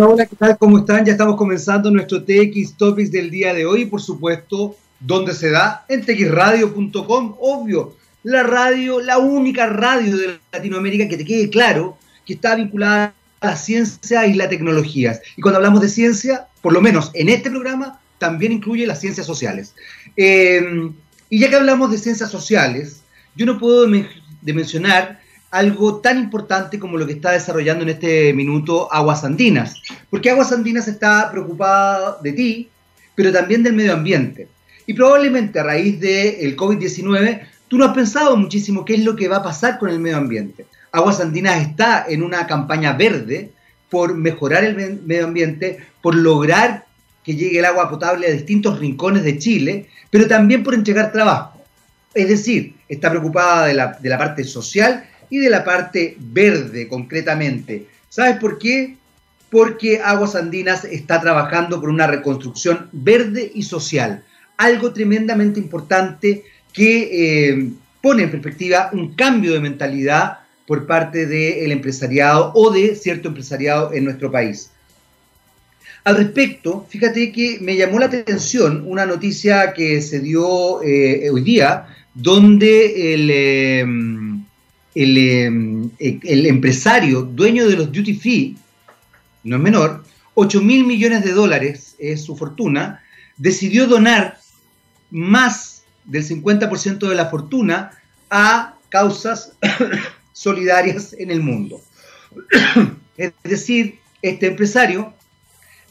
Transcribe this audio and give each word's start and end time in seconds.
Hola, 0.00 0.26
¿qué 0.26 0.36
tal? 0.36 0.56
¿Cómo 0.58 0.78
están? 0.78 1.04
Ya 1.04 1.10
estamos 1.10 1.34
comenzando 1.34 1.90
nuestro 1.90 2.22
TX 2.22 2.76
Topics 2.76 3.10
del 3.10 3.32
día 3.32 3.52
de 3.52 3.66
hoy, 3.66 3.86
por 3.86 4.00
supuesto, 4.00 4.76
donde 5.00 5.34
se 5.34 5.50
da 5.50 5.84
en 5.88 6.06
txradio.com, 6.06 7.34
obvio, 7.40 7.96
la 8.22 8.44
radio, 8.44 9.00
la 9.00 9.18
única 9.18 9.66
radio 9.66 10.16
de 10.16 10.38
Latinoamérica 10.52 11.08
que 11.08 11.16
te 11.16 11.24
quede 11.24 11.50
claro 11.50 11.98
que 12.24 12.34
está 12.34 12.54
vinculada 12.54 13.12
a 13.40 13.46
la 13.48 13.56
ciencia 13.56 14.24
y 14.28 14.34
las 14.34 14.50
tecnologías. 14.50 15.20
Y 15.36 15.42
cuando 15.42 15.56
hablamos 15.56 15.80
de 15.80 15.88
ciencia, 15.88 16.46
por 16.62 16.72
lo 16.72 16.80
menos 16.80 17.10
en 17.14 17.28
este 17.28 17.50
programa, 17.50 18.00
también 18.18 18.52
incluye 18.52 18.86
las 18.86 19.00
ciencias 19.00 19.26
sociales. 19.26 19.74
Eh, 20.16 20.92
y 21.28 21.40
ya 21.40 21.50
que 21.50 21.56
hablamos 21.56 21.90
de 21.90 21.98
ciencias 21.98 22.30
sociales, 22.30 23.02
yo 23.34 23.46
no 23.46 23.58
puedo 23.58 23.84
de 23.84 24.52
mencionar 24.52 25.18
algo 25.50 26.00
tan 26.00 26.18
importante 26.18 26.78
como 26.78 26.98
lo 26.98 27.06
que 27.06 27.14
está 27.14 27.32
desarrollando 27.32 27.82
en 27.84 27.90
este 27.90 28.32
minuto 28.34 28.92
Aguas 28.92 29.24
Andinas, 29.24 29.80
porque 30.10 30.30
Aguas 30.30 30.52
Andinas 30.52 30.88
está 30.88 31.30
preocupada 31.30 32.18
de 32.22 32.32
ti, 32.32 32.68
pero 33.14 33.32
también 33.32 33.62
del 33.62 33.74
medio 33.74 33.94
ambiente. 33.94 34.48
Y 34.86 34.94
probablemente 34.94 35.58
a 35.58 35.64
raíz 35.64 36.00
del 36.00 36.56
COVID-19, 36.56 37.40
tú 37.68 37.78
no 37.78 37.86
has 37.86 37.94
pensado 37.94 38.36
muchísimo 38.36 38.84
qué 38.84 38.94
es 38.94 39.04
lo 39.04 39.16
que 39.16 39.28
va 39.28 39.36
a 39.36 39.42
pasar 39.42 39.78
con 39.78 39.90
el 39.90 39.98
medio 39.98 40.18
ambiente. 40.18 40.66
Aguas 40.92 41.20
Andinas 41.20 41.60
está 41.60 42.06
en 42.08 42.22
una 42.22 42.46
campaña 42.46 42.92
verde 42.92 43.50
por 43.90 44.14
mejorar 44.14 44.64
el 44.64 45.00
medio 45.04 45.24
ambiente, 45.24 45.78
por 46.02 46.14
lograr 46.14 46.86
que 47.24 47.34
llegue 47.34 47.58
el 47.58 47.64
agua 47.64 47.90
potable 47.90 48.26
a 48.26 48.32
distintos 48.32 48.78
rincones 48.78 49.22
de 49.24 49.38
Chile, 49.38 49.88
pero 50.10 50.26
también 50.26 50.62
por 50.62 50.74
entregar 50.74 51.12
trabajo. 51.12 51.62
Es 52.14 52.28
decir, 52.28 52.74
está 52.88 53.10
preocupada 53.10 53.66
de 53.66 53.74
la, 53.74 53.98
de 54.00 54.08
la 54.08 54.16
parte 54.16 54.44
social 54.44 55.04
y 55.30 55.38
de 55.38 55.50
la 55.50 55.64
parte 55.64 56.16
verde 56.18 56.88
concretamente. 56.88 57.86
¿Sabes 58.08 58.36
por 58.38 58.58
qué? 58.58 58.96
Porque 59.50 60.00
Aguas 60.00 60.34
Andinas 60.34 60.84
está 60.84 61.20
trabajando 61.20 61.80
por 61.80 61.88
una 61.88 62.06
reconstrucción 62.06 62.88
verde 62.92 63.50
y 63.54 63.62
social, 63.62 64.22
algo 64.56 64.92
tremendamente 64.92 65.60
importante 65.60 66.44
que 66.72 67.48
eh, 67.50 67.70
pone 68.02 68.24
en 68.24 68.30
perspectiva 68.30 68.90
un 68.92 69.14
cambio 69.14 69.52
de 69.52 69.60
mentalidad 69.60 70.38
por 70.66 70.86
parte 70.86 71.26
del 71.26 71.72
empresariado 71.72 72.52
o 72.54 72.70
de 72.70 72.94
cierto 72.94 73.28
empresariado 73.28 73.92
en 73.92 74.04
nuestro 74.04 74.30
país. 74.30 74.70
Al 76.04 76.16
respecto, 76.16 76.86
fíjate 76.88 77.32
que 77.32 77.58
me 77.60 77.76
llamó 77.76 77.98
la 77.98 78.06
atención 78.06 78.84
una 78.86 79.04
noticia 79.04 79.72
que 79.72 80.00
se 80.00 80.20
dio 80.20 80.82
eh, 80.82 81.28
hoy 81.30 81.42
día, 81.42 81.86
donde 82.14 83.14
el, 83.14 83.30
eh, 83.30 83.84
Em, 85.00 85.90
el, 86.00 86.46
empresario 86.46 87.22
dueño 87.22 87.68
de 87.68 87.76
los 87.76 87.92
duty 87.92 88.14
free, 88.14 88.56
no 89.44 89.54
es 89.54 89.62
menor, 89.62 90.02
8 90.34 90.60
mil 90.60 90.84
millones 90.84 91.24
de 91.24 91.30
dólares 91.30 91.94
es 92.00 92.24
su 92.24 92.36
fortuna, 92.36 93.00
decidió 93.36 93.86
donar 93.86 94.40
más 95.12 95.84
del 96.04 96.26
50% 96.26 97.08
de 97.08 97.14
la 97.14 97.26
fortuna 97.26 97.92
a 98.28 98.74
causas 98.88 99.52
solidarias 100.32 101.14
en 101.16 101.30
el 101.30 101.42
mundo. 101.42 101.80
es 103.16 103.32
decir, 103.44 104.00
este 104.20 104.48
empresario 104.48 105.14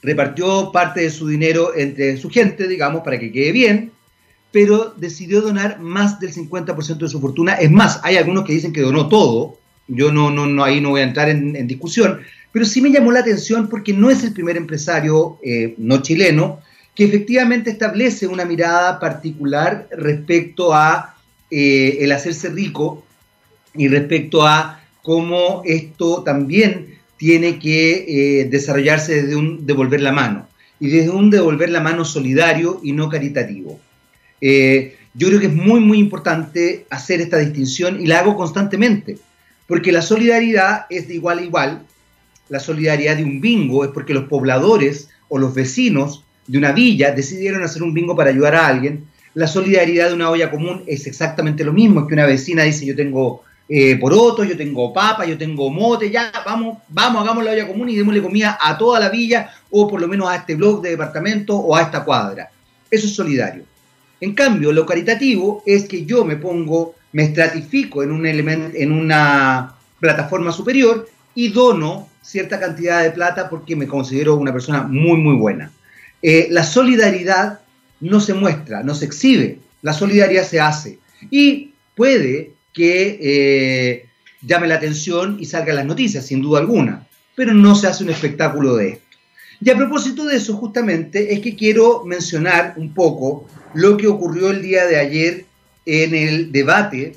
repartió 0.01 0.69
parte 0.73 0.99
de 0.99 1.11
su 1.11 1.29
dinero 1.29 1.73
entre 1.77 2.17
su 2.17 2.29
gente, 2.29 2.67
digamos, 2.67 3.03
para 3.03 3.17
que 3.17 3.31
quede 3.31 3.53
bien, 3.53 3.93
pero 4.51 4.93
decidió 4.97 5.41
donar 5.41 5.79
más 5.79 6.19
del 6.19 6.33
50% 6.33 6.97
de 6.97 7.09
su 7.09 7.19
fortuna. 7.19 7.53
Es 7.53 7.71
más, 7.71 7.99
hay 8.03 8.17
algunos 8.17 8.45
que 8.45 8.53
dicen 8.53 8.73
que 8.73 8.81
donó 8.81 9.07
todo. 9.07 9.57
Yo 9.87 10.11
no, 10.11 10.29
no, 10.31 10.63
ahí 10.63 10.81
no 10.81 10.89
voy 10.89 11.01
a 11.01 11.05
entrar 11.05 11.29
en, 11.29 11.67
discusión, 11.67 12.19
pero 12.51 12.65
sí 12.65 12.81
me 12.81 12.91
llamó 12.91 13.11
la 13.11 13.19
atención 13.19 13.69
porque 13.69 13.93
no 13.93 14.09
es 14.09 14.23
el 14.23 14.33
primer 14.33 14.57
empresario 14.57 15.39
eh, 15.43 15.75
no 15.77 16.01
chileno 16.01 16.59
que 16.93 17.05
efectivamente 17.05 17.69
establece 17.69 18.25
una 18.25 18.43
mirada 18.43 18.99
particular 18.99 19.87
respecto 19.91 20.73
a 20.73 21.15
eh, 21.51 21.99
el 22.01 22.11
hacerse 22.11 22.49
rico 22.49 23.05
y 23.75 23.87
respecto 23.87 24.45
a 24.45 24.81
cómo 25.03 25.61
esto 25.63 26.23
también 26.23 26.97
tiene 27.17 27.59
que 27.59 28.41
eh, 28.41 28.45
desarrollarse 28.45 29.21
desde 29.21 29.35
un 29.35 29.65
devolver 29.65 30.01
la 30.01 30.11
mano 30.11 30.47
y 30.79 30.89
desde 30.89 31.11
un 31.11 31.29
devolver 31.29 31.69
la 31.69 31.81
mano 31.81 32.03
solidario 32.03 32.79
y 32.83 32.93
no 32.93 33.09
caritativo. 33.09 33.79
Eh, 34.41 34.95
yo 35.13 35.27
creo 35.29 35.39
que 35.39 35.47
es 35.47 35.55
muy, 35.55 35.79
muy 35.79 35.97
importante 35.97 36.85
hacer 36.89 37.21
esta 37.21 37.37
distinción 37.37 37.99
y 37.99 38.05
la 38.05 38.19
hago 38.19 38.35
constantemente, 38.35 39.17
porque 39.67 39.91
la 39.91 40.01
solidaridad 40.01 40.85
es 40.89 41.07
de 41.07 41.15
igual 41.15 41.39
a 41.39 41.43
igual. 41.43 41.81
La 42.49 42.59
solidaridad 42.59 43.17
de 43.17 43.23
un 43.23 43.41
bingo 43.41 43.83
es 43.83 43.91
porque 43.91 44.13
los 44.13 44.25
pobladores 44.25 45.09
o 45.27 45.37
los 45.37 45.53
vecinos 45.53 46.23
de 46.45 46.57
una 46.57 46.71
villa 46.71 47.11
decidieron 47.11 47.63
hacer 47.63 47.83
un 47.83 47.93
bingo 47.93 48.15
para 48.15 48.29
ayudar 48.29 48.55
a 48.55 48.67
alguien. 48.67 49.05
La 49.33 49.47
solidaridad 49.47 50.09
de 50.09 50.13
una 50.13 50.29
olla 50.29 50.49
común 50.49 50.83
es 50.87 51.07
exactamente 51.07 51.63
lo 51.63 51.73
mismo, 51.73 52.07
que 52.07 52.13
una 52.13 52.25
vecina 52.25 52.63
dice 52.63 52.85
yo 52.85 52.95
tengo 52.95 53.43
eh, 53.69 53.97
porotos, 53.97 54.47
yo 54.47 54.55
tengo 54.55 54.93
papa, 54.93 55.25
yo 55.25 55.37
tengo 55.37 55.69
mote, 55.69 56.09
ya, 56.09 56.31
vamos, 56.45 56.77
vamos, 56.87 57.21
hagamos 57.23 57.43
la 57.43 57.51
olla 57.51 57.67
común 57.67 57.89
y 57.89 57.95
démosle 57.95 58.21
comida 58.21 58.57
a 58.61 58.77
toda 58.77 58.99
la 58.99 59.09
villa 59.09 59.49
o 59.69 59.87
por 59.87 59.99
lo 59.99 60.07
menos 60.07 60.29
a 60.29 60.37
este 60.37 60.55
blog 60.55 60.81
de 60.81 60.91
departamento 60.91 61.55
o 61.57 61.75
a 61.75 61.81
esta 61.81 62.05
cuadra. 62.05 62.49
Eso 62.89 63.07
es 63.07 63.15
solidario. 63.15 63.63
En 64.19 64.33
cambio, 64.33 64.71
lo 64.71 64.85
caritativo 64.85 65.63
es 65.65 65.85
que 65.85 66.05
yo 66.05 66.25
me 66.25 66.37
pongo, 66.37 66.95
me 67.11 67.23
estratifico 67.23 68.03
en, 68.03 68.11
un 68.11 68.25
elemento, 68.25 68.75
en 68.75 68.91
una 68.91 69.75
plataforma 69.99 70.51
superior 70.51 71.07
y 71.35 71.49
dono 71.49 72.09
cierta 72.21 72.59
cantidad 72.59 73.03
de 73.03 73.11
plata 73.11 73.49
porque 73.49 73.75
me 73.75 73.87
considero 73.87 74.35
una 74.35 74.51
persona 74.51 74.83
muy, 74.83 75.17
muy 75.17 75.35
buena. 75.35 75.71
Eh, 76.21 76.47
la 76.49 76.63
solidaridad 76.63 77.59
no 77.99 78.19
se 78.19 78.33
muestra, 78.33 78.83
no 78.83 78.95
se 78.95 79.05
exhibe, 79.05 79.59
la 79.81 79.93
solidaridad 79.93 80.43
se 80.43 80.59
hace. 80.59 80.99
Y 81.29 81.73
puede 81.95 82.53
que 82.73 83.19
eh, 83.21 84.09
llame 84.41 84.67
la 84.67 84.75
atención 84.75 85.37
y 85.39 85.45
salga 85.45 85.69
en 85.69 85.77
las 85.77 85.85
noticias, 85.85 86.25
sin 86.25 86.41
duda 86.41 86.59
alguna, 86.59 87.07
pero 87.35 87.53
no 87.53 87.75
se 87.75 87.87
hace 87.87 88.03
un 88.03 88.09
espectáculo 88.09 88.75
de 88.75 88.89
esto. 88.89 89.07
Y 89.59 89.69
a 89.71 89.75
propósito 89.77 90.25
de 90.25 90.35
eso, 90.35 90.55
justamente, 90.55 91.33
es 91.33 91.39
que 91.39 91.55
quiero 91.55 92.03
mencionar 92.05 92.75
un 92.77 92.93
poco 92.93 93.47
lo 93.77 93.95
que 93.95 94.07
ocurrió 94.07 94.49
el 94.49 94.63
día 94.63 94.87
de 94.87 94.97
ayer 94.97 95.45
en 95.85 96.15
el 96.15 96.51
debate 96.51 97.15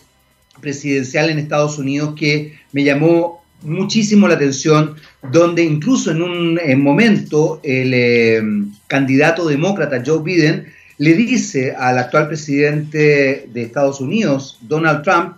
presidencial 0.60 1.30
en 1.30 1.38
Estados 1.38 1.78
Unidos 1.78 2.14
que 2.14 2.58
me 2.72 2.84
llamó 2.84 3.42
muchísimo 3.62 4.28
la 4.28 4.34
atención, 4.34 4.94
donde 5.32 5.64
incluso 5.64 6.10
en 6.10 6.20
un 6.20 6.60
momento 6.82 7.60
el 7.62 7.92
eh, 7.94 8.42
candidato 8.86 9.48
demócrata 9.48 10.02
Joe 10.04 10.22
Biden 10.22 10.66
le 10.98 11.14
dice 11.14 11.74
al 11.74 11.98
actual 11.98 12.28
presidente 12.28 13.48
de 13.50 13.62
Estados 13.62 14.02
Unidos, 14.02 14.58
Donald 14.60 15.02
Trump, 15.02 15.36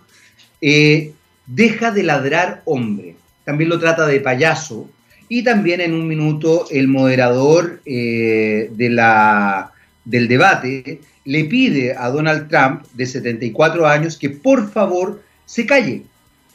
eh, 0.59 1.13
deja 1.45 1.91
de 1.91 2.03
ladrar 2.03 2.63
hombre. 2.65 3.15
También 3.45 3.69
lo 3.69 3.79
trata 3.79 4.05
de 4.05 4.19
payaso. 4.19 4.89
Y 5.29 5.43
también 5.43 5.79
en 5.79 5.93
un 5.93 6.05
minuto 6.05 6.67
el 6.69 6.89
moderador 6.89 7.81
eh, 7.85 8.69
de 8.73 8.89
la 8.89 9.72
del 10.05 10.27
debate 10.27 11.01
le 11.25 11.45
pide 11.45 11.95
a 11.97 12.09
Donald 12.09 12.49
Trump, 12.49 12.85
de 12.93 13.05
74 13.05 13.87
años, 13.87 14.17
que 14.17 14.29
por 14.29 14.71
favor 14.71 15.23
se 15.45 15.65
calle, 15.65 16.03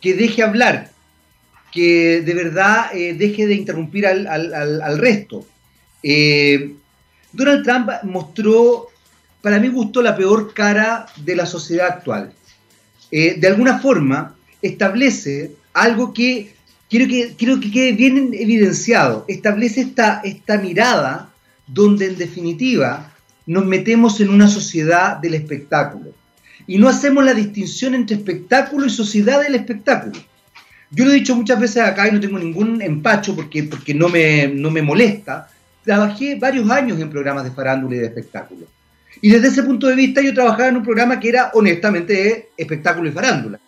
que 0.01 0.15
deje 0.15 0.43
hablar, 0.43 0.91
que 1.73 2.21
de 2.21 2.35
verdad 2.35 2.95
eh, 2.95 3.15
deje 3.15 3.47
de 3.47 3.55
interrumpir 3.55 4.07
al, 4.07 4.99
resto. 4.99 5.47
Eh, 6.03 6.75
Donald 7.33 7.65
Trump 7.65 7.91
mostró, 8.05 8.89
para 9.43 9.59
mí 9.59 9.69
gustó 9.69 10.03
la 10.03 10.17
peor 10.17 10.53
cara 10.55 11.07
de 11.17 11.37
la 11.37 11.47
sociedad 11.47 11.89
actual. 11.89 12.33
Eh, 13.11 13.37
de 13.39 13.49
alguna 13.49 13.79
forma 13.79 14.37
establece 14.61 15.53
algo 15.73 16.13
que 16.13 16.53
quiero 16.91 17.07
que, 17.09 17.35
quiero 17.39 17.61
que 17.61 17.71
quede 17.71 17.93
bien 17.93 18.35
evidenciado, 18.35 19.25
establece 19.29 19.81
esta, 19.81 20.21
esta 20.25 20.59
mirada 20.59 21.31
donde 21.67 22.07
en 22.07 22.19
definitiva 22.19 23.08
nos 23.49 23.65
metemos 23.65 24.21
en 24.21 24.29
una 24.29 24.47
sociedad 24.47 25.17
del 25.17 25.33
espectáculo 25.33 26.13
y 26.67 26.77
no 26.77 26.87
hacemos 26.87 27.25
la 27.25 27.33
distinción 27.33 27.95
entre 27.95 28.19
espectáculo 28.19 28.85
y 28.85 28.91
sociedad 28.91 29.41
del 29.43 29.55
espectáculo. 29.55 30.21
Yo 30.91 31.07
lo 31.07 31.13
he 31.13 31.15
dicho 31.15 31.35
muchas 31.35 31.59
veces 31.59 31.83
acá 31.83 32.07
y 32.07 32.13
no 32.13 32.21
tengo 32.21 32.39
ningún 32.39 32.83
empacho 32.83 33.35
porque, 33.35 33.63
porque 33.63 33.95
no, 33.95 34.11
me, 34.11 34.49
no 34.49 34.71
me 34.71 34.83
molesta. 34.83 35.49
Trabajé 35.83 36.35
varios 36.35 36.69
años 36.71 37.01
en 37.01 37.09
programas 37.09 37.45
de 37.45 37.51
farándula 37.51 37.97
y 37.97 37.99
de 38.01 38.07
espectáculo. 38.07 38.67
Y 39.23 39.31
desde 39.31 39.49
ese 39.49 39.63
punto 39.63 39.87
de 39.87 39.95
vista 39.95 40.21
yo 40.21 40.35
trabajaba 40.35 40.69
en 40.69 40.77
un 40.77 40.85
programa 40.85 41.19
que 41.19 41.31
era 41.31 41.51
honestamente 41.55 42.51
espectáculo 42.55 43.09
y 43.09 43.13
farándula. 43.13 43.59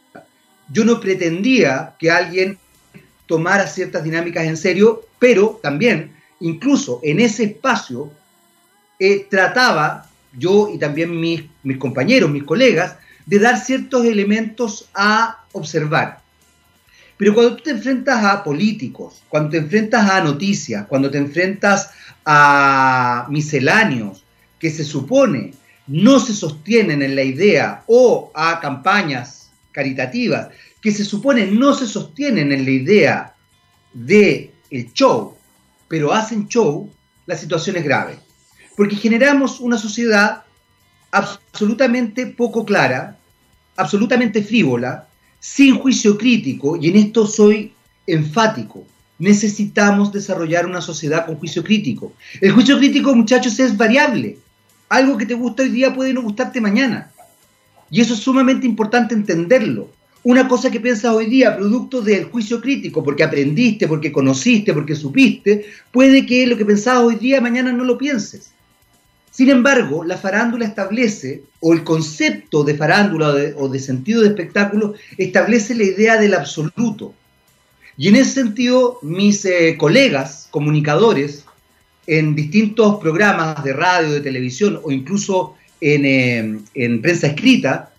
Yo 0.70 0.84
no 0.84 1.00
pretendía 1.00 1.94
que 1.98 2.10
alguien 2.10 2.58
tomara 3.24 3.66
ciertas 3.66 4.04
dinámicas 4.04 4.44
en 4.44 4.58
serio, 4.58 5.06
pero 5.18 5.58
también, 5.62 6.12
incluso 6.38 7.00
en 7.02 7.18
ese 7.20 7.44
espacio, 7.44 8.12
eh, 9.00 9.26
trataba, 9.28 10.08
yo 10.32 10.70
y 10.72 10.78
también 10.78 11.18
mis, 11.18 11.42
compañeros, 11.78 12.30
mis 12.30 12.44
colegas, 12.44 12.96
de 13.26 13.38
dar 13.38 13.58
ciertos 13.58 14.04
elementos 14.04 14.88
a 14.94 15.44
observar. 15.52 16.20
Pero 17.16 17.34
cuando 17.34 17.56
tú 17.56 17.64
te 17.64 17.70
enfrentas 17.70 18.24
a 18.24 18.44
políticos, 18.44 19.22
cuando 19.28 19.50
te 19.50 19.56
enfrentas 19.56 20.08
a 20.08 20.22
noticias, 20.22 20.86
cuando 20.86 21.10
te 21.10 21.18
enfrentas 21.18 21.90
a 22.24 23.26
misceláneos 23.28 24.24
que 24.58 24.70
se 24.70 24.84
supone 24.84 25.54
no 25.86 26.20
se 26.20 26.34
sostienen 26.34 27.02
en 27.02 27.16
la 27.16 27.22
idea 27.24 27.82
o 27.88 28.30
a 28.34 28.60
campañas 28.60 29.50
caritativas 29.72 30.48
que 30.80 30.92
se 30.92 31.04
supone 31.04 31.46
no 31.46 31.74
se 31.74 31.86
sostienen 31.86 32.52
en 32.52 32.64
la 32.64 32.70
idea 32.70 33.34
de 33.92 34.52
el 34.70 34.92
show, 34.92 35.36
pero 35.88 36.12
hacen 36.12 36.48
show, 36.48 36.90
la 37.26 37.36
situación 37.36 37.76
es 37.76 37.84
grave. 37.84 38.29
Porque 38.76 38.96
generamos 38.96 39.60
una 39.60 39.76
sociedad 39.78 40.42
absolutamente 41.10 42.26
poco 42.26 42.64
clara, 42.64 43.16
absolutamente 43.76 44.42
frívola, 44.42 45.08
sin 45.38 45.78
juicio 45.78 46.16
crítico, 46.18 46.76
y 46.76 46.88
en 46.88 46.96
esto 46.96 47.26
soy 47.26 47.72
enfático. 48.06 48.84
Necesitamos 49.18 50.12
desarrollar 50.12 50.66
una 50.66 50.80
sociedad 50.80 51.26
con 51.26 51.36
juicio 51.36 51.62
crítico. 51.62 52.12
El 52.40 52.52
juicio 52.52 52.78
crítico, 52.78 53.14
muchachos, 53.14 53.58
es 53.58 53.76
variable. 53.76 54.38
Algo 54.88 55.16
que 55.16 55.26
te 55.26 55.34
gusta 55.34 55.62
hoy 55.62 55.68
día 55.68 55.94
puede 55.94 56.12
no 56.12 56.22
gustarte 56.22 56.60
mañana. 56.60 57.10
Y 57.90 58.00
eso 58.00 58.14
es 58.14 58.20
sumamente 58.20 58.66
importante 58.66 59.14
entenderlo. 59.14 59.90
Una 60.22 60.46
cosa 60.48 60.70
que 60.70 60.80
piensas 60.80 61.12
hoy 61.12 61.26
día, 61.26 61.56
producto 61.56 62.02
del 62.02 62.24
juicio 62.24 62.60
crítico, 62.60 63.02
porque 63.02 63.24
aprendiste, 63.24 63.88
porque 63.88 64.12
conociste, 64.12 64.74
porque 64.74 64.94
supiste, 64.94 65.64
puede 65.90 66.26
que 66.26 66.46
lo 66.46 66.56
que 66.56 66.66
pensabas 66.66 67.04
hoy 67.04 67.16
día 67.16 67.40
mañana 67.40 67.72
no 67.72 67.84
lo 67.84 67.96
pienses. 67.96 68.52
Sin 69.30 69.48
embargo, 69.48 70.04
la 70.04 70.18
farándula 70.18 70.66
establece, 70.66 71.44
o 71.60 71.72
el 71.72 71.84
concepto 71.84 72.64
de 72.64 72.74
farándula 72.76 73.34
o 73.56 73.68
de, 73.68 73.78
sentido 73.78 74.22
de 74.22 74.28
espectáculo, 74.28 74.94
establece 75.18 75.74
la 75.74 75.84
idea 75.84 76.16
del 76.16 76.34
absoluto. 76.34 77.14
Y 77.96 78.08
en 78.08 78.16
ese 78.16 78.32
sentido, 78.32 78.98
mis 79.02 79.44
eh, 79.44 79.76
colegas 79.78 80.48
comunicadores 80.50 81.44
en 82.06 82.34
distintos 82.34 82.98
programas 83.00 83.62
de 83.62 83.72
radio, 83.72 84.12
de 84.12 84.20
televisión 84.20 84.80
o 84.82 84.90
incluso 84.90 85.54
en, 85.80 86.04
eh, 86.04 86.60
en 86.74 87.02
prensa 87.02 87.28
escrita, 87.28 87.92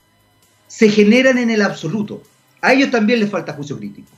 se 0.67 0.89
generan 0.89 1.37
en 1.37 1.49
el 1.49 1.61
absoluto. 1.61 2.23
A 2.61 2.73
ellos 2.73 2.91
también 2.91 3.19
les 3.19 3.29
falta 3.29 3.53
juicio 3.53 3.77
crítico. 3.77 4.09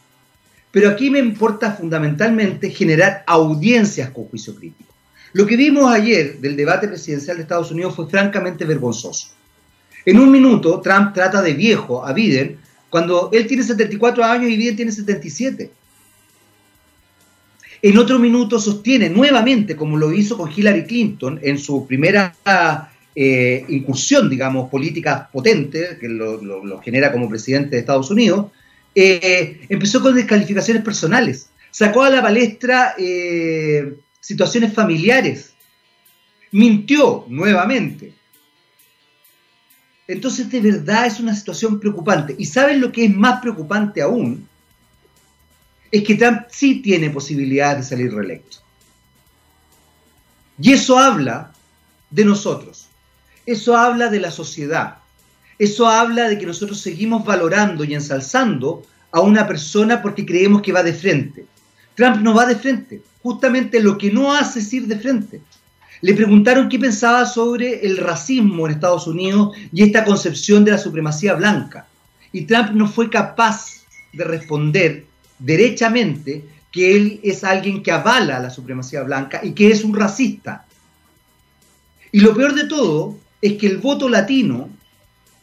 Pero 0.72 0.90
aquí 0.90 1.12
me 1.12 1.20
importa 1.20 1.74
fundamentalmente 1.74 2.72
generar 2.72 3.24
audiencias 3.28 4.10
con 4.10 4.26
juicio 4.26 4.56
crítico. 4.56 4.93
Lo 5.34 5.48
que 5.48 5.58
vimos 5.58 5.92
ayer 5.92 6.40
del 6.40 6.56
debate 6.56 6.88
presidencial 6.88 7.38
de 7.38 7.44
Estados 7.44 7.72
Unidos 7.72 7.96
fue 7.96 8.08
francamente 8.08 8.66
vergonzoso. 8.66 9.30
En 10.06 10.20
un 10.20 10.32
minuto, 10.32 10.80
Trump 10.80 11.14
trata 11.14 11.42
de 11.42 11.54
viejo 11.54 12.06
a 12.06 12.14
Biden 12.14 12.58
cuando 12.90 13.30
él 13.34 13.48
tiene 13.48 13.64
74 13.64 14.24
años 14.24 14.52
y 14.52 14.58
Biden 14.58 14.76
tiene 14.76 14.92
77. 14.92 15.72
En 17.82 17.98
otro 17.98 18.20
minuto 18.20 18.60
sostiene 18.60 19.10
nuevamente, 19.10 19.76
como 19.76 19.98
lo 19.98 20.14
hizo 20.14 20.38
con 20.38 20.52
Hillary 20.52 20.86
Clinton 20.86 21.40
en 21.42 21.58
su 21.58 21.86
primera 21.88 22.34
eh, 23.16 23.66
incursión, 23.68 24.30
digamos, 24.30 24.70
política 24.70 25.28
potente, 25.34 25.98
que 26.00 26.08
lo, 26.08 26.80
genera 26.82 27.12
como 27.12 27.28
presidente 27.28 27.72
de 27.72 27.80
Estados 27.80 28.10
Unidos, 28.12 28.52
eh, 28.96 29.66
empezó 29.68 30.02
con 30.02 30.16
descalificaciones 30.16 30.84
personales. 30.84 31.50
Sacó 31.72 32.04
a 32.04 32.10
la 32.10 32.22
palestra 32.22 32.94
eh, 32.98 33.96
situaciones 34.24 34.74
familiares. 34.74 35.54
Mintió 36.52 37.26
nuevamente. 37.28 38.14
Entonces, 40.08 40.50
de 40.50 40.62
verdad 40.62 41.08
es 41.08 41.20
una 41.20 41.36
situación 41.36 41.80
preocupante. 41.80 42.34
¿Y 42.38 42.46
saben 42.46 42.80
lo 42.80 42.92
que 42.92 43.06
es 43.06 43.14
más 43.14 43.42
preocupante 43.42 44.02
aún? 44.02 44.48
Es 45.92 46.04
que 46.04 46.16
Trump 46.16 46.44
sí 46.50 46.82
tiene 46.82 47.10
posibilidades 47.10 47.78
de 47.78 47.96
salir 47.96 48.14
reelecto. 48.14 48.58
Y 50.58 50.72
eso 50.72 50.98
habla 50.98 51.52
de 52.10 52.24
nosotros. 52.24 52.88
Eso 53.46 53.76
habla 53.76 54.10
de 54.10 54.22
la 54.22 54.32
sociedad. 54.32 55.00
Eso 55.60 55.88
habla 55.88 56.30
de 56.30 56.38
que 56.38 56.46
nosotros 56.46 56.80
seguimos 56.80 57.26
valorando 57.26 57.84
y 57.84 57.94
ensalzando 57.94 58.86
a 59.12 59.20
una 59.20 59.46
persona 59.48 60.02
porque 60.02 60.26
creemos 60.26 60.62
que 60.62 60.72
va 60.72 60.82
de 60.82 60.94
frente. 60.94 61.46
Trump 61.96 62.18
no 62.18 62.34
va 62.34 62.46
de 62.46 62.56
frente. 62.56 63.02
Justamente 63.24 63.80
lo 63.80 63.98
que 63.98 64.12
no 64.12 64.34
hace 64.34 64.60
es 64.60 64.72
ir 64.74 64.86
de 64.86 65.00
frente. 65.00 65.42
Le 66.02 66.14
preguntaron 66.14 66.68
qué 66.68 66.78
pensaba 66.78 67.26
sobre 67.26 67.86
el 67.86 67.98
racismo 67.98 68.68
en 68.68 68.74
Estados 68.74 69.08
Unidos 69.08 69.56
y 69.72 69.84
esta 69.84 70.04
concepción 70.04 70.66
de 70.66 70.72
la 70.72 70.78
supremacía 70.78 71.34
blanca. 71.34 71.88
Y 72.34 72.42
Trump 72.42 72.72
no 72.72 72.88
fue 72.88 73.10
capaz 73.10 73.86
de 74.12 74.26
responder 74.26 75.06
derechamente 75.40 76.44
que 76.72 76.96
él 76.96 77.20
es 77.24 77.44
alguien 77.44 77.82
que 77.82 77.92
avala 77.92 78.40
la 78.40 78.50
supremacía 78.50 79.04
blanca 79.04 79.40
y 79.42 79.54
que 79.54 79.72
es 79.72 79.84
un 79.84 79.96
racista. 79.96 80.66
Y 82.12 82.20
lo 82.20 82.36
peor 82.36 82.54
de 82.54 82.66
todo 82.66 83.18
es 83.42 83.54
que 83.54 83.68
el 83.68 83.78
voto 83.78 84.10
latino 84.10 84.70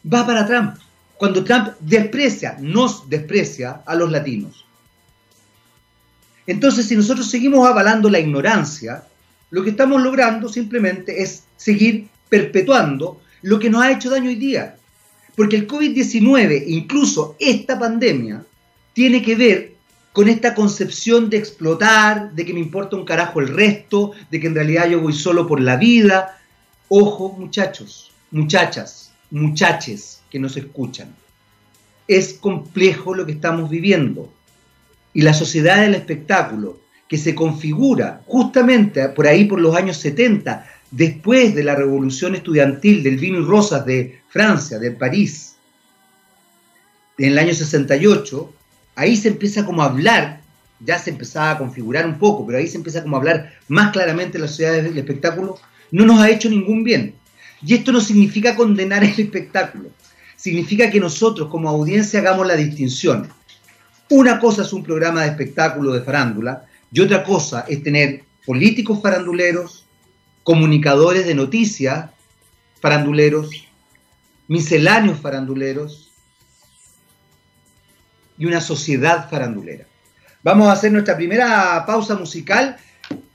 va 0.05 0.25
para 0.25 0.45
Trump, 0.45 0.75
cuando 1.17 1.43
Trump 1.43 1.69
desprecia, 1.79 2.57
nos 2.59 3.09
desprecia 3.09 3.81
a 3.85 3.95
los 3.95 4.11
latinos. 4.11 4.65
Entonces, 6.51 6.85
si 6.85 6.97
nosotros 6.97 7.29
seguimos 7.29 7.65
avalando 7.65 8.09
la 8.09 8.19
ignorancia, 8.19 9.05
lo 9.51 9.63
que 9.63 9.69
estamos 9.69 10.01
logrando 10.01 10.49
simplemente 10.49 11.21
es 11.21 11.43
seguir 11.55 12.09
perpetuando 12.27 13.21
lo 13.41 13.57
que 13.57 13.69
nos 13.69 13.81
ha 13.81 13.91
hecho 13.91 14.09
daño 14.09 14.27
hoy 14.27 14.35
día. 14.35 14.75
Porque 15.37 15.55
el 15.55 15.65
COVID-19, 15.65 16.65
incluso 16.67 17.37
esta 17.39 17.79
pandemia, 17.79 18.43
tiene 18.91 19.21
que 19.21 19.35
ver 19.37 19.73
con 20.11 20.27
esta 20.27 20.53
concepción 20.53 21.29
de 21.29 21.37
explotar, 21.37 22.33
de 22.33 22.45
que 22.45 22.53
me 22.53 22.59
importa 22.59 22.97
un 22.97 23.05
carajo 23.05 23.39
el 23.39 23.47
resto, 23.47 24.11
de 24.29 24.41
que 24.41 24.47
en 24.47 24.55
realidad 24.55 24.89
yo 24.89 24.99
voy 24.99 25.13
solo 25.13 25.47
por 25.47 25.61
la 25.61 25.77
vida. 25.77 26.37
Ojo, 26.89 27.31
muchachos, 27.31 28.11
muchachas, 28.29 29.13
muchaches 29.29 30.21
que 30.29 30.37
nos 30.37 30.57
escuchan. 30.57 31.15
Es 32.09 32.33
complejo 32.33 33.15
lo 33.15 33.25
que 33.25 33.31
estamos 33.31 33.69
viviendo 33.69 34.33
y 35.13 35.21
la 35.21 35.33
sociedad 35.33 35.81
del 35.81 35.95
espectáculo, 35.95 36.79
que 37.07 37.17
se 37.17 37.35
configura 37.35 38.21
justamente 38.25 39.09
por 39.09 39.27
ahí 39.27 39.45
por 39.45 39.59
los 39.59 39.75
años 39.75 39.97
70, 39.97 40.65
después 40.91 41.53
de 41.53 41.63
la 41.63 41.75
revolución 41.75 42.35
estudiantil 42.35 43.03
del 43.03 43.17
vino 43.17 43.39
y 43.39 43.43
rosas 43.43 43.85
de 43.85 44.21
Francia, 44.29 44.79
de 44.79 44.91
París, 44.91 45.55
en 47.17 47.33
el 47.33 47.37
año 47.37 47.53
68, 47.53 48.53
ahí 48.95 49.15
se 49.15 49.27
empieza 49.27 49.65
como 49.65 49.81
a 49.81 49.85
hablar, 49.85 50.41
ya 50.79 50.97
se 50.97 51.11
empezaba 51.11 51.51
a 51.51 51.57
configurar 51.57 52.05
un 52.05 52.17
poco, 52.17 52.45
pero 52.45 52.57
ahí 52.57 52.67
se 52.67 52.77
empieza 52.77 53.03
como 53.03 53.15
a 53.15 53.19
hablar 53.19 53.53
más 53.67 53.91
claramente 53.91 54.39
la 54.39 54.47
sociedad 54.47 54.73
del 54.73 54.97
espectáculo, 54.97 55.59
no 55.91 56.05
nos 56.05 56.19
ha 56.19 56.29
hecho 56.29 56.49
ningún 56.49 56.83
bien. 56.83 57.13
Y 57.63 57.75
esto 57.75 57.91
no 57.91 58.01
significa 58.01 58.55
condenar 58.55 59.03
el 59.03 59.19
espectáculo, 59.19 59.89
significa 60.35 60.89
que 60.89 60.99
nosotros 60.99 61.49
como 61.49 61.69
audiencia 61.69 62.21
hagamos 62.21 62.47
la 62.47 62.55
distinción 62.55 63.29
una 64.11 64.39
cosa 64.39 64.63
es 64.63 64.73
un 64.73 64.83
programa 64.83 65.21
de 65.21 65.29
espectáculo 65.29 65.93
de 65.93 66.01
farándula 66.01 66.65
y 66.91 66.99
otra 66.99 67.23
cosa 67.23 67.65
es 67.67 67.81
tener 67.81 68.23
políticos 68.45 69.01
faranduleros, 69.01 69.85
comunicadores 70.43 71.25
de 71.25 71.33
noticias 71.33 72.09
faranduleros, 72.81 73.49
misceláneos 74.49 75.17
faranduleros 75.17 76.11
y 78.37 78.45
una 78.45 78.59
sociedad 78.59 79.29
farandulera. 79.29 79.85
Vamos 80.43 80.67
a 80.67 80.73
hacer 80.73 80.91
nuestra 80.91 81.15
primera 81.15 81.85
pausa 81.85 82.15
musical 82.15 82.75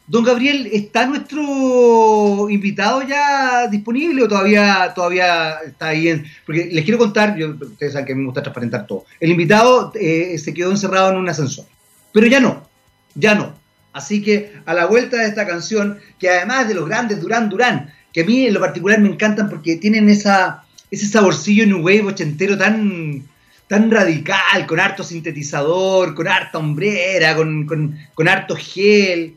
Don 0.09 0.23
Gabriel, 0.23 0.69
¿está 0.73 1.05
nuestro 1.05 2.49
invitado 2.49 3.03
ya 3.03 3.67
disponible 3.67 4.23
o 4.23 4.29
todavía, 4.29 4.93
todavía 4.95 5.57
está 5.67 5.89
ahí? 5.89 6.09
En, 6.09 6.25
porque 6.45 6.69
les 6.71 6.85
quiero 6.85 6.99
contar, 6.99 7.37
yo, 7.37 7.57
ustedes 7.61 7.93
saben 7.93 8.07
que 8.07 8.13
a 8.13 8.15
mí 8.15 8.21
me 8.21 8.27
gusta 8.27 8.43
transparentar 8.43 8.87
todo. 8.87 9.05
El 9.19 9.33
invitado 9.33 9.93
eh, 9.97 10.39
se 10.39 10.55
quedó 10.55 10.71
encerrado 10.71 11.11
en 11.11 11.17
un 11.17 11.29
ascensor, 11.29 11.67
pero 12.13 12.29
ya 12.29 12.39
no, 12.39 12.69
ya 13.17 13.35
no. 13.35 13.55
Así 13.93 14.23
que 14.23 14.53
a 14.65 14.75
la 14.75 14.87
vuelta 14.87 15.17
de 15.17 15.27
esta 15.27 15.45
canción, 15.45 15.99
que 16.21 16.31
además 16.31 16.69
de 16.69 16.75
los 16.75 16.87
grandes 16.87 17.21
Durán 17.21 17.49
Durán, 17.49 17.93
que 18.13 18.21
a 18.21 18.25
mí 18.25 18.47
en 18.47 18.55
lo 18.55 18.61
particular 18.61 19.01
me 19.01 19.09
encantan 19.09 19.49
porque 19.51 19.75
tienen 19.75 20.09
esa, 20.09 20.63
ese 20.89 21.09
saborcillo 21.09 21.67
New 21.67 21.79
Wave 21.79 22.05
ochentero 22.05 22.57
tan, 22.57 23.25
tan 23.67 23.91
radical, 23.91 24.67
con 24.69 24.79
harto 24.79 25.03
sintetizador, 25.03 26.15
con 26.15 26.29
harta 26.29 26.59
hombrera, 26.59 27.35
con, 27.35 27.67
con, 27.67 27.99
con 28.15 28.29
harto 28.29 28.55
gel 28.55 29.35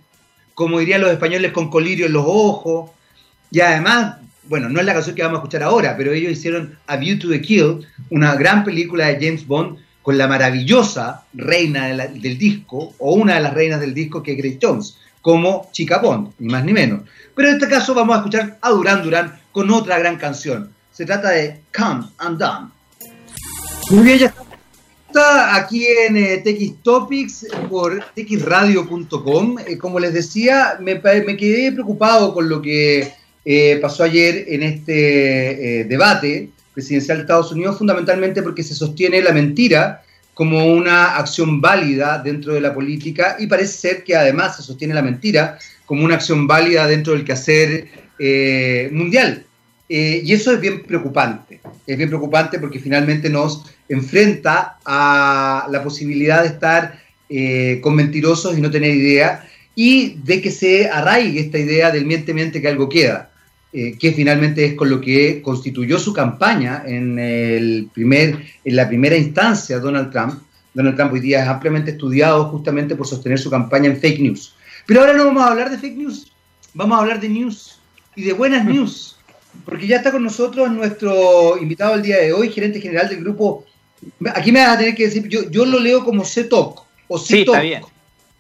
como 0.60 0.80
dirían 0.80 1.00
los 1.00 1.10
españoles, 1.10 1.54
con 1.54 1.70
colirio 1.70 2.08
en 2.08 2.12
los 2.12 2.26
ojos. 2.28 2.92
Y 3.50 3.62
además, 3.62 4.18
bueno, 4.44 4.68
no 4.68 4.82
es 4.82 4.86
la 4.86 4.94
canción 4.94 5.16
que 5.16 5.22
vamos 5.22 5.38
a 5.38 5.40
escuchar 5.40 5.64
ahora, 5.64 5.96
pero 5.96 6.12
ellos 6.12 6.34
hicieron 6.34 6.78
A 6.86 6.98
View 6.98 7.18
to 7.18 7.30
the 7.30 7.40
Kill, 7.40 7.88
una 8.10 8.36
gran 8.36 8.66
película 8.66 9.08
de 9.08 9.26
James 9.26 9.48
Bond 9.48 9.78
con 10.02 10.18
la 10.18 10.28
maravillosa 10.28 11.24
reina 11.32 11.88
del 11.88 12.38
disco, 12.38 12.94
o 12.98 13.14
una 13.14 13.36
de 13.36 13.40
las 13.40 13.54
reinas 13.54 13.80
del 13.80 13.94
disco 13.94 14.22
que 14.22 14.34
es 14.34 14.38
Grace 14.38 14.60
Jones, 14.62 14.98
como 15.22 15.70
Chica 15.72 16.00
Bond, 16.00 16.34
ni 16.40 16.52
más 16.52 16.66
ni 16.66 16.74
menos. 16.74 17.04
Pero 17.34 17.48
en 17.48 17.54
este 17.54 17.70
caso 17.70 17.94
vamos 17.94 18.18
a 18.18 18.20
escuchar 18.20 18.58
a 18.60 18.70
Duran 18.72 19.02
Duran 19.02 19.40
con 19.54 19.72
otra 19.72 19.98
gran 19.98 20.18
canción. 20.18 20.74
Se 20.92 21.06
trata 21.06 21.30
de 21.30 21.62
Come 21.74 22.04
and 22.18 22.38
Done. 22.38 22.68
Muy 23.92 24.04
bien, 24.04 24.18
ya 24.20 24.34
Está 25.10 25.56
aquí 25.56 25.88
en 25.88 26.18
eh, 26.18 26.44
Topics 26.84 27.48
por 27.68 28.00
txradio.com. 28.14 29.58
Eh, 29.66 29.76
como 29.80 30.00
les 30.00 30.14
decía, 30.14 30.78
me, 30.80 31.02
quedé 31.02 31.72
preocupado 31.72 32.32
con 32.32 32.48
lo 32.48 32.62
que 32.62 33.12
eh, 33.44 33.80
pasó 33.82 34.04
ayer 34.04 34.46
en 34.50 34.62
este 34.62 35.86
debate 35.90 36.52
presidencial 36.76 37.18
de 37.18 37.22
Estados 37.24 37.52
Unidos, 37.52 37.80
fundamentalmente 37.80 38.44
porque 38.44 38.62
se 38.62 38.76
sostiene 38.76 39.20
la 39.24 39.32
mentira 39.32 40.04
como 40.36 40.68
una 40.68 41.18
acción 41.18 41.60
válida 41.60 42.22
dentro 42.24 42.54
de 42.54 42.62
la 42.62 42.76
política 42.76 43.36
y 43.40 43.48
parece 43.48 43.74
ser 43.74 44.04
que 44.04 44.16
además 44.16 44.58
se 44.58 44.62
sostiene 44.62 44.94
la 44.94 45.02
mentira 45.02 45.58
como 45.88 46.06
una 46.06 46.16
acción 46.16 46.46
válida 46.46 46.86
dentro 46.86 47.14
del 47.14 47.26
quehacer 47.26 47.88
mundial. 48.92 49.44
Y 49.90 50.32
eso 50.32 50.54
es 50.54 50.62
bien 50.62 50.84
preocupante. 50.84 51.60
Es 51.88 51.98
bien 51.98 52.10
preocupante 52.10 52.60
porque 52.60 52.80
finalmente 52.80 53.30
nos 53.30 53.66
enfrenta 53.90 54.78
a 54.86 55.68
la 55.72 55.84
posibilidad 55.84 56.44
de 56.44 56.50
estar 56.50 57.00
eh, 57.32 57.80
con 57.84 57.94
mentirosos 57.94 58.58
y 58.58 58.62
no 58.62 58.72
tener 58.72 58.92
idea, 58.96 59.48
y 59.76 60.16
de 60.24 60.42
que 60.42 60.50
se 60.50 60.90
arraigue 60.90 61.42
esta 61.42 61.60
idea 61.60 61.92
del 61.92 62.08
miente, 62.08 62.34
miente 62.34 62.60
que 62.60 62.68
algo 62.68 62.90
queda, 62.90 63.30
eh, 63.72 63.96
que 64.00 64.14
finalmente 64.14 64.66
es 64.66 64.74
con 64.74 64.90
lo 64.90 65.00
que 65.00 65.40
constituyó 65.44 66.00
su 66.00 66.12
campaña 66.12 66.82
en, 66.88 67.20
el 67.20 67.88
primer, 67.94 68.40
en 68.66 68.76
la 68.76 68.88
primera 68.88 69.16
instancia 69.16 69.78
Donald 69.78 70.12
Trump. 70.12 70.42
Donald 70.74 70.96
Trump 70.96 71.14
hoy 71.14 71.20
día 71.20 71.44
es 71.44 71.48
ampliamente 71.48 71.92
estudiado 71.92 72.46
justamente 72.46 72.96
por 72.96 73.06
sostener 73.06 73.38
su 73.38 73.52
campaña 73.52 73.92
en 73.92 73.98
fake 73.98 74.22
news. 74.22 74.56
Pero 74.88 75.02
ahora 75.02 75.14
no 75.14 75.26
vamos 75.26 75.44
a 75.44 75.52
hablar 75.52 75.70
de 75.70 75.78
fake 75.78 75.98
news, 75.98 76.32
vamos 76.74 76.98
a 76.98 77.02
hablar 77.02 77.22
de 77.22 77.30
news 77.30 77.80
y 78.16 78.24
de 78.24 78.34
buenas 78.34 78.66
news, 78.66 79.19
porque 79.66 79.88
ya 79.88 79.98
está 79.98 80.12
con 80.12 80.24
nosotros 80.24 80.72
nuestro 80.72 81.58
invitado 81.58 81.96
el 81.96 82.02
día 82.02 82.18
de 82.18 82.34
hoy, 82.34 82.52
gerente 82.52 82.82
general 82.82 83.10
del 83.10 83.22
grupo 83.22 83.66
Aquí 84.34 84.52
me 84.52 84.62
vas 84.62 84.76
a 84.76 84.78
tener 84.78 84.96
que 84.96 85.06
decir, 85.06 85.28
yo, 85.28 85.50
yo 85.50 85.66
lo 85.66 85.80
leo 85.80 86.04
como 86.04 86.24
CETOC 86.24 86.86
o 87.08 87.20
CETOC. 87.20 87.28
Sí, 87.28 87.42
está 87.42 87.60
bien. 87.62 87.82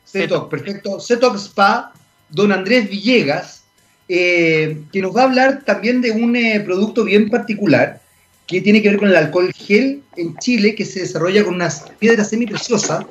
CETOC, 0.05 0.49
perfecto. 0.49 0.99
CETOC 0.99 1.35
Spa, 1.35 1.93
don 2.29 2.51
Andrés 2.51 2.89
Villegas, 2.89 3.63
eh, 4.07 4.81
que 4.91 5.01
nos 5.01 5.15
va 5.15 5.21
a 5.21 5.25
hablar 5.25 5.63
también 5.65 6.01
de 6.01 6.11
un 6.11 6.35
eh, 6.35 6.59
producto 6.61 7.03
bien 7.03 7.29
particular 7.29 8.01
que 8.47 8.61
tiene 8.61 8.81
que 8.81 8.89
ver 8.89 8.97
con 8.97 9.09
el 9.09 9.15
alcohol 9.15 9.53
gel 9.53 10.01
en 10.15 10.35
Chile 10.37 10.73
que 10.73 10.85
se 10.85 11.01
desarrolla 11.01 11.43
con 11.43 11.53
unas 11.53 11.85
piedras 11.99 12.29
semipreciosas, 12.29 13.05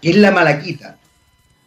que 0.00 0.10
es 0.10 0.16
la 0.16 0.32
malaquita. 0.32 0.98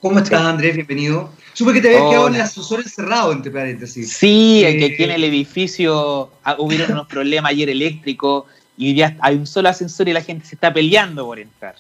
¿Cómo 0.05 0.19
estás, 0.19 0.41
Andrés? 0.41 0.75
Bienvenido. 0.75 1.31
Supe 1.53 1.74
que 1.74 1.81
te 1.81 1.88
habías 1.88 2.12
quedado 2.12 2.27
en 2.27 2.35
el 2.35 2.41
ascensor 2.41 2.79
encerrado, 2.79 3.31
entre 3.31 3.50
paréntesis. 3.50 4.13
Sí, 4.13 4.62
que 4.62 4.85
aquí 4.85 5.03
en 5.03 5.09
el 5.09 5.24
edificio 5.24 6.29
ah, 6.43 6.57
hubieron 6.59 6.91
unos 6.91 7.07
problemas 7.07 7.50
ayer 7.50 7.71
eléctricos 7.71 8.43
y 8.77 8.93
ya 8.93 9.17
hay 9.19 9.35
un 9.35 9.47
solo 9.47 9.67
ascensor 9.67 10.07
y 10.07 10.13
la 10.13 10.21
gente 10.21 10.45
se 10.45 10.53
está 10.53 10.71
peleando 10.71 11.25
por 11.25 11.39
entrar. 11.39 11.74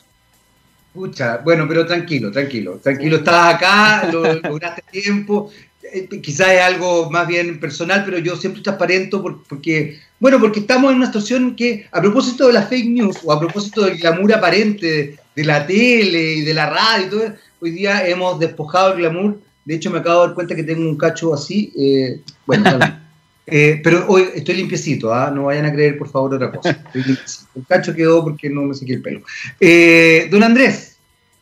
Pucha, 0.91 1.37
bueno, 1.37 1.67
pero 1.67 1.85
tranquilo, 1.85 2.31
tranquilo, 2.31 2.79
tranquilo, 2.81 3.17
estás 3.17 3.53
acá, 3.53 4.09
lo 4.11 4.23
lograste 4.41 4.83
tiempo, 4.89 5.51
eh, 5.83 6.09
quizás 6.19 6.47
es 6.47 6.61
algo 6.61 7.11
más 7.11 7.27
bien 7.27 7.59
personal, 7.59 8.01
pero 8.05 8.17
yo 8.17 8.35
siempre 8.37 8.63
transparento 8.63 9.21
porque, 9.21 9.99
bueno, 10.19 10.39
porque 10.39 10.61
estamos 10.61 10.89
en 10.89 10.97
una 10.97 11.05
situación 11.05 11.55
que, 11.55 11.87
a 11.91 12.01
propósito 12.01 12.47
de 12.47 12.53
las 12.53 12.69
fake 12.69 12.89
news 12.89 13.17
o 13.23 13.31
a 13.31 13.39
propósito 13.39 13.85
del 13.85 13.99
glamour 13.99 14.33
aparente 14.33 15.19
de, 15.35 15.43
la 15.43 15.65
tele 15.65 16.33
y 16.33 16.41
de 16.41 16.53
la 16.53 16.69
radio 16.69 17.07
y 17.07 17.09
todo, 17.09 17.33
hoy 17.61 17.71
día 17.71 18.07
hemos 18.07 18.39
despojado 18.39 18.93
el 18.93 18.99
glamour, 18.99 19.39
de 19.65 19.75
hecho 19.75 19.91
me 19.91 19.99
acabo 19.99 20.21
de 20.21 20.27
dar 20.27 20.35
cuenta 20.35 20.55
que 20.55 20.63
tengo 20.63 20.81
un 20.81 20.97
cacho 20.97 21.33
así, 21.33 21.73
eh, 21.77 22.21
bueno, 22.45 22.79
Eh, 23.47 23.79
pero 23.83 24.07
hoy 24.07 24.27
estoy 24.33 24.55
limpiecito, 24.55 25.13
¿ah? 25.13 25.29
no 25.29 25.45
vayan 25.45 25.65
a 25.65 25.71
creer 25.71 25.97
por 25.97 26.09
favor 26.09 26.33
otra 26.33 26.51
cosa. 26.51 26.83
El 26.93 27.65
cacho 27.67 27.93
quedó 27.93 28.23
porque 28.23 28.49
no 28.49 28.63
me 28.63 28.73
sequé 28.73 28.93
el 28.93 29.01
pelo. 29.01 29.21
Eh, 29.59 30.27
don 30.31 30.43
Andrés, 30.43 30.97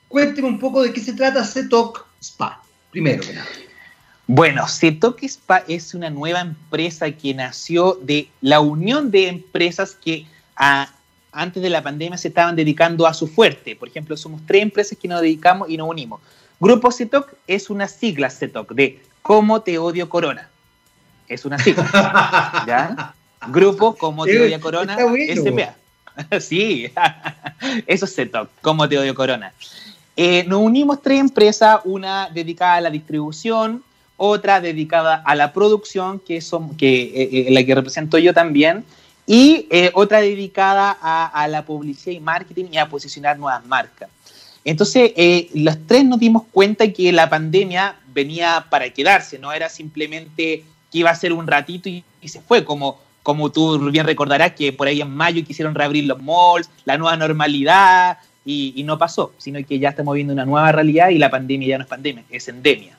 cuénteme 0.09 0.47
un 0.47 0.59
poco 0.59 0.83
de 0.83 0.91
qué 0.91 0.99
se 0.99 1.13
trata 1.13 1.45
CETOC 1.45 2.05
Spa, 2.21 2.61
primero 2.91 3.21
que 3.23 3.33
nada. 3.33 3.47
Bueno, 4.27 4.67
CETOC 4.67 5.23
Spa 5.23 5.63
es 5.67 5.93
una 5.93 6.09
nueva 6.09 6.41
empresa 6.41 7.09
que 7.11 7.33
nació 7.33 7.97
de 8.01 8.27
la 8.41 8.59
unión 8.59 9.09
de 9.09 9.29
empresas 9.29 9.95
que 9.95 10.25
antes 11.33 11.61
de 11.61 11.69
la 11.69 11.81
pandemia 11.81 12.17
se 12.17 12.29
estaban 12.29 12.55
dedicando 12.55 13.07
a 13.07 13.13
su 13.13 13.27
fuerte. 13.27 13.75
Por 13.75 13.87
ejemplo, 13.87 14.15
somos 14.15 14.41
tres 14.45 14.61
empresas 14.61 14.97
que 14.97 15.07
nos 15.07 15.21
dedicamos 15.21 15.69
y 15.69 15.77
nos 15.77 15.89
unimos. 15.89 16.21
Grupo 16.59 16.91
CETOC 16.91 17.33
es 17.47 17.69
una 17.69 17.87
sigla 17.87 18.29
CETOC 18.29 18.73
de 18.73 19.01
Cómo 19.21 19.61
te 19.61 19.77
odio 19.77 20.09
Corona 20.09 20.49
es 21.27 21.45
una 21.45 21.57
sigla. 21.59 22.63
¿Ya? 22.67 23.13
Grupo 23.47 23.95
como 23.95 24.25
Te 24.25 24.41
Odio 24.41 24.59
Corona 24.59 24.97
SPA. 24.97 26.39
sí, 26.39 26.91
eso 27.87 28.05
es 28.05 28.13
setup, 28.13 28.49
como 28.61 28.87
Te 28.87 28.97
Odio 28.97 29.15
Corona. 29.15 29.53
Eh, 30.15 30.45
nos 30.47 30.61
unimos 30.61 31.01
tres 31.01 31.19
empresas, 31.19 31.79
una 31.85 32.29
dedicada 32.29 32.75
a 32.75 32.81
la 32.81 32.89
distribución, 32.89 33.83
otra 34.15 34.61
dedicada 34.61 35.23
a 35.25 35.35
la 35.35 35.51
producción, 35.53 36.19
que 36.19 36.37
es 36.37 36.51
que, 36.77 37.03
eh, 37.03 37.47
eh, 37.47 37.47
la 37.49 37.63
que 37.63 37.73
represento 37.73 38.19
yo 38.19 38.33
también, 38.33 38.85
y 39.25 39.67
otra 39.93 40.21
dedicada 40.21 40.97
a, 41.01 41.47
la 41.47 41.65
publicidad 41.65 42.11
y 42.11 42.19
marketing 42.19 42.65
y 42.71 42.77
a 42.77 42.89
posicionar 42.89 43.37
nuevas 43.37 43.65
marcas. 43.65 44.09
Entonces, 44.65 45.11
los 45.53 45.77
tres 45.87 46.05
nos 46.05 46.19
dimos 46.19 46.43
cuenta 46.51 46.91
que 46.91 47.11
la 47.11 47.29
pandemia 47.29 47.95
venía 48.13 48.65
para 48.69 48.89
quedarse, 48.89 49.39
no 49.39 49.51
era 49.51 49.69
simplemente 49.69 50.63
que 50.91 50.97
iba 50.99 51.09
a 51.09 51.15
ser 51.15 51.33
un 51.33 51.47
ratito 51.47 51.89
y, 51.89 52.03
se 52.25 52.41
fue, 52.41 52.63
como, 52.63 52.99
como 53.23 53.51
tú 53.51 53.79
bien 53.91 54.05
recordarás 54.05 54.53
que 54.53 54.71
por 54.71 54.87
ahí 54.87 55.01
en 55.01 55.09
mayo 55.09 55.43
quisieron 55.43 55.75
reabrir 55.75 56.05
los 56.05 56.21
malls, 56.21 56.69
la 56.85 56.97
nueva 56.97 57.17
normalidad, 57.17 58.17
y, 58.45 58.83
no 58.83 58.97
pasó, 58.97 59.33
sino 59.37 59.65
que 59.65 59.79
ya 59.79 59.89
estamos 59.89 60.15
viendo 60.15 60.33
una 60.33 60.45
nueva 60.45 60.71
realidad 60.71 61.09
y 61.09 61.17
la 61.17 61.29
pandemia 61.29 61.69
ya 61.69 61.77
no 61.77 61.83
es 61.83 61.89
pandemia, 61.89 62.23
es 62.29 62.47
endemia. 62.47 62.97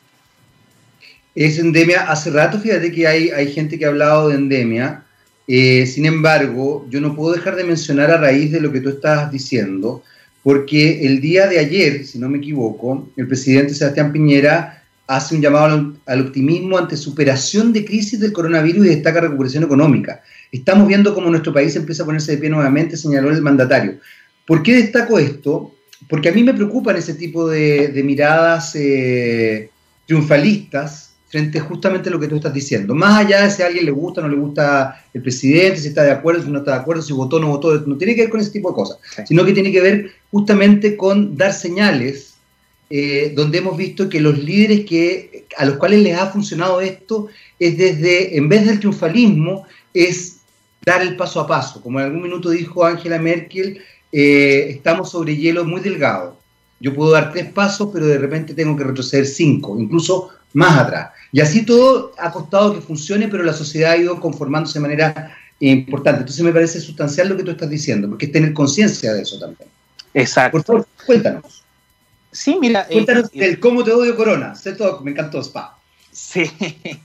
Es 1.35 1.59
endemia. 1.59 2.11
Hace 2.11 2.31
rato, 2.31 2.59
fíjate 2.59 2.93
que 2.93 3.07
hay, 3.07 3.31
hay 3.31 3.52
gente 3.52 3.78
que 3.78 3.85
ha 3.85 3.88
hablado 3.88 4.28
de 4.28 4.37
endemia. 4.37 5.03
Eh, 5.46 5.86
sin 5.86 6.06
embargo, 6.06 6.86
yo 6.88 7.00
no 7.00 7.14
puedo 7.14 7.34
dejar 7.34 7.56
de 7.56 7.64
mencionar 7.64 8.10
a 8.10 8.16
raíz 8.16 8.50
de 8.52 8.60
lo 8.60 8.72
que 8.72 8.80
tú 8.80 8.88
estás 8.88 9.30
diciendo, 9.30 10.02
porque 10.42 11.06
el 11.06 11.20
día 11.20 11.46
de 11.46 11.58
ayer, 11.58 12.04
si 12.06 12.18
no 12.18 12.28
me 12.28 12.38
equivoco, 12.38 13.08
el 13.16 13.26
presidente 13.26 13.74
Sebastián 13.74 14.12
Piñera 14.12 14.82
hace 15.06 15.34
un 15.34 15.42
llamado 15.42 15.94
al, 16.06 16.20
optimismo 16.20 16.78
ante 16.78 16.96
superación 16.96 17.72
de 17.72 17.84
crisis 17.84 18.20
del 18.20 18.32
coronavirus 18.32 18.86
y 18.86 18.90
destaca 18.90 19.20
recuperación 19.20 19.64
económica. 19.64 20.22
Estamos 20.50 20.88
viendo 20.88 21.14
cómo 21.14 21.28
nuestro 21.28 21.52
país 21.52 21.76
empieza 21.76 22.02
a 22.02 22.06
ponerse 22.06 22.32
de 22.32 22.38
pie 22.38 22.48
nuevamente, 22.48 22.96
señaló 22.96 23.30
el 23.30 23.42
mandatario. 23.42 23.98
¿Por 24.46 24.62
qué 24.62 24.74
destaco 24.74 25.18
esto? 25.18 25.74
Porque 26.08 26.30
a 26.30 26.32
mí 26.32 26.42
me 26.42 26.54
preocupan 26.54 26.96
ese 26.96 27.14
tipo 27.14 27.48
de, 27.48 28.00
miradas 28.04 28.74
eh, 28.76 29.70
triunfalistas 30.06 31.03
frente 31.34 31.58
justamente 31.58 32.08
a 32.08 32.12
lo 32.12 32.20
que 32.20 32.28
tú 32.28 32.36
estás 32.36 32.54
diciendo. 32.54 32.94
Más 32.94 33.18
allá 33.18 33.42
de 33.42 33.50
si 33.50 33.60
a 33.60 33.66
alguien 33.66 33.84
le 33.84 33.90
gusta 33.90 34.20
o 34.20 34.22
no 34.22 34.30
le 34.30 34.40
gusta 34.40 35.04
el 35.12 35.20
presidente, 35.20 35.80
si 35.80 35.88
está 35.88 36.04
de 36.04 36.12
acuerdo, 36.12 36.44
si 36.44 36.50
no 36.50 36.60
está 36.60 36.70
de 36.70 36.76
acuerdo, 36.78 37.02
si 37.02 37.12
votó 37.12 37.36
o 37.36 37.40
no 37.40 37.48
votó, 37.48 37.74
no 37.80 37.96
tiene 37.96 38.14
que 38.14 38.22
ver 38.22 38.30
con 38.30 38.38
ese 38.38 38.52
tipo 38.52 38.68
de 38.68 38.76
cosas, 38.76 38.98
sino 39.26 39.44
que 39.44 39.52
tiene 39.52 39.72
que 39.72 39.80
ver 39.80 40.12
justamente 40.30 40.96
con 40.96 41.36
dar 41.36 41.52
señales 41.52 42.34
eh, 42.88 43.32
donde 43.34 43.58
hemos 43.58 43.76
visto 43.76 44.08
que 44.08 44.20
los 44.20 44.38
líderes 44.38 44.84
que, 44.84 45.46
a 45.56 45.64
los 45.64 45.76
cuales 45.76 46.02
les 46.02 46.16
ha 46.16 46.30
funcionado 46.30 46.80
esto 46.80 47.26
es 47.58 47.76
desde, 47.76 48.36
en 48.36 48.48
vez 48.48 48.64
del 48.64 48.78
triunfalismo, 48.78 49.66
es 49.92 50.36
dar 50.86 51.02
el 51.02 51.16
paso 51.16 51.40
a 51.40 51.48
paso. 51.48 51.82
Como 51.82 51.98
en 51.98 52.06
algún 52.06 52.22
minuto 52.22 52.50
dijo 52.50 52.84
Angela 52.84 53.18
Merkel, 53.18 53.80
eh, 54.12 54.66
estamos 54.68 55.10
sobre 55.10 55.36
hielo 55.36 55.64
muy 55.64 55.80
delgado. 55.80 56.38
Yo 56.78 56.94
puedo 56.94 57.10
dar 57.10 57.32
tres 57.32 57.46
pasos, 57.46 57.90
pero 57.92 58.06
de 58.06 58.18
repente 58.18 58.54
tengo 58.54 58.76
que 58.76 58.84
retroceder 58.84 59.26
cinco, 59.26 59.76
incluso 59.80 60.30
más 60.54 60.78
atrás. 60.78 61.11
Y 61.32 61.40
así 61.40 61.66
todo 61.66 62.12
ha 62.18 62.32
costado 62.32 62.75
que 62.75 62.80
funcione, 62.80 63.28
pero 63.28 63.42
la 63.42 63.52
sociedad 63.52 63.92
ha 63.92 63.96
ido 63.96 64.18
conformándose 64.18 64.78
de 64.78 64.82
manera 64.82 65.37
importante. 65.61 66.20
Entonces 66.20 66.44
me 66.44 66.52
parece 66.52 66.80
sustancial 66.80 67.28
lo 67.28 67.37
que 67.37 67.42
tú 67.42 67.50
estás 67.50 67.68
diciendo, 67.68 68.08
porque 68.08 68.26
es 68.26 68.32
tener 68.32 68.54
conciencia 68.54 69.12
de 69.12 69.23
eso 69.23 69.38
también. 69.38 69.68
Exacto. 70.14 70.58
Por 70.58 70.64
favor, 70.64 70.87
cuéntanos. 71.04 71.64
Sí, 72.32 72.56
mira. 72.61 72.87
Eh, 72.88 72.94
Cuéntanos 72.94 73.30
eh, 73.34 73.58
cómo 73.61 73.84
te 73.84 73.92
odio 73.92 74.16
Corona. 74.16 74.54
Sé 74.54 74.73
todo, 74.73 75.00
me 75.02 75.11
encantó 75.11 75.40
Spa. 75.42 75.78
Sí. 76.11 76.50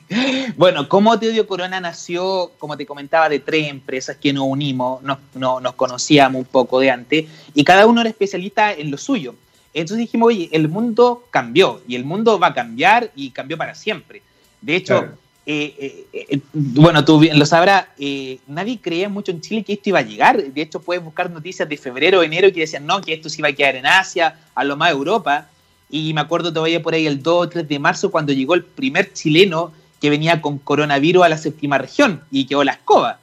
Bueno, 0.58 0.90
Cómo 0.90 1.18
te 1.18 1.30
odio 1.30 1.48
Corona 1.48 1.80
nació, 1.80 2.52
como 2.58 2.76
te 2.76 2.86
comentaba, 2.86 3.30
de 3.30 3.40
tres 3.40 3.70
empresas 3.70 4.18
que 4.18 4.34
nos 4.34 4.46
unimos, 4.46 5.02
nos, 5.04 5.20
nos 5.36 5.74
conocíamos 5.76 6.42
un 6.42 6.48
poco 6.48 6.80
de 6.80 6.92
antes, 6.92 7.26
y 7.54 7.64
cada 7.64 7.86
uno 7.86 8.02
era 8.02 8.10
especialista 8.10 8.74
en 8.74 8.92
lo 8.92 8.98
suyo. 8.98 9.36
Entonces 9.74 10.06
dijimos, 10.06 10.28
oye, 10.28 10.50
el 10.52 10.68
mundo 10.68 11.24
cambió, 11.30 11.82
y 11.88 11.96
el 11.96 12.06
mundo 12.06 12.40
va 12.40 12.48
a 12.48 12.54
cambiar, 12.54 13.12
y 13.16 13.32
cambió 13.32 13.58
para 13.58 13.76
siempre. 13.76 14.22
De 14.62 14.76
hecho, 14.76 15.10
eh, 15.46 16.06
eh, 16.14 16.26
eh, 16.30 16.40
bueno, 16.54 17.04
tú 17.06 17.20
bien 17.20 17.40
lo 17.40 17.46
sabrás, 17.46 17.88
nadie 18.48 18.80
creía 18.82 19.10
mucho 19.10 19.32
en 19.32 19.42
Chile 19.42 19.64
que 19.64 19.74
esto 19.74 19.90
iba 19.90 20.00
a 20.00 20.04
llegar. 20.04 20.44
De 20.44 20.62
hecho, 20.62 20.80
puedes 20.80 21.04
buscar 21.04 21.32
noticias 21.32 21.68
de 21.68 21.78
febrero 21.78 22.20
o 22.20 22.24
enero 22.24 22.52
que 22.54 22.62
decían, 22.62 22.86
no, 22.86 23.02
que 23.02 23.14
esto 23.14 23.30
se 23.30 23.42
iba 23.42 23.50
a 23.50 23.54
quedar 23.54 23.76
en 23.76 23.86
Asia, 23.86 24.40
a 24.54 24.64
lo 24.64 24.78
más 24.78 24.92
Europa. 24.92 25.48
Y 25.90 26.14
me 26.14 26.22
acuerdo 26.22 26.54
todavía 26.54 26.84
por 26.84 26.94
ahí 26.94 27.08
el 27.08 27.24
2 27.24 27.46
o 27.46 27.50
3 27.50 27.68
de 27.68 27.80
marzo 27.80 28.12
cuando 28.12 28.32
llegó 28.32 28.54
el 28.54 28.64
primer 28.64 29.12
chileno 29.14 29.72
que 30.00 30.10
venía 30.10 30.42
con 30.42 30.60
coronavirus 30.60 31.24
a 31.24 31.30
la 31.30 31.38
séptima 31.38 31.78
región 31.78 32.22
y 32.32 32.46
quedó 32.46 32.64
la 32.64 32.74
escoba. 32.74 33.20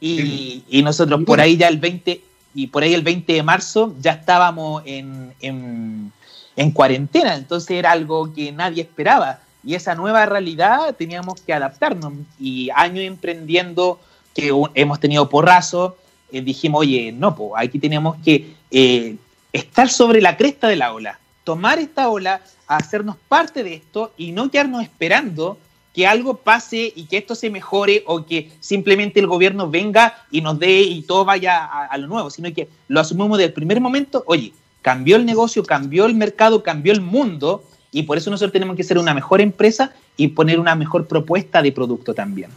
Y, 0.00 0.62
nosotros 0.84 1.24
por 1.24 1.40
ahí 1.40 1.56
ya 1.56 1.66
el 1.66 1.78
20, 1.78 2.20
y 2.58 2.66
por 2.66 2.82
ahí 2.82 2.92
el 2.92 3.02
20 3.02 3.34
de 3.34 3.42
marzo 3.44 3.94
ya 4.00 4.10
estábamos 4.10 4.82
en, 4.84 5.32
en, 5.38 6.10
en 6.56 6.70
cuarentena, 6.72 7.36
entonces 7.36 7.70
era 7.70 7.92
algo 7.92 8.34
que 8.34 8.50
nadie 8.50 8.82
esperaba. 8.82 9.38
Y 9.62 9.76
esa 9.76 9.94
nueva 9.94 10.26
realidad 10.26 10.92
teníamos 10.96 11.40
que 11.40 11.52
adaptarnos. 11.52 12.14
Y 12.40 12.68
años 12.74 13.04
emprendiendo 13.04 14.00
que 14.34 14.52
hemos 14.74 14.98
tenido 14.98 15.28
porrazo, 15.28 15.98
eh, 16.32 16.40
dijimos, 16.40 16.80
oye, 16.80 17.12
no, 17.12 17.36
pues 17.36 17.52
aquí 17.56 17.78
tenemos 17.78 18.16
que 18.24 18.56
eh, 18.72 19.14
estar 19.52 19.88
sobre 19.88 20.20
la 20.20 20.36
cresta 20.36 20.66
de 20.66 20.74
la 20.74 20.92
ola, 20.92 21.20
tomar 21.44 21.78
esta 21.78 22.08
ola, 22.08 22.40
hacernos 22.66 23.14
parte 23.28 23.62
de 23.62 23.74
esto 23.74 24.12
y 24.16 24.32
no 24.32 24.50
quedarnos 24.50 24.82
esperando 24.82 25.58
que 25.98 26.06
algo 26.06 26.36
pase 26.36 26.92
y 26.94 27.06
que 27.06 27.16
esto 27.16 27.34
se 27.34 27.50
mejore 27.50 28.04
o 28.06 28.24
que 28.24 28.52
simplemente 28.60 29.18
el 29.18 29.26
gobierno 29.26 29.68
venga 29.68 30.14
y 30.30 30.40
nos 30.40 30.56
dé 30.56 30.82
y 30.82 31.02
todo 31.02 31.24
vaya 31.24 31.64
a, 31.64 31.98
lo 31.98 32.06
nuevo, 32.06 32.30
sino 32.30 32.54
que 32.54 32.68
lo 32.86 33.00
asumimos 33.00 33.36
del 33.36 33.52
primer 33.52 33.80
momento, 33.80 34.22
oye, 34.28 34.52
cambió 34.80 35.16
el 35.16 35.26
negocio, 35.26 35.64
cambió 35.64 36.06
el 36.06 36.14
mercado, 36.14 36.62
cambió 36.62 36.92
el 36.92 37.00
mundo 37.00 37.64
y 37.90 38.04
por 38.04 38.16
eso 38.16 38.30
nosotros 38.30 38.52
tenemos 38.52 38.76
que 38.76 38.84
ser 38.84 38.96
una 38.96 39.12
mejor 39.12 39.40
empresa 39.40 39.92
y 40.16 40.28
poner 40.28 40.60
una 40.60 40.76
mejor 40.76 41.08
propuesta 41.08 41.62
de 41.62 41.72
producto 41.72 42.14
también. 42.14 42.50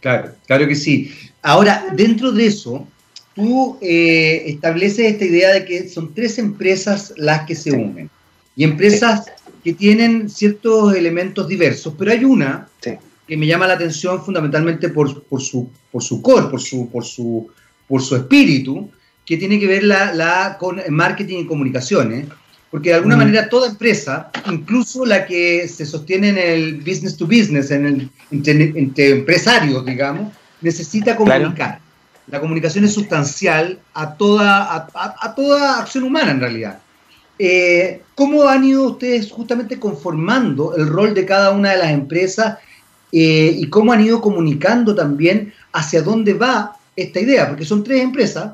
Claro, 0.00 0.32
claro 0.48 0.66
que 0.66 0.74
sí. 0.74 1.12
Ahora, 1.40 1.86
dentro 1.94 2.32
de 2.32 2.46
eso, 2.46 2.84
tú 3.36 3.78
eh, 3.80 4.42
estableces 4.46 5.06
esta 5.06 5.24
idea 5.24 5.50
de 5.50 5.64
que 5.64 5.88
son 5.88 6.12
tres 6.12 6.36
empresas 6.36 7.14
las 7.16 7.46
que 7.46 7.54
se 7.54 7.70
unen. 7.70 8.10
Y 8.56 8.64
empresas 8.64 9.26
que 9.62 9.72
tienen 9.72 10.28
ciertos 10.28 10.94
elementos 10.94 11.46
diversos, 11.46 11.94
pero 11.96 12.10
hay 12.10 12.24
una 12.24 12.68
que 13.26 13.36
me 13.36 13.46
llama 13.46 13.66
la 13.66 13.74
atención 13.74 14.22
fundamentalmente 14.24 14.88
por, 14.88 15.22
por, 15.24 15.40
su, 15.40 15.70
por 15.90 16.02
su 16.02 16.20
core, 16.20 16.48
por 16.48 16.60
su, 16.60 16.90
por, 16.90 17.04
su, 17.04 17.48
por 17.86 18.02
su 18.02 18.16
espíritu, 18.16 18.90
que 19.24 19.36
tiene 19.36 19.60
que 19.60 19.66
ver 19.66 19.84
la, 19.84 20.12
la 20.12 20.56
con 20.58 20.80
marketing 20.88 21.38
y 21.38 21.46
comunicaciones, 21.46 22.26
porque 22.70 22.90
de 22.90 22.96
alguna 22.96 23.16
mm. 23.16 23.18
manera 23.18 23.48
toda 23.48 23.68
empresa, 23.68 24.30
incluso 24.50 25.06
la 25.06 25.24
que 25.24 25.68
se 25.68 25.86
sostiene 25.86 26.30
en 26.30 26.38
el 26.38 26.76
business 26.78 27.16
to 27.16 27.26
business, 27.26 27.70
en 27.70 27.86
el 27.86 28.10
entre, 28.32 29.10
empresarios, 29.10 29.84
digamos, 29.86 30.32
necesita 30.60 31.16
comunicar. 31.16 31.80
La 32.26 32.40
comunicación 32.40 32.84
es 32.84 32.94
sustancial 32.94 33.78
a 33.94 34.14
toda, 34.14 34.74
a, 34.74 34.88
a 34.94 35.34
toda 35.34 35.80
acción 35.80 36.04
humana 36.04 36.32
en 36.32 36.40
realidad. 36.40 36.78
Eh, 37.44 38.02
¿Cómo 38.14 38.44
han 38.44 38.62
ido 38.62 38.84
ustedes 38.84 39.32
justamente 39.32 39.80
conformando 39.80 40.76
el 40.76 40.86
rol 40.86 41.12
de 41.12 41.26
cada 41.26 41.50
una 41.50 41.72
de 41.72 41.78
las 41.78 41.90
empresas 41.90 42.58
eh, 43.10 43.52
y 43.58 43.68
cómo 43.68 43.92
han 43.92 44.00
ido 44.00 44.20
comunicando 44.20 44.94
también 44.94 45.52
hacia 45.72 46.02
dónde 46.02 46.34
va 46.34 46.76
esta 46.94 47.18
idea? 47.18 47.48
Porque 47.48 47.64
son 47.64 47.82
tres 47.82 48.00
empresas, 48.00 48.52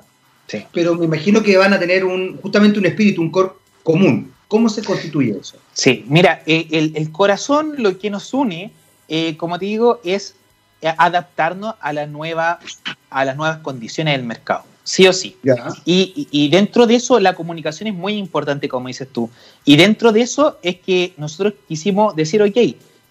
pero 0.73 0.95
me 0.95 1.05
imagino 1.05 1.43
que 1.43 1.59
van 1.59 1.75
a 1.75 1.79
tener 1.79 2.03
un, 2.03 2.39
justamente 2.39 2.79
un 2.79 2.87
espíritu, 2.87 3.21
un 3.21 3.31
core 3.31 3.51
común. 3.83 4.33
¿Cómo 4.49 4.71
se 4.71 4.83
constituye 4.83 5.37
eso? 5.39 5.59
Sí, 5.75 6.07
mira, 6.09 6.43
eh, 6.47 6.67
el, 6.95 7.13
corazón 7.13 7.75
lo 7.77 7.99
que 7.99 8.09
nos 8.09 8.33
une, 8.33 8.73
como 9.37 9.59
te 9.59 9.67
digo, 9.67 10.01
es 10.03 10.35
adaptarnos 10.81 11.75
a, 11.83 11.93
la 11.93 12.07
nueva, 12.07 12.59
a 13.11 13.25
las 13.27 13.37
nuevas 13.37 13.59
condiciones 13.59 14.17
del 14.17 14.25
mercado 14.25 14.65
sí 14.89 15.07
o 15.07 15.13
sí. 15.13 15.37
Y, 15.85 16.49
dentro 16.49 16.87
de 16.87 16.95
eso 16.95 17.21
la 17.21 17.35
comunicación 17.35 17.89
es 17.89 17.95
muy 17.95 18.15
importante, 18.15 18.69
como 18.69 18.89
dices 18.89 19.09
tú. 19.13 19.29
Y 19.65 19.77
dentro 19.77 20.13
de 20.13 20.23
eso 20.23 20.59
es 20.63 20.77
que 20.77 21.13
nosotros 21.19 21.55
quisimos 21.69 22.17
decir, 22.17 22.43
ok, 22.43 22.57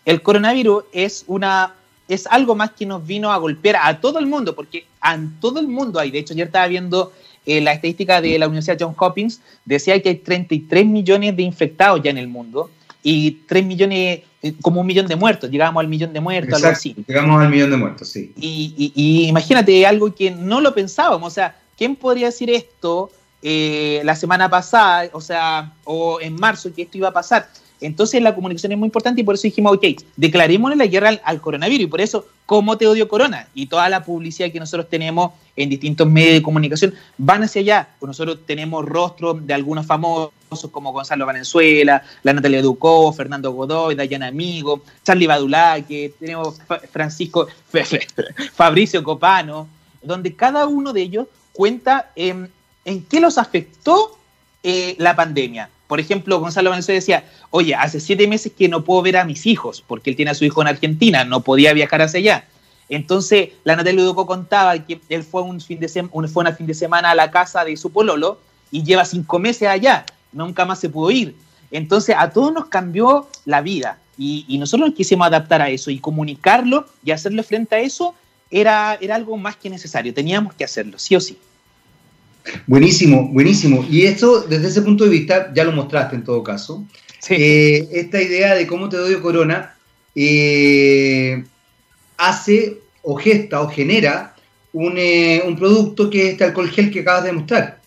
el 0.06 0.22
coronavirus 0.24 0.86
es 0.92 1.24
una 1.28 1.74
es 2.08 2.26
algo 2.28 2.56
más 2.56 2.72
que 2.72 2.86
nos 2.86 3.06
vino 3.06 3.32
a 3.34 3.38
golpear 3.38 3.76
a 3.82 4.00
todo 4.00 4.18
el 4.18 4.28
mundo, 4.28 4.56
porque 4.56 4.86
a 5.02 5.20
todo 5.42 5.60
el 5.60 5.68
mundo 5.68 6.00
hay. 6.00 6.10
De 6.10 6.20
hecho, 6.20 6.34
yo 6.34 6.46
estaba 6.46 6.66
viendo 6.68 7.12
eh, 7.46 7.60
la 7.60 7.74
estadística 7.74 8.22
de 8.22 8.40
la 8.40 8.48
Universidad 8.48 8.78
Johns 8.80 8.96
Hopkins, 8.98 9.42
decía 9.66 10.02
que 10.02 10.10
hay 10.10 10.16
33 10.16 10.86
millones 10.86 11.36
de 11.36 11.44
infectados 11.44 12.02
ya 12.02 12.10
en 12.10 12.18
el 12.18 12.30
mundo 12.30 12.72
y 13.04 13.32
3 13.46 13.66
millones, 13.66 14.22
eh, 14.42 14.54
como 14.62 14.80
un 14.82 14.88
millón 14.88 15.08
de 15.08 15.18
muertos, 15.18 15.52
llegamos 15.52 15.82
al 15.82 15.90
millón 15.90 16.14
de 16.14 16.22
muertos, 16.22 16.56
algo 16.56 16.70
así. 16.70 16.96
Llegamos 17.06 17.42
al 17.42 17.50
millón 17.50 17.72
de 17.72 17.78
muertos, 17.78 18.08
sí. 18.08 18.32
Y, 18.38 18.94
y, 18.96 19.28
imagínate 19.28 19.86
algo 19.86 20.16
que 20.16 20.32
no 20.32 20.62
lo 20.62 20.74
pensábamos, 20.74 21.28
o 21.28 21.36
sea, 21.36 21.58
¿quién 21.78 21.96
podría 21.96 22.28
decir 22.28 22.50
esto 22.50 23.12
eh, 23.42 24.02
la 24.04 24.16
semana 24.16 24.50
pasada, 24.50 25.10
o 25.14 25.22
sea, 25.22 25.74
o 25.84 26.20
en 26.20 26.36
marzo, 26.36 26.74
que 26.74 26.82
esto 26.84 26.98
iba 26.98 27.10
a 27.10 27.14
pasar? 27.14 27.48
Entonces 27.80 28.22
la 28.22 28.34
comunicación 28.34 28.72
es 28.72 28.78
muy 28.78 28.88
importante 28.88 29.22
y 29.22 29.24
por 29.24 29.36
eso 29.36 29.44
dijimos, 29.44 29.76
ok, 29.76 29.86
declarémosle 30.16 30.76
la 30.76 30.88
guerra 30.88 31.12
al, 31.24 31.42
coronavirus 31.42 31.84
y 31.84 31.88
por 31.88 32.02
eso, 32.02 32.26
¿cómo 32.46 32.78
te 32.78 32.88
odio 32.88 33.08
corona? 33.08 33.48
Y 33.54 33.68
toda 33.68 33.88
la 33.90 34.04
publicidad 34.04 34.52
que 34.52 34.60
nosotros 34.60 34.90
tenemos 34.90 35.32
en 35.56 35.70
distintos 35.70 36.08
medios 36.10 36.34
de 36.34 36.42
comunicación 36.42 36.94
van 37.18 37.44
hacia 37.44 37.62
allá. 37.62 37.90
Pues 38.00 38.08
nosotros 38.08 38.40
tenemos 38.46 38.84
rostros 38.84 39.46
de 39.46 39.54
algunos 39.54 39.86
famosos 39.86 40.32
como 40.72 40.92
Gonzalo 40.92 41.26
Valenzuela, 41.26 42.02
la 42.24 42.34
Natalia 42.34 42.62
Ducó, 42.62 43.14
Fernando 43.14 43.52
Godoy, 43.52 43.96
Dayana 43.96 44.28
Amigo, 44.28 44.82
Charlie 45.04 45.28
Badulaque, 45.28 46.14
tenemos 46.20 46.60
Francisco 46.92 47.48
Fabricio 48.54 49.04
Copano, 49.04 49.68
donde 50.02 50.36
cada 50.36 50.66
uno 50.66 50.94
de 50.94 51.02
ellos 51.02 51.28
cuenta 51.58 52.12
en, 52.16 52.52
qué 53.10 53.20
los 53.20 53.40
afectó 53.40 54.16
eh, 54.62 54.96
la 55.00 55.16
pandemia. 55.16 55.70
Por 55.88 56.00
ejemplo, 56.00 56.40
Gonzalo 56.40 56.70
Valenzuela 56.70 57.00
decía, 57.00 57.24
oye, 57.50 57.74
hace 57.74 58.00
siete 58.00 58.28
meses 58.28 58.52
que 58.56 58.70
no 58.70 58.84
puedo 58.84 59.02
ver 59.02 59.18
a 59.18 59.26
mis 59.26 59.48
hijos, 59.48 59.84
porque 59.86 60.12
él 60.12 60.16
tiene 60.16 60.32
a 60.32 60.36
su 60.36 60.46
hijo 60.46 60.62
en 60.62 60.68
Argentina, 60.68 61.26
no 61.26 61.42
podía 61.42 61.74
viajar 61.74 62.04
hacia 62.04 62.20
allá. 62.20 62.46
Entonces, 62.90 63.50
la 63.64 63.76
Natalia 63.76 64.04
Duco 64.04 64.28
contaba 64.28 64.78
que 64.86 65.02
él 65.10 65.24
fue, 65.24 65.42
un 65.42 65.60
fin 65.60 65.80
de 65.80 66.10
un, 66.12 66.30
fue 66.30 66.42
una 66.42 66.54
fin 66.54 66.68
de 66.68 66.76
semana 66.76 67.12
a 67.12 67.16
la 67.16 67.32
casa 67.32 67.66
de 67.66 67.76
su 67.76 67.92
pololo 67.92 68.40
y 68.70 68.84
lleva 68.84 69.04
cinco 69.04 69.40
meses 69.40 69.68
allá, 69.68 70.06
nunca 70.32 70.64
más 70.64 70.80
se 70.80 70.90
pudo 70.90 71.10
ir. 71.10 71.36
Entonces, 71.72 72.16
a 72.18 72.30
todos 72.30 72.54
nos 72.54 72.68
cambió 72.68 73.28
la 73.46 73.62
vida 73.62 73.98
y, 74.18 74.58
nosotros 74.60 74.94
quisimos 74.96 75.26
adaptar 75.26 75.62
a 75.62 75.70
eso 75.70 75.90
y 75.90 76.00
comunicarlo 76.00 76.86
y 77.04 77.12
hacerle 77.12 77.42
frente 77.42 77.76
a 77.76 77.80
eso 77.80 78.14
era, 78.52 78.98
era 79.02 79.16
algo 79.16 79.36
más 79.38 79.58
que 79.58 79.70
necesario, 79.70 80.14
teníamos 80.14 80.54
que 80.54 80.64
hacerlo, 80.64 81.00
sí 81.00 81.16
o 81.16 81.20
sí. 81.20 81.38
Buenísimo, 82.66 83.30
buenísimo. 83.30 83.86
Y 83.90 84.04
esto, 84.04 84.42
desde 84.42 84.68
ese 84.68 84.82
punto 84.82 85.04
de 85.04 85.10
vista, 85.10 85.52
ya 85.54 85.64
lo 85.64 85.72
mostraste 85.72 86.16
en 86.16 86.24
todo 86.24 86.44
caso. 86.44 86.86
Eh, 87.30 87.88
esta 87.92 88.22
idea 88.22 88.56
de 88.56 88.68
cómo 88.68 88.90
te 88.90 88.98
doy 88.98 89.16
corona 89.16 89.76
eh, 90.16 91.44
hace 92.18 92.78
o 93.02 93.16
gesta 93.16 93.62
o 93.62 93.68
genera 93.68 94.36
eh, 94.74 95.44
un, 95.46 95.56
producto 95.58 96.10
que 96.10 96.28
es 96.28 96.32
este 96.34 96.46
alcohol 96.46 96.70
gel 96.70 96.92
que 96.92 97.02
acabas 97.02 97.26
de 97.26 97.32
mostrar. 97.32 97.78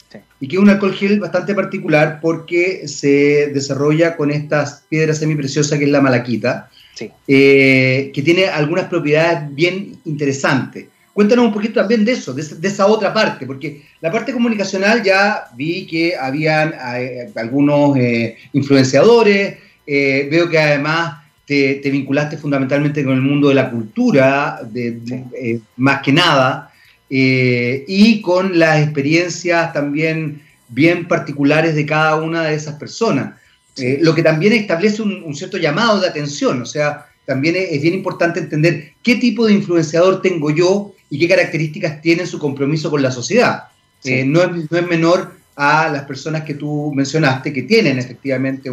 Y 0.40 0.48
que 0.48 0.56
es 0.56 0.62
un 0.62 0.70
alcohol 0.70 0.94
gel 0.94 1.20
bastante 1.20 1.54
particular 1.54 2.18
porque 2.20 2.88
se 2.88 3.50
desarrolla 3.52 4.16
con 4.16 4.30
estas 4.30 4.84
piedras 4.88 5.18
semipreciosas 5.18 5.78
que 5.78 5.84
es 5.84 5.90
la 5.90 6.00
malaquita, 6.00 6.70
que 6.96 8.22
tiene 8.24 8.46
algunas 8.46 8.86
propiedades 8.86 9.54
bien 9.54 9.98
interesantes. 10.06 10.86
Cuéntanos 11.20 11.48
un 11.48 11.52
poquito 11.52 11.80
también 11.80 12.02
de 12.02 12.12
eso, 12.12 12.32
de, 12.32 12.40
esa 12.66 12.86
otra 12.86 13.12
parte, 13.12 13.44
porque 13.44 13.82
la 14.00 14.10
parte 14.10 14.32
comunicacional 14.32 15.02
ya 15.02 15.48
vi 15.54 15.86
que 15.86 16.16
habían 16.16 16.72
eh, 16.96 17.30
algunos 17.36 17.94
eh, 17.98 18.38
influenciadores, 18.54 19.58
eh, 19.86 20.28
veo 20.30 20.48
que 20.48 20.58
además 20.58 21.22
te, 21.44 21.78
vinculaste 21.84 22.38
fundamentalmente 22.38 23.04
con 23.04 23.12
el 23.12 23.20
mundo 23.20 23.50
de 23.50 23.54
la 23.54 23.70
cultura, 23.70 24.60
de, 24.64 25.60
más 25.76 26.00
que 26.00 26.10
nada, 26.10 26.72
y 27.10 28.22
con 28.22 28.58
las 28.58 28.82
experiencias 28.82 29.74
también 29.74 30.40
bien 30.68 31.06
particulares 31.06 31.74
de 31.74 31.84
cada 31.84 32.16
una 32.16 32.44
de 32.44 32.54
esas 32.54 32.76
personas, 32.76 33.34
lo 33.76 34.14
que 34.14 34.22
también 34.22 34.54
establece 34.54 35.02
un, 35.02 35.34
cierto 35.34 35.58
llamado 35.58 36.00
de 36.00 36.08
atención, 36.08 36.62
o 36.62 36.66
sea, 36.66 37.08
también 37.26 37.56
es 37.58 37.82
bien 37.82 37.92
importante 37.92 38.40
entender 38.40 38.94
qué 39.02 39.16
tipo 39.16 39.44
de 39.44 39.52
influenciador 39.52 40.22
tengo 40.22 40.50
yo 40.50 40.89
y 41.10 41.18
qué 41.18 41.28
características 41.28 42.00
tiene 42.00 42.24
su 42.24 42.38
compromiso 42.38 42.90
con 42.90 43.02
la 43.02 43.10
sociedad. 43.10 43.64
Eh, 44.04 44.24
no, 44.24 44.42
es, 44.42 44.88
menor 44.88 45.36
a 45.56 45.88
las 45.88 46.04
personas 46.04 46.44
que 46.44 46.54
tú 46.54 46.92
mencionaste, 46.94 47.52
que 47.52 47.62
tienen 47.62 47.98
efectivamente 47.98 48.70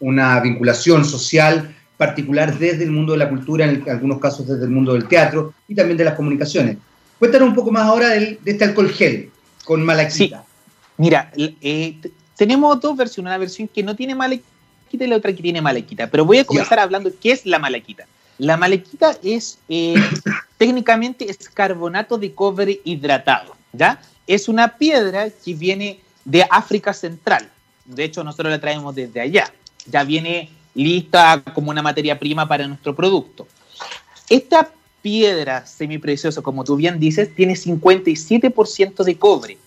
una 0.00 0.40
vinculación 0.40 1.04
social 1.04 1.74
particular 1.96 2.58
desde 2.58 2.84
el 2.84 2.90
mundo 2.90 3.12
de 3.12 3.18
la 3.18 3.28
cultura, 3.28 3.64
en 3.66 3.84
algunos 3.88 4.18
casos 4.18 4.46
desde 4.46 4.64
el 4.64 4.70
mundo 4.70 4.94
del 4.94 5.06
teatro 5.06 5.54
y 5.68 5.74
también 5.74 5.96
de 5.96 6.04
las 6.04 6.14
comunicaciones. 6.14 6.76
Cuéntanos 7.18 7.48
un 7.48 7.54
poco 7.54 7.70
más 7.70 7.84
ahora 7.84 8.08
de 8.08 8.38
este 8.44 8.64
alcohol 8.64 8.90
gel 8.90 9.30
con 9.64 9.84
malaquita. 9.84 10.38
Sí. 10.38 10.50
Mira, 10.96 11.30
eh, 11.36 11.94
tenemos 12.36 12.80
dos 12.80 12.96
versiones, 12.96 13.28
una 13.28 13.38
versión 13.38 13.68
que 13.68 13.82
no 13.82 13.94
tiene 13.94 14.14
malaquita 14.14 15.04
y 15.04 15.06
la 15.06 15.16
otra 15.16 15.32
que 15.34 15.42
tiene 15.42 15.60
malaquita, 15.60 16.08
pero 16.08 16.24
voy 16.24 16.38
a 16.38 16.44
comenzar 16.44 16.78
hablando 16.78 17.10
qué 17.20 17.32
es 17.32 17.46
la 17.46 17.58
malaquita. 17.58 18.06
La 18.40 18.56
malaquita 18.56 19.18
es 19.22 19.58
eh, 19.68 19.94
técnicamente 20.56 21.30
es 21.30 21.36
carbonato 21.50 22.16
de 22.16 22.34
cobre 22.34 22.80
hidratado, 22.84 23.54
¿ya? 23.70 24.00
Es 24.26 24.48
una 24.48 24.78
piedra 24.78 25.28
que 25.28 25.52
viene 25.52 26.00
de 26.24 26.46
África 26.50 26.94
Central. 26.94 27.50
De 27.84 28.04
hecho, 28.04 28.24
nosotros 28.24 28.50
la 28.50 28.58
traemos 28.58 28.94
desde 28.94 29.20
allá. 29.20 29.52
Ya 29.84 30.04
viene 30.04 30.48
lista 30.74 31.42
como 31.52 31.70
una 31.70 31.82
materia 31.82 32.18
prima 32.18 32.48
para 32.48 32.66
nuestro 32.66 32.96
producto. 32.96 33.46
Esta 34.30 34.70
piedra 35.02 35.66
semipreciosa, 35.66 36.40
como 36.40 36.64
tú 36.64 36.76
bien 36.76 36.98
dices, 36.98 37.34
tiene 37.34 37.52
57% 37.52 39.04
de 39.04 39.18
cobre. 39.18 39.58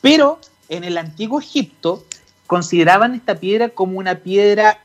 Pero 0.00 0.40
en 0.70 0.84
el 0.84 0.96
antiguo 0.96 1.40
Egipto 1.40 2.06
consideraban 2.46 3.14
esta 3.14 3.36
piedra 3.36 3.70
como 3.70 3.98
una 3.98 4.16
piedra, 4.16 4.80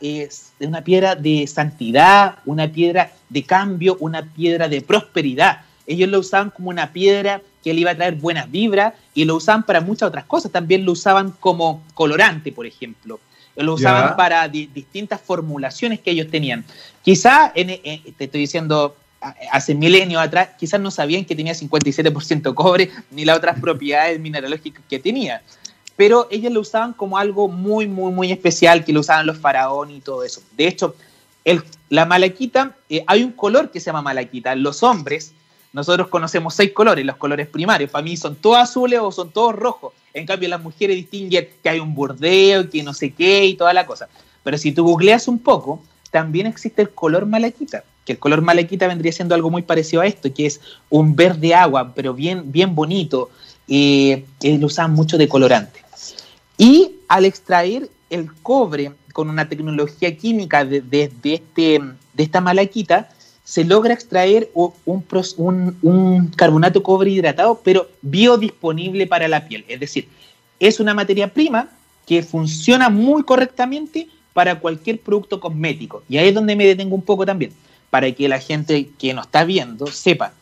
una 0.59 0.83
piedra 0.83 1.15
de 1.15 1.45
santidad, 1.47 2.39
una 2.45 2.67
piedra 2.71 3.11
de 3.29 3.43
cambio, 3.43 3.97
una 3.99 4.23
piedra 4.23 4.69
de 4.69 4.81
prosperidad. 4.81 5.61
Ellos 5.85 6.09
lo 6.09 6.19
usaban 6.19 6.51
como 6.51 6.69
una 6.69 6.93
piedra 6.93 7.41
que 7.63 7.73
le 7.73 7.81
iba 7.81 7.91
a 7.91 7.95
traer 7.95 8.15
buenas 8.15 8.49
vibras 8.49 8.93
y 9.13 9.25
lo 9.25 9.35
usaban 9.35 9.63
para 9.63 9.81
muchas 9.81 10.07
otras 10.07 10.25
cosas. 10.25 10.51
También 10.51 10.85
lo 10.85 10.93
usaban 10.93 11.31
como 11.39 11.83
colorante, 11.93 12.51
por 12.51 12.65
ejemplo. 12.65 13.19
Lo 13.55 13.73
usaban 13.73 14.15
para 14.15 14.47
distintas 14.47 15.19
formulaciones 15.19 15.99
que 15.99 16.11
ellos 16.11 16.29
tenían. 16.31 16.63
Quizá, 17.01 17.51
te 17.53 18.13
estoy 18.17 18.41
diciendo, 18.41 18.95
hace 19.51 19.75
milenios 19.75 20.21
atrás, 20.21 20.51
quizás 20.57 20.79
no 20.79 20.91
sabían 20.91 21.25
que 21.25 21.35
tenía 21.35 21.53
57% 21.53 22.53
cobre 22.53 22.89
ni 23.11 23.25
las 23.25 23.35
otras 23.37 23.59
propiedades 23.59 24.17
mineralógicas 24.19 24.81
que 24.89 24.99
tenía. 24.99 25.41
Pero 25.99 26.29
ellos 26.31 26.53
lo 26.53 26.61
usaban 26.61 26.93
como 26.93 27.17
algo 27.17 27.49
muy, 27.49 27.85
muy, 27.85 28.13
muy 28.13 28.31
especial, 28.31 28.85
que 28.85 28.93
lo 28.93 29.01
usaban 29.01 29.25
los 29.25 29.37
faraones 29.37 29.97
y 29.97 29.99
todo 29.99 30.23
eso. 30.23 30.41
De 30.55 30.65
hecho, 30.65 30.95
el, 31.43 31.61
la 31.89 32.05
malaquita, 32.05 32.77
eh, 32.87 33.03
hay 33.05 33.21
un 33.21 33.33
color 33.33 33.69
que 33.69 33.81
se 33.81 33.87
llama 33.87 34.01
malaquita. 34.01 34.55
Los 34.55 34.81
hombres, 34.81 35.33
nosotros 35.73 36.07
conocemos 36.07 36.53
seis 36.53 36.71
colores, 36.71 37.05
los 37.05 37.17
colores 37.17 37.49
primarios. 37.49 37.91
Para 37.91 38.01
mí 38.01 38.15
son 38.15 38.37
todos 38.37 38.59
azules 38.59 38.97
o 39.03 39.11
son 39.11 39.31
todos 39.31 39.53
rojos. 39.53 39.91
En 40.13 40.25
cambio, 40.25 40.47
las 40.47 40.63
mujeres 40.63 40.95
distinguen 40.95 41.49
que 41.61 41.67
hay 41.69 41.81
un 41.81 41.93
bordeo, 41.93 42.69
que 42.69 42.81
no 42.81 42.93
sé 42.93 43.11
qué 43.11 43.47
y 43.47 43.55
toda 43.55 43.73
la 43.73 43.85
cosa. 43.85 44.07
Pero 44.41 44.57
si 44.57 44.71
tú 44.71 44.85
googleas 44.85 45.27
un 45.27 45.39
poco, 45.39 45.83
también 46.11 46.47
existe 46.47 46.81
el 46.81 46.91
color 46.91 47.25
malaquita 47.25 47.83
que 48.09 48.13
el 48.13 48.19
color 48.19 48.41
malaquita 48.41 48.87
vendría 48.87 49.11
siendo 49.11 49.35
algo 49.35 49.51
muy 49.51 49.61
parecido 49.61 50.01
a 50.01 50.07
esto, 50.07 50.33
que 50.33 50.47
es 50.47 50.59
un 50.89 51.15
verde 51.15 51.53
agua, 51.53 51.93
pero 51.93 52.15
bien, 52.15 52.51
bien 52.51 52.73
bonito, 52.73 53.29
y 53.69 54.23
lo 54.41 54.65
usaban 54.65 54.93
mucho 54.93 55.17
de 55.17 55.29
colorante. 55.29 55.79
Y 56.57 56.95
al 57.07 57.25
extraer 57.25 57.89
el 58.09 58.33
cobre 58.41 58.91
con 59.13 59.29
una 59.29 59.47
tecnología 59.47 60.17
química 60.17 60.65
de, 60.65 60.83
este, 61.23 61.79
de 62.13 62.23
esta 62.23 62.41
malaquita, 62.41 63.09
se 63.43 63.63
logra 63.63 63.93
extraer 63.93 64.49
un, 64.53 64.73
un, 64.85 65.77
un, 65.81 66.27
carbonato 66.27 66.83
cobre 66.83 67.11
hidratado, 67.11 67.61
pero 67.63 67.87
biodisponible 68.01 69.07
para 69.07 69.27
la 69.27 69.47
piel. 69.47 69.65
Es 69.67 69.79
decir, 69.79 70.07
es 70.59 70.79
una 70.79 70.93
materia 70.93 71.31
prima 71.33 71.69
que 72.05 72.23
funciona 72.23 72.89
muy 72.89 73.23
correctamente 73.23 74.07
para 74.33 74.59
cualquier 74.59 74.99
producto 74.99 75.39
cosmético. 75.39 76.03
Y 76.09 76.17
ahí 76.17 76.29
es 76.29 76.35
donde 76.35 76.55
me 76.55 76.65
detengo 76.65 76.95
un 76.95 77.01
poco 77.01 77.25
también 77.25 77.51
para 77.89 78.11
que 78.11 78.27
la 78.27 78.39
gente 78.39 78.89
que 78.97 79.13
nos 79.13 79.25
está 79.25 79.43
viendo 79.43 79.87
sepa, 79.87 80.33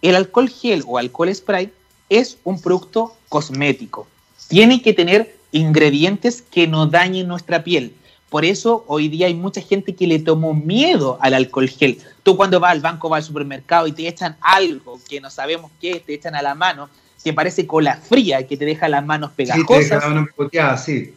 el 0.00 0.16
alcohol 0.16 0.48
gel 0.48 0.82
o 0.86 0.98
alcohol 0.98 1.32
spray 1.34 1.72
es 2.18 2.38
un 2.44 2.60
producto 2.60 3.14
cosmético. 3.28 4.06
Tiene 4.48 4.82
que 4.82 4.92
tener 4.92 5.36
ingredientes 5.50 6.42
que 6.42 6.66
no 6.66 6.86
dañen 6.86 7.28
nuestra 7.28 7.64
piel. 7.64 7.94
Por 8.28 8.44
eso 8.44 8.84
hoy 8.86 9.08
día 9.08 9.26
hay 9.26 9.34
mucha 9.34 9.60
gente 9.60 9.94
que 9.94 10.06
le 10.06 10.18
tomó 10.18 10.54
miedo 10.54 11.18
al 11.20 11.34
alcohol 11.34 11.68
gel. 11.68 11.98
Tú 12.22 12.36
cuando 12.36 12.60
vas 12.60 12.72
al 12.72 12.80
banco, 12.80 13.08
vas 13.08 13.18
al 13.18 13.28
supermercado 13.28 13.86
y 13.86 13.92
te 13.92 14.08
echan 14.08 14.36
algo 14.40 14.98
que 15.08 15.20
no 15.20 15.30
sabemos 15.30 15.70
qué, 15.80 16.00
te 16.00 16.14
echan 16.14 16.34
a 16.34 16.42
la 16.42 16.54
mano, 16.54 16.88
que 17.22 17.32
parece 17.32 17.66
cola 17.66 17.96
fría, 17.96 18.46
que 18.46 18.56
te 18.56 18.64
deja 18.64 18.88
las 18.88 19.04
manos 19.04 19.32
pegajosas. 19.32 20.02
Sí, 20.02 20.48
te 20.50 20.78
sí 20.78 21.14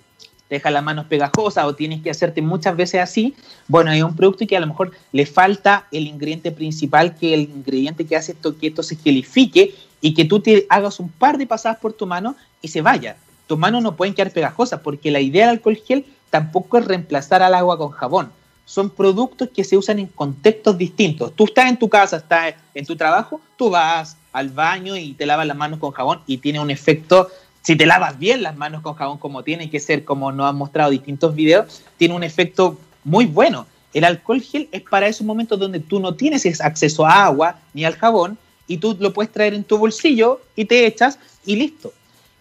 te 0.47 0.55
deja 0.55 0.69
las 0.69 0.83
manos 0.83 1.05
pegajosas 1.07 1.65
o 1.65 1.73
tienes 1.73 2.01
que 2.01 2.11
hacerte 2.11 2.41
muchas 2.41 2.75
veces 2.75 3.01
así, 3.01 3.33
bueno, 3.67 3.91
hay 3.91 4.01
un 4.01 4.15
producto 4.15 4.45
que 4.45 4.55
a 4.55 4.59
lo 4.59 4.67
mejor 4.67 4.91
le 5.11 5.25
falta 5.25 5.87
el 5.91 6.07
ingrediente 6.07 6.51
principal, 6.51 7.15
que 7.15 7.33
el 7.33 7.41
ingrediente 7.41 8.05
que 8.05 8.15
hace 8.15 8.33
esto 8.33 8.57
que 8.57 8.67
esto 8.67 8.83
se 8.83 8.95
gelifique 8.95 9.73
y 10.01 10.13
que 10.13 10.25
tú 10.25 10.39
te 10.39 10.65
hagas 10.69 10.99
un 10.99 11.09
par 11.09 11.37
de 11.37 11.47
pasadas 11.47 11.79
por 11.79 11.93
tu 11.93 12.05
mano 12.05 12.35
y 12.61 12.67
se 12.67 12.81
vaya. 12.81 13.17
Tus 13.47 13.57
manos 13.57 13.83
no 13.83 13.95
pueden 13.95 14.13
quedar 14.13 14.31
pegajosas 14.31 14.79
porque 14.81 15.11
la 15.11 15.19
idea 15.19 15.47
del 15.47 15.57
alcohol 15.57 15.77
gel 15.77 16.05
tampoco 16.29 16.77
es 16.77 16.85
reemplazar 16.85 17.43
al 17.43 17.53
agua 17.53 17.77
con 17.77 17.91
jabón. 17.91 18.31
Son 18.65 18.89
productos 18.89 19.49
que 19.49 19.63
se 19.63 19.77
usan 19.77 19.99
en 19.99 20.07
contextos 20.07 20.77
distintos. 20.77 21.33
Tú 21.35 21.45
estás 21.45 21.69
en 21.69 21.77
tu 21.77 21.87
casa, 21.87 22.17
estás 22.17 22.55
en 22.73 22.85
tu 22.85 22.95
trabajo, 22.95 23.39
tú 23.57 23.69
vas 23.69 24.17
al 24.33 24.49
baño 24.49 24.97
y 24.97 25.13
te 25.13 25.25
lavas 25.25 25.45
las 25.45 25.55
manos 25.55 25.79
con 25.79 25.91
jabón 25.91 26.21
y 26.25 26.37
tiene 26.37 26.59
un 26.59 26.71
efecto 26.71 27.29
si 27.65 27.75
te 27.75 27.87
lavas 27.87 28.19
bien 28.19 28.43
las 28.43 28.55
manos 28.55 28.83
con 28.83 28.93
jabón 28.93 29.17
como 29.17 29.41
tiene 29.41 29.71
que 29.71 29.79
ser, 29.79 30.05
como 30.05 30.31
nos 30.31 30.47
han 30.47 30.55
mostrado 30.55 30.91
distintos 30.91 31.33
videos, 31.33 31.81
tiene 31.97 32.13
un 32.13 32.21
efecto 32.21 32.77
muy 33.03 33.25
bueno. 33.25 33.65
El 33.91 34.03
alcohol 34.03 34.39
gel 34.39 34.69
es 34.71 34.83
para 34.83 35.07
esos 35.07 35.25
momentos 35.25 35.57
donde 35.57 35.79
tú 35.79 35.99
no 35.99 36.13
tienes 36.13 36.61
acceso 36.61 37.07
a 37.07 37.25
agua 37.25 37.57
ni 37.73 37.83
al 37.83 37.95
jabón 37.95 38.37
y 38.67 38.77
tú 38.77 38.95
lo 38.99 39.13
puedes 39.13 39.31
traer 39.31 39.53
en 39.53 39.63
tu 39.63 39.77
bolsillo 39.77 40.41
y 40.55 40.65
te 40.65 40.85
echas 40.85 41.19
y 41.45 41.55
listo. 41.55 41.93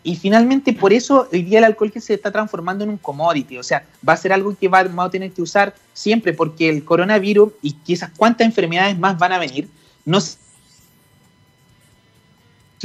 Y 0.02 0.16
finalmente 0.16 0.74
por 0.74 0.92
eso 0.92 1.28
hoy 1.32 1.42
día 1.42 1.58
el 1.58 1.64
alcohol 1.64 1.90
gel 1.90 2.02
se 2.02 2.14
está 2.14 2.30
transformando 2.30 2.84
en 2.84 2.90
un 2.90 2.98
commodity, 2.98 3.56
o 3.56 3.62
sea, 3.62 3.86
va 4.06 4.12
a 4.12 4.16
ser 4.16 4.32
algo 4.32 4.54
que 4.54 4.68
vamos 4.68 5.06
a 5.06 5.10
tener 5.10 5.32
que 5.32 5.40
usar 5.40 5.74
siempre 5.94 6.34
porque 6.34 6.68
el 6.68 6.84
coronavirus 6.84 7.52
y 7.62 7.72
quizás 7.72 8.10
cuántas 8.16 8.46
enfermedades 8.46 8.98
más 8.98 9.18
van 9.18 9.32
a 9.32 9.38
venir, 9.38 9.68
no 10.04 10.20
se 10.20 10.36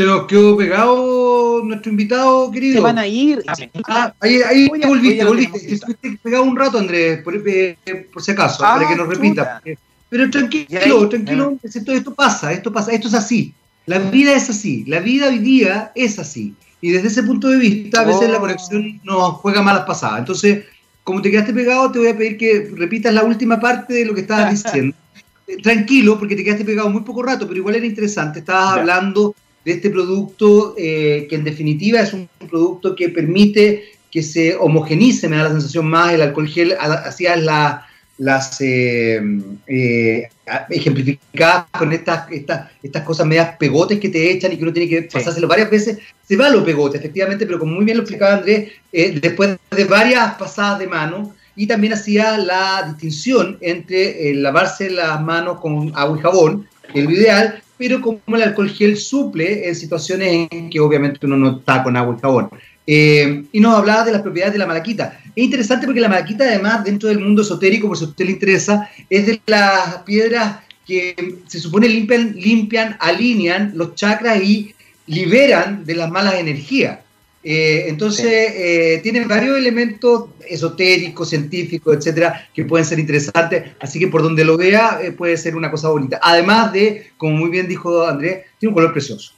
nos 0.06 0.28
quedó 0.28 0.56
pegado 0.56 1.62
nuestro 1.66 1.92
invitado, 1.92 2.50
querido. 2.52 2.76
Se 2.76 2.80
van 2.80 2.98
a 2.98 3.06
ir. 3.06 3.44
Ah, 3.86 4.14
ahí, 4.22 4.42
ahí 4.44 4.70
te 4.70 4.88
volviste, 4.88 5.26
volviste. 5.26 5.74
Estuviste 5.74 6.18
pegado 6.24 6.46
un 6.46 6.56
rato, 6.56 6.78
Andrés, 6.78 7.22
por, 7.22 7.36
eh, 7.36 7.78
por 8.14 8.24
si 8.24 8.32
acaso, 8.32 8.60
para 8.60 8.88
que 8.88 8.96
nos 8.96 9.10
repita. 9.10 9.62
Pero 10.10 10.30
tranquilo, 10.30 11.08
tranquilo, 11.08 11.58
esto, 11.62 11.92
esto 11.92 12.14
pasa, 12.14 12.52
esto 12.52 12.74
pasa, 12.74 12.92
esto 12.92 13.08
es 13.08 13.14
así. 13.14 13.54
La 13.86 14.00
vida 14.00 14.34
es 14.36 14.50
así, 14.50 14.84
la 14.86 15.00
vida 15.00 15.28
hoy 15.28 15.40
día 15.40 15.92
es 15.96 16.20
así. 16.20 16.56
Y 16.82 16.92
desde 16.92 17.08
ese 17.10 17.24
punto 17.24 17.50
de 17.50 17.58
vista, 17.58 18.02
a 18.02 18.06
veces 18.06 18.30
la 18.30 18.38
oh. 18.38 18.42
conexión 18.42 19.00
nos 19.04 19.34
juega 19.34 19.62
malas 19.62 19.86
pasadas. 19.86 20.20
Entonces, 20.20 20.66
como 21.04 21.22
te 21.22 21.32
quedaste 21.32 21.54
pegado, 21.54 21.92
te 21.92 22.00
voy 22.00 22.10
a 22.10 22.18
pedir 22.18 22.38
que 22.38 22.72
repitas 22.76 23.14
la 23.14 23.24
última 23.24 23.60
parte 23.60 23.94
de 23.94 24.06
lo 24.06 24.14
que 24.14 24.22
estabas 24.22 24.52
diciendo. 24.52 24.96
Tranquilo, 25.64 26.18
porque 26.18 26.36
te 26.36 26.44
quedaste 26.44 26.66
pegado 26.66 26.90
muy 26.90 27.02
poco 27.02 27.24
rato, 27.24 27.48
pero 27.48 27.60
igual 27.60 27.76
era 27.76 27.86
interesante. 27.86 28.40
Estabas 28.40 28.78
hablando 28.78 29.36
de 29.66 29.72
este 29.72 29.90
producto 29.90 30.76
eh, 30.78 31.28
que 31.30 31.36
en 31.36 31.44
definitiva 31.44 32.00
es 32.00 32.14
un 32.14 32.30
producto 32.48 32.96
que 32.96 33.10
permite 33.10 33.84
que 34.12 34.24
se 34.24 34.56
homogenice, 34.56 35.28
me 35.28 35.38
da 35.38 35.44
la 35.44 35.50
sensación 35.50 35.88
más, 35.88 36.14
el 36.14 36.22
alcohol 36.22 36.48
gel 36.48 36.76
hacía 36.80 37.36
la, 37.36 37.89
las 38.20 38.62
eh, 38.62 39.22
eh, 39.68 40.30
ejemplificadas 40.70 41.66
con 41.78 41.92
estas, 41.92 42.32
estas, 42.32 42.70
estas 42.84 43.04
cosas 43.04 43.26
medias 43.26 43.58
pegotes 43.58 44.00
que 44.00 44.10
te 44.10 44.32
echan 44.32 44.54
y 44.54 44.58
que 44.58 44.64
uno 44.64 44.74
tiene 44.74 44.90
que 44.90 45.02
pasárselo 45.04 45.48
varias 45.48 45.72
veces, 45.72 45.98
se 46.28 46.38
va 46.38 46.48
a 46.48 46.52
los 46.52 46.64
pegotes, 46.64 47.00
efectivamente, 47.00 47.46
pero 47.46 47.60
como 47.60 47.74
muy 47.74 47.86
bien 47.86 47.98
lo 47.98 48.04
explicaba 48.04 48.36
Andrés, 48.36 48.72
después 48.92 49.58
de 49.72 49.86
varias 49.86 50.36
pasadas 50.36 50.80
de 50.80 50.88
mano, 50.88 51.34
y 51.56 51.68
también 51.68 51.92
hacía 51.92 52.38
la 52.38 52.84
distinción 52.88 53.58
entre 53.60 54.34
lavarse 54.36 54.90
las 54.90 55.22
manos 55.22 55.60
con 55.60 55.92
agua 55.94 56.18
y 56.18 56.22
jabón, 56.22 56.68
que 56.94 57.00
es 57.00 57.06
lo 57.06 57.12
ideal, 57.12 57.62
pero 57.78 58.02
como 58.02 58.20
el 58.28 58.44
alcohol 58.44 58.70
gel 58.70 58.98
suple 58.98 59.68
en 59.68 59.76
situaciones 59.76 60.48
en 60.52 60.70
que 60.70 60.80
obviamente 60.80 61.26
uno 61.26 61.38
no 61.38 61.58
está 61.58 61.84
con 61.84 61.96
agua 61.98 62.16
y 62.18 62.22
jabón. 62.22 62.50
Eh, 62.92 63.44
y 63.52 63.60
nos 63.60 63.76
hablaba 63.76 64.04
de 64.04 64.12
las 64.12 64.24
propiedades 64.24 64.54
de 64.54 64.58
la 64.58 64.66
malaquita. 64.66 65.20
Es 65.36 65.44
interesante 65.44 65.86
porque 65.86 66.02
la 66.02 66.10
malaquita, 66.10 66.46
además, 66.46 66.84
dentro 66.84 67.08
del 67.08 67.20
mundo 67.20 67.44
esotérico, 67.44 67.88
por 67.88 67.96
si 67.96 68.06
a 68.06 68.08
usted 68.08 68.26
le 68.26 68.32
interesa, 68.32 68.90
es 69.08 69.28
de 69.28 69.40
las 69.46 69.98
piedras 70.08 70.62
que 70.88 71.36
se 71.46 71.60
supone 71.60 71.88
limpian, 71.88 72.34
limpian 72.36 72.98
alinean 73.00 73.74
los 73.76 73.94
chakras 73.94 74.42
y 74.42 74.74
liberan 75.06 75.86
de 75.86 75.94
las 75.94 76.10
malas 76.10 76.34
energías. 76.34 76.98
Eh, 77.44 77.86
entonces, 77.90 78.26
eh, 78.56 79.00
tienen 79.04 79.28
varios 79.28 79.56
elementos 79.56 80.30
esotéricos, 80.48 81.30
científicos, 81.30 81.96
etcétera, 81.96 82.50
que 82.56 82.66
pueden 82.66 82.88
ser 82.88 82.98
interesantes. 82.98 83.72
Así 83.80 84.00
que 84.00 84.08
por 84.08 84.24
donde 84.24 84.44
lo 84.44 84.58
vea, 84.58 85.00
eh, 85.04 85.12
puede 85.12 85.38
ser 85.38 85.56
una 85.56 85.70
cosa 85.70 85.90
bonita. 85.90 86.20
Además 86.24 86.74
de, 86.74 87.12
como 87.18 87.34
muy 87.36 87.52
bien 87.52 87.68
dijo 87.68 88.08
Andrés, 88.08 88.46
tiene 88.58 88.72
un 88.72 88.74
color 88.74 88.94
precioso. 88.94 89.34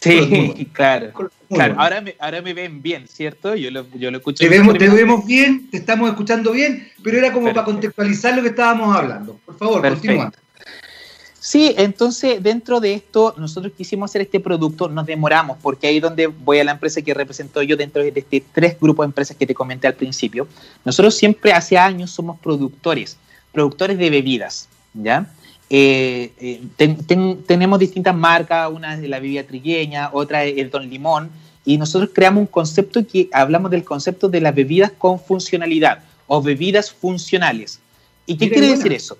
Sí, 0.00 0.68
claro. 0.72 1.12
claro. 1.48 1.74
Ahora, 1.78 2.00
me, 2.00 2.14
ahora 2.18 2.42
me 2.42 2.54
ven 2.54 2.82
bien, 2.82 3.08
¿cierto? 3.08 3.54
Yo 3.54 3.70
lo, 3.70 3.86
yo 3.94 4.10
lo 4.10 4.18
escucho. 4.18 4.38
Te 4.38 4.48
vemos, 4.48 4.76
te 4.78 4.88
vemos 4.88 5.24
bien, 5.26 5.70
te 5.70 5.78
estamos 5.78 6.08
escuchando 6.10 6.52
bien, 6.52 6.88
pero 7.02 7.18
era 7.18 7.32
como 7.32 7.48
para 7.48 7.64
contextualizar 7.64 8.36
lo 8.36 8.42
que 8.42 8.48
estábamos 8.48 8.94
hablando. 8.94 9.38
Por 9.44 9.56
favor, 9.56 9.82
continúa. 9.82 10.32
Sí, 11.46 11.76
entonces 11.78 12.42
dentro 12.42 12.80
de 12.80 12.94
esto 12.94 13.32
nosotros 13.38 13.72
quisimos 13.76 14.10
hacer 14.10 14.22
este 14.22 14.40
producto, 14.40 14.88
nos 14.88 15.06
demoramos, 15.06 15.56
porque 15.62 15.86
ahí 15.86 15.98
es 15.98 16.02
donde 16.02 16.26
voy 16.26 16.58
a 16.58 16.64
la 16.64 16.72
empresa 16.72 17.00
que 17.02 17.14
represento 17.14 17.62
yo 17.62 17.76
dentro 17.76 18.02
de 18.02 18.12
este 18.16 18.42
tres 18.52 18.76
grupos 18.80 19.04
de 19.04 19.10
empresas 19.10 19.36
que 19.36 19.46
te 19.46 19.54
comenté 19.54 19.86
al 19.86 19.94
principio. 19.94 20.48
Nosotros 20.84 21.16
siempre 21.16 21.52
hace 21.52 21.78
años 21.78 22.10
somos 22.10 22.40
productores, 22.40 23.16
productores 23.52 23.96
de 23.96 24.10
bebidas, 24.10 24.68
¿ya? 24.92 25.30
Eh, 25.68 26.32
eh, 26.38 27.34
tenemos 27.46 27.78
distintas 27.78 28.14
marcas, 28.14 28.70
una 28.72 28.94
es 28.94 29.00
de 29.00 29.08
la 29.08 29.18
bebida 29.18 29.42
trigueña, 29.42 30.10
otra 30.12 30.44
es 30.44 30.58
el 30.58 30.70
Don 30.70 30.88
Limón, 30.88 31.30
y 31.64 31.76
nosotros 31.78 32.10
creamos 32.14 32.42
un 32.42 32.46
concepto 32.46 33.04
que 33.06 33.28
hablamos 33.32 33.70
del 33.70 33.82
concepto 33.82 34.28
de 34.28 34.40
las 34.40 34.54
bebidas 34.54 34.92
con 34.96 35.18
funcionalidad 35.18 36.04
o 36.28 36.40
bebidas 36.40 36.92
funcionales. 36.92 37.80
¿Y 38.24 38.36
qué 38.36 38.48
quiere 38.48 38.68
decir 38.68 38.92
eso? 38.92 39.18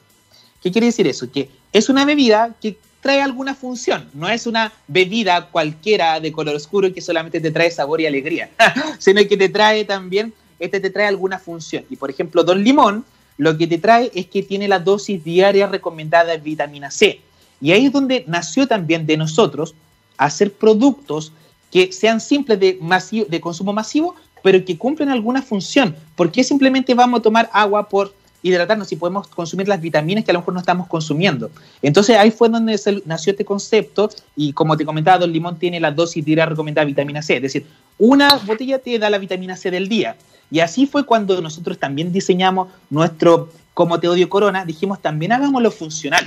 ¿Qué 0.62 0.70
quiere 0.70 0.86
decir 0.86 1.06
eso? 1.06 1.30
Que 1.30 1.50
es 1.72 1.88
una 1.88 2.04
bebida 2.04 2.54
que 2.60 2.76
trae 3.00 3.20
alguna 3.20 3.54
función. 3.54 4.08
No 4.14 4.28
es 4.28 4.46
una 4.46 4.72
bebida 4.88 5.48
cualquiera 5.48 6.18
de 6.20 6.32
color 6.32 6.54
oscuro 6.54 6.92
que 6.92 7.00
solamente 7.00 7.40
te 7.40 7.50
trae 7.50 7.70
sabor 7.70 8.00
y 8.00 8.06
alegría, 8.06 8.50
sino 8.98 9.20
que 9.28 9.36
te 9.36 9.48
trae 9.48 9.84
también, 9.84 10.32
este 10.58 10.80
te 10.80 10.90
trae 10.90 11.06
alguna 11.06 11.38
función. 11.38 11.84
Y 11.90 11.96
por 11.96 12.10
ejemplo, 12.10 12.42
Don 12.44 12.62
Limón 12.62 13.04
lo 13.38 13.56
que 13.56 13.66
te 13.66 13.78
trae 13.78 14.10
es 14.14 14.26
que 14.26 14.42
tiene 14.42 14.68
la 14.68 14.78
dosis 14.78 15.22
diaria 15.22 15.66
recomendada 15.66 16.32
de 16.32 16.38
vitamina 16.38 16.90
C. 16.90 17.20
Y 17.60 17.72
ahí 17.72 17.86
es 17.86 17.92
donde 17.92 18.24
nació 18.26 18.66
también 18.66 19.06
de 19.06 19.16
nosotros 19.16 19.74
hacer 20.16 20.52
productos 20.52 21.32
que 21.70 21.92
sean 21.92 22.20
simples 22.20 22.58
de, 22.58 23.40
consumo 23.40 23.72
masivo, 23.72 24.14
pero 24.42 24.64
que 24.64 24.78
cumplen 24.78 25.08
alguna 25.08 25.42
función. 25.42 25.96
porque 26.14 26.44
simplemente 26.44 26.94
vamos 26.94 27.20
a 27.20 27.22
tomar 27.22 27.50
agua 27.52 27.88
por 27.88 28.14
hidratarnos 28.46 28.88
si 28.88 28.96
podemos 28.96 29.26
consumir 29.28 29.68
las 29.68 29.80
vitaminas 29.80 30.24
que 30.24 30.30
a 30.30 30.34
lo 30.34 30.40
mejor 30.40 30.54
no 30.54 30.60
estamos 30.60 30.86
consumiendo? 30.86 31.50
Entonces 31.82 32.16
ahí 32.16 32.30
fue 32.30 32.48
donde 32.48 32.78
nació 33.04 33.32
este 33.32 33.44
concepto 33.44 34.10
y 34.36 34.52
como 34.52 34.76
te 34.76 34.84
comentaba, 34.84 35.18
Don 35.18 35.32
Limón 35.32 35.58
tiene 35.58 35.80
la 35.80 35.90
dosis 35.90 36.24
diaria 36.24 36.46
recomendada 36.46 36.84
de 36.84 36.92
vitamina 36.92 37.22
C, 37.22 37.36
es 37.36 37.42
decir, 37.42 37.66
una 37.98 38.36
botella 38.46 38.78
te 38.78 38.98
da 38.98 39.10
la 39.10 39.18
vitamina 39.18 39.56
C 39.56 39.70
del 39.70 39.88
día. 39.88 40.16
Y 40.50 40.60
así 40.60 40.86
fue 40.86 41.04
cuando 41.04 41.40
nosotros 41.40 41.78
también 41.78 42.12
diseñamos 42.12 42.68
nuestro 42.90 43.50
como 43.74 44.00
te 44.00 44.08
odio 44.08 44.28
corona, 44.30 44.64
dijimos 44.64 45.02
también 45.02 45.32
hagámoslo 45.32 45.70
funcional 45.70 46.24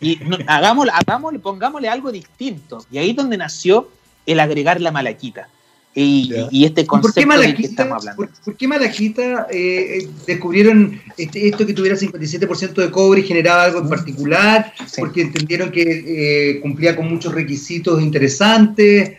y 0.00 0.20
hagámoslo, 0.46 0.92
hagámoslo, 0.94 1.40
pongámosle 1.40 1.88
algo 1.88 2.12
distinto. 2.12 2.84
Y 2.92 2.98
ahí 2.98 3.10
es 3.10 3.16
donde 3.16 3.36
nació 3.36 3.88
el 4.24 4.38
agregar 4.38 4.80
la 4.80 4.92
malaquita. 4.92 5.48
Y, 5.94 6.64
este 6.64 6.86
concepto 6.86 7.38
del 7.38 7.54
que 7.54 7.64
estamos 7.64 7.98
hablando. 7.98 8.28
¿Por, 8.44 8.56
qué 8.56 8.66
Malaquita 8.66 9.46
eh, 9.50 9.98
eh, 9.98 10.08
descubrieron 10.26 10.98
este, 11.18 11.48
esto 11.48 11.66
que 11.66 11.74
tuviera 11.74 11.96
57% 11.96 12.72
de 12.74 12.90
cobre 12.90 13.20
y 13.20 13.24
generaba 13.24 13.64
algo 13.64 13.80
en 13.80 13.90
particular? 13.90 14.72
Porque 14.96 15.22
entendieron 15.22 15.70
que 15.70 15.82
eh, 15.82 16.60
cumplía 16.60 16.96
con 16.96 17.08
muchos 17.08 17.34
requisitos 17.34 18.00
interesantes. 18.00 19.12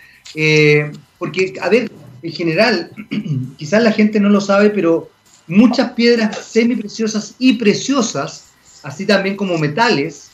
porque, 1.19 1.53
a 1.61 1.69
ver, 1.69 1.91
en 2.23 2.31
general, 2.31 2.91
quizás 3.57 3.83
la 3.83 3.91
gente 3.91 4.19
no 4.19 4.29
lo 4.29 4.41
sabe, 4.41 4.71
pero 4.71 5.11
muchas 5.45 5.91
piedras 5.91 6.43
semipreciosas 6.43 7.35
y 7.37 7.53
preciosas, 7.53 8.45
así 8.81 9.05
también 9.05 9.35
como 9.35 9.59
metales, 9.59 10.31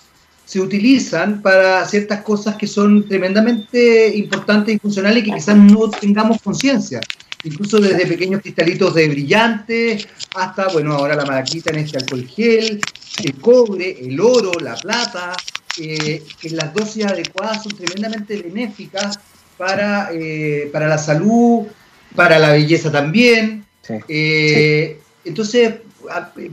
se 0.49 0.59
utilizan 0.59 1.43
para 1.43 1.85
ciertas 1.85 2.23
cosas 2.23 2.55
que 2.55 2.65
son 2.65 3.07
tremendamente 3.07 4.17
importantes 4.17 4.73
y 4.73 4.79
funcionales 4.79 5.21
y 5.21 5.25
que 5.27 5.35
quizás 5.35 5.55
no 5.55 5.91
tengamos 5.91 6.41
conciencia. 6.41 7.01
Incluso 7.43 7.79
desde 7.79 8.07
pequeños 8.07 8.41
cristalitos 8.41 8.95
de 8.95 9.09
brillante 9.09 10.03
hasta, 10.33 10.69
bueno, 10.69 10.95
ahora 10.95 11.15
la 11.15 11.23
malaquita 11.23 11.69
en 11.69 11.77
este 11.77 11.99
alcohol 11.99 12.25
gel, 12.25 12.81
el 13.23 13.33
cobre, 13.35 13.95
el 14.01 14.19
oro, 14.19 14.51
la 14.59 14.73
plata, 14.73 15.33
eh, 15.79 16.23
que 16.41 16.49
las 16.49 16.73
dosis 16.73 17.05
adecuadas 17.05 17.61
son 17.61 17.77
tremendamente 17.77 18.41
benéficas 18.41 19.19
para, 19.55 20.09
eh, 20.11 20.67
para 20.73 20.87
la 20.87 20.97
salud, 20.97 21.67
para 22.15 22.39
la 22.39 22.53
belleza 22.53 22.91
también. 22.91 23.65
Eh, 24.07 24.99
entonces, 25.25 25.75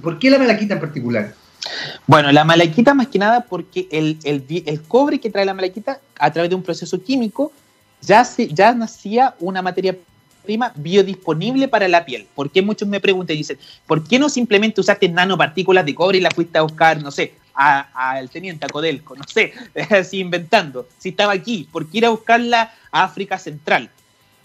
¿por 0.02 0.18
qué 0.18 0.28
la 0.28 0.38
malaquita 0.38 0.74
en 0.74 0.80
particular? 0.80 1.45
Bueno, 2.07 2.33
la 2.33 2.44
malaquita 2.44 2.94
más 2.94 3.09
que 3.09 3.18
nada 3.18 3.42
porque 3.42 3.88
el, 3.90 4.18
cobre 4.88 5.20
que 5.20 5.31
trae 5.31 5.44
la 5.44 5.55
malaquita 5.55 6.00
a 6.18 6.33
través 6.33 6.50
de 6.50 6.57
un 6.57 6.62
proceso 6.62 7.02
químico 7.02 7.52
ya, 8.00 8.24
se, 8.24 8.48
ya 8.48 8.72
nacía 8.74 9.35
una 9.40 9.62
materia 9.62 9.96
prima 10.44 10.72
biodisponible 10.76 11.68
para 11.68 11.88
la 11.88 12.05
piel. 12.05 12.26
¿Por 12.35 12.50
qué 12.50 12.62
muchos 12.62 12.88
me 12.88 13.00
preguntan 13.00 13.35
y 13.35 13.38
dicen, 13.38 13.59
¿por 13.87 14.07
qué 14.07 14.18
no 14.18 14.29
simplemente 14.29 14.81
usaste 14.81 15.09
nanopartículas 15.09 15.85
de 15.85 15.94
cobre 15.94 16.18
y 16.18 16.20
la 16.20 16.31
fuiste 16.31 16.59
a 16.59 16.62
buscar, 16.62 17.02
no 17.02 17.11
sé, 17.11 17.35
al 17.55 18.31
teniente, 18.31 18.64
a 18.64 18.68
Codelco, 18.68 19.16
no 19.16 19.24
sé, 19.24 19.52
así 19.90 20.20
inventando? 20.20 20.88
Si 20.98 21.11
estaba 21.11 21.33
aquí, 21.33 21.68
¿por 21.70 21.88
qué 21.88 21.98
ir 21.98 22.07
a 22.07 22.11
buscarla 22.11 22.72
a 22.90 23.05
África 23.05 23.38
Central? 23.38 23.90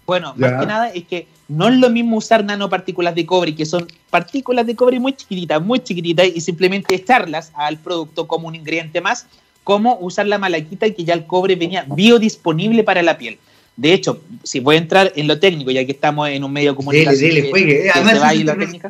Bueno, 0.05 0.33
más 0.37 0.59
que 0.59 0.65
nada 0.65 0.89
es 0.89 1.05
que 1.05 1.27
no 1.47 1.67
es 1.67 1.75
lo 1.77 1.89
mismo 1.89 2.17
usar 2.17 2.43
nanopartículas 2.43 3.13
de 3.13 3.25
cobre, 3.25 3.55
que 3.55 3.65
son 3.65 3.87
partículas 4.09 4.65
de 4.65 4.75
cobre 4.75 4.99
muy 4.99 5.13
chiquititas, 5.13 5.61
muy 5.61 5.79
chiquititas, 5.79 6.27
y 6.33 6.41
simplemente 6.41 6.95
echarlas 6.95 7.51
al 7.55 7.77
producto 7.77 8.27
como 8.27 8.47
un 8.47 8.55
ingrediente 8.55 9.01
más, 9.01 9.27
como 9.63 9.97
usar 9.99 10.27
la 10.27 10.37
malaquita 10.37 10.87
y 10.87 10.93
que 10.93 11.03
ya 11.03 11.13
el 11.13 11.25
cobre 11.25 11.55
venía 11.55 11.85
biodisponible 11.87 12.83
para 12.83 13.03
la 13.03 13.17
piel. 13.17 13.37
De 13.77 13.93
hecho, 13.93 14.21
si 14.43 14.59
voy 14.59 14.75
a 14.75 14.79
entrar 14.79 15.13
en 15.15 15.27
lo 15.27 15.39
técnico, 15.39 15.71
ya 15.71 15.85
que 15.85 15.93
estamos 15.93 16.29
en 16.29 16.43
un 16.43 16.51
medio 16.51 16.71
de 16.71 16.75
comunicación. 16.75 17.29
Dele, 17.29 17.35
dele, 17.35 17.49
juegue. 17.49 17.89
Además, 17.89 18.33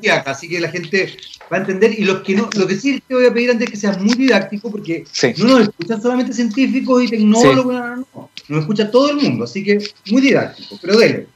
es 0.01 0.11
así 0.25 0.49
que 0.49 0.59
la 0.59 0.69
gente 0.69 1.17
va 1.51 1.57
a 1.57 1.59
entender. 1.59 1.97
Y 1.97 2.03
lo 2.03 2.23
que 2.23 2.35
no, 2.35 2.49
lo 2.55 2.67
que 2.67 2.75
sí 2.75 3.01
te 3.07 3.13
voy 3.13 3.25
a 3.25 3.33
pedir 3.33 3.51
antes 3.51 3.67
es 3.67 3.71
que 3.71 3.77
seas 3.77 4.01
muy 4.01 4.15
didáctico, 4.15 4.71
porque 4.71 5.05
no 5.37 5.59
nos 5.59 5.69
escuchan 5.69 6.01
solamente 6.01 6.33
científicos 6.33 7.03
y 7.03 7.07
tecnólogos, 7.07 7.73
no, 7.73 7.95
no, 7.95 8.07
no, 8.13 8.29
nos 8.47 8.61
escucha 8.61 8.89
todo 8.89 9.09
el 9.09 9.17
mundo, 9.17 9.45
así 9.45 9.63
que 9.63 9.79
muy 10.09 10.21
didáctico, 10.21 10.77
pero 10.81 10.97
dele. 10.97 11.27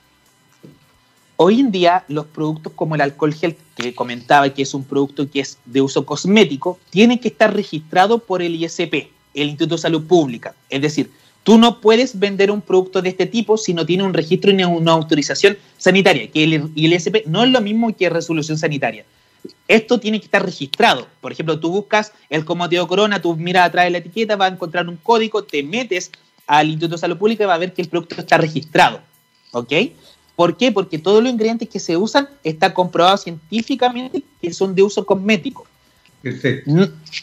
Hoy 1.37 1.59
en 1.59 1.71
día, 1.71 2.05
los 2.07 2.25
productos 2.27 2.71
como 2.73 2.95
el 2.95 3.01
alcohol 3.01 3.33
gel, 3.33 3.57
que 3.75 3.93
comentaba 3.93 4.49
que 4.49 4.61
es 4.61 4.73
un 4.73 4.85
producto 4.85 5.29
que 5.29 5.41
es 5.41 5.57
de 5.65 5.81
uso 5.81 6.05
cosmético, 6.05 6.79
tienen 6.89 7.19
que 7.19 7.27
estar 7.27 7.53
registrados 7.53 8.21
por 8.23 8.41
el 8.41 8.55
ISP, 8.55 9.09
el 9.33 9.49
Instituto 9.49 9.75
de 9.75 9.81
Salud 9.81 10.03
Pública. 10.07 10.55
Es 10.69 10.81
decir, 10.81 11.09
Tú 11.45 11.59
no 11.59 11.79
puedes 11.79 12.17
vender 12.17 12.49
un 12.49 12.59
producto 12.59 13.03
de 13.03 13.09
este 13.09 13.27
tipo 13.27 13.55
si 13.55 13.75
no 13.75 13.85
tiene 13.85 14.01
un 14.01 14.15
registro 14.15 14.51
ni 14.51 14.63
una 14.63 14.93
autorización 14.93 15.55
sanitaria, 15.77 16.27
que 16.31 16.43
el, 16.43 16.71
ISP 16.73 17.27
no 17.27 17.43
es 17.43 17.51
lo 17.51 17.61
mismo 17.61 17.95
que 17.95 18.09
resolución 18.09 18.57
sanitaria. 18.57 19.05
Esto 19.67 19.99
tiene 19.99 20.19
que 20.19 20.25
estar 20.25 20.43
registrado. 20.43 21.07
Por 21.21 21.31
ejemplo, 21.31 21.59
tú 21.59 21.69
buscas 21.69 22.13
el 22.31 22.45
comodío 22.45 22.87
corona, 22.87 23.21
tú 23.21 23.35
miras 23.35 23.67
atrás 23.67 23.85
de 23.85 23.91
la 23.91 23.99
etiqueta, 23.99 24.35
vas 24.35 24.49
a 24.49 24.53
encontrar 24.55 24.89
un 24.89 24.97
código, 24.97 25.43
te 25.43 25.61
metes 25.61 26.11
al 26.47 26.67
Instituto 26.67 26.95
de 26.95 27.01
Salud 27.01 27.17
Pública 27.17 27.43
y 27.43 27.47
va 27.47 27.55
a 27.55 27.59
ver 27.59 27.73
que 27.73 27.81
el 27.81 27.89
producto 27.89 28.15
está 28.19 28.37
registrado. 28.37 29.01
¿Ok? 29.51 29.73
¿Por 30.35 30.57
qué? 30.57 30.71
Porque 30.71 30.99
todos 30.99 31.23
los 31.23 31.31
ingredientes 31.31 31.69
que 31.69 31.79
se 31.79 31.95
usan 31.95 32.27
está 32.43 32.73
comprobado 32.73 33.17
científicamente 33.17 34.21
que 34.41 34.53
son 34.53 34.75
de 34.75 34.83
uso 34.83 35.05
cosmético. 35.05 35.65
Perfecto. 36.21 36.71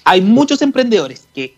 Hay 0.05 0.21
muchos 0.21 0.63
emprendedores 0.63 1.27
que 1.35 1.57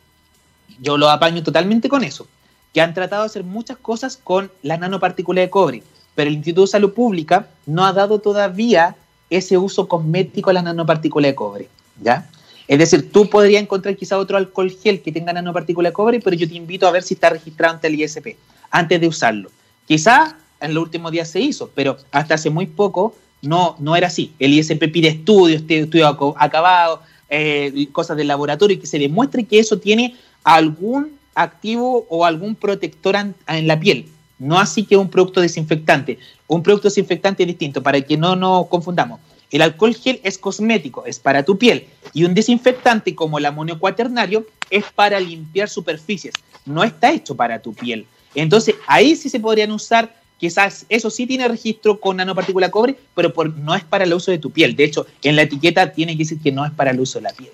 yo 0.81 0.98
lo 0.98 1.09
apaño 1.11 1.42
totalmente 1.42 1.88
con 1.88 2.03
eso 2.03 2.27
que 2.74 2.81
han 2.81 2.92
tratado 2.92 3.22
de 3.22 3.27
hacer 3.27 3.44
muchas 3.44 3.79
cosas 3.79 4.18
con 4.22 4.50
la 4.62 4.77
nanopartícula 4.77 5.40
de 5.40 5.48
cobre, 5.48 5.83
pero 6.16 6.29
el 6.29 6.35
Instituto 6.35 6.62
de 6.62 6.66
Salud 6.66 6.92
Pública 6.92 7.48
no 7.66 7.87
ha 7.87 7.92
dado 7.92 8.18
todavía 8.18 8.96
ese 9.31 9.57
uso 9.57 9.87
cosmético 9.87 10.50
a 10.50 10.55
la 10.55 10.62
nanopartícula 10.62 11.29
de 11.29 11.35
cobre, 11.37 11.68
¿ya? 12.03 12.29
Es 12.66 12.79
decir, 12.79 13.12
tú 13.12 13.29
podrías 13.29 13.62
encontrar 13.62 13.96
quizá 13.96 14.18
otro 14.18 14.37
alcohol 14.37 14.70
gel 14.70 15.03
que 15.03 15.12
tenga 15.12 15.33
nanopartícula 15.33 15.90
de 15.90 15.92
cobre, 15.92 16.20
pero 16.20 16.35
yo 16.35 16.48
te 16.48 16.55
invito 16.55 16.87
a 16.87 16.90
ver 16.90 17.03
si 17.03 17.14
está 17.14 17.31
registrado 17.31 17.74
ante 17.74 17.88
el 17.88 18.00
ISP 18.00 18.37
antes 18.70 19.00
de 19.00 19.07
usarlo. 19.07 19.50
Quizá 19.87 20.38
en 20.61 20.72
los 20.72 20.83
últimos 20.83 21.12
días 21.12 21.29
se 21.29 21.40
hizo, 21.40 21.70
pero 21.74 21.98
hasta 22.11 22.35
hace 22.35 22.48
muy 22.50 22.66
poco 22.66 23.14
no, 23.42 23.77
no 23.79 23.96
era 23.96 24.07
así. 24.07 24.33
El 24.38 24.55
ISP 24.55 24.90
pide 24.90 25.09
estudios, 25.09 25.62
estudios 25.68 26.16
acabados, 26.37 27.00
eh, 27.29 27.88
cosas 27.92 28.16
del 28.16 28.29
laboratorio 28.29 28.77
y 28.77 28.81
que 28.81 28.87
se 28.87 28.98
demuestre 28.98 29.44
que 29.44 29.59
eso 29.59 29.79
tiene 29.79 30.14
algún 30.42 31.18
activo 31.35 32.07
o 32.09 32.24
algún 32.24 32.55
protector 32.55 33.16
en 33.16 33.66
la 33.66 33.79
piel. 33.79 34.07
No 34.38 34.59
así 34.59 34.85
que 34.85 34.96
un 34.96 35.11
producto 35.11 35.40
desinfectante. 35.40 36.18
Un 36.46 36.62
producto 36.62 36.88
desinfectante 36.88 37.42
es 37.42 37.46
distinto, 37.46 37.83
para 37.83 38.00
que 38.00 38.16
no 38.16 38.37
nos 38.37 38.66
confundamos. 38.68 39.20
El 39.54 39.62
alcohol 39.62 39.94
gel 39.94 40.20
es 40.24 40.36
cosmético, 40.36 41.06
es 41.06 41.20
para 41.20 41.44
tu 41.44 41.56
piel. 41.56 41.86
Y 42.12 42.24
un 42.24 42.34
desinfectante 42.34 43.14
como 43.14 43.38
el 43.38 43.46
amonio 43.46 43.78
cuaternario 43.78 44.44
es 44.68 44.84
para 44.92 45.20
limpiar 45.20 45.68
superficies. 45.68 46.34
No 46.66 46.82
está 46.82 47.12
hecho 47.12 47.36
para 47.36 47.62
tu 47.62 47.72
piel. 47.72 48.04
Entonces, 48.34 48.74
ahí 48.88 49.14
sí 49.14 49.28
se 49.28 49.38
podrían 49.38 49.70
usar, 49.70 50.12
quizás 50.38 50.86
eso 50.88 51.08
sí 51.08 51.24
tiene 51.24 51.46
registro 51.46 52.00
con 52.00 52.16
nanopartícula 52.16 52.72
cobre, 52.72 52.98
pero 53.14 53.32
no 53.56 53.76
es 53.76 53.84
para 53.84 54.02
el 54.02 54.12
uso 54.12 54.32
de 54.32 54.38
tu 54.38 54.50
piel. 54.50 54.74
De 54.74 54.82
hecho, 54.82 55.06
en 55.22 55.36
la 55.36 55.42
etiqueta 55.42 55.92
tiene 55.92 56.14
que 56.14 56.24
decir 56.24 56.40
que 56.40 56.50
no 56.50 56.66
es 56.66 56.72
para 56.72 56.90
el 56.90 56.98
uso 56.98 57.20
de 57.20 57.22
la 57.22 57.32
piel 57.32 57.52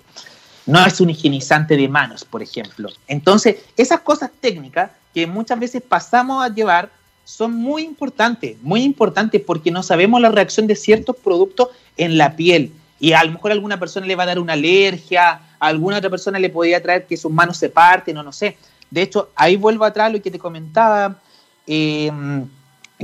no 0.67 0.85
es 0.85 1.01
un 1.01 1.09
higienizante 1.09 1.75
de 1.75 1.87
manos, 1.87 2.23
por 2.23 2.43
ejemplo. 2.43 2.89
Entonces, 3.07 3.57
esas 3.77 4.01
cosas 4.01 4.29
técnicas 4.39 4.91
que 5.13 5.25
muchas 5.25 5.59
veces 5.59 5.81
pasamos 5.81 6.45
a 6.45 6.53
llevar 6.53 6.91
son 7.23 7.53
muy 7.53 7.83
importantes, 7.83 8.57
muy 8.61 8.83
importantes 8.83 9.41
porque 9.41 9.71
no 9.71 9.83
sabemos 9.83 10.21
la 10.21 10.29
reacción 10.29 10.67
de 10.67 10.75
ciertos 10.75 11.15
productos 11.15 11.69
en 11.97 12.17
la 12.17 12.35
piel. 12.35 12.71
Y 12.99 13.13
a 13.13 13.23
lo 13.23 13.31
mejor 13.31 13.51
alguna 13.51 13.79
persona 13.79 14.05
le 14.05 14.15
va 14.15 14.23
a 14.23 14.27
dar 14.27 14.39
una 14.39 14.53
alergia, 14.53 15.41
alguna 15.59 15.97
otra 15.97 16.09
persona 16.09 16.39
le 16.39 16.49
podría 16.49 16.81
traer 16.81 17.05
que 17.05 17.17
sus 17.17 17.31
manos 17.31 17.57
se 17.57 17.69
parten 17.69 18.17
o 18.17 18.23
no 18.23 18.31
sé. 18.31 18.57
De 18.89 19.01
hecho, 19.01 19.29
ahí 19.35 19.55
vuelvo 19.55 19.85
atrás 19.85 20.11
lo 20.11 20.21
que 20.21 20.29
te 20.29 20.37
comentaba, 20.37 21.19
em, 21.65 22.47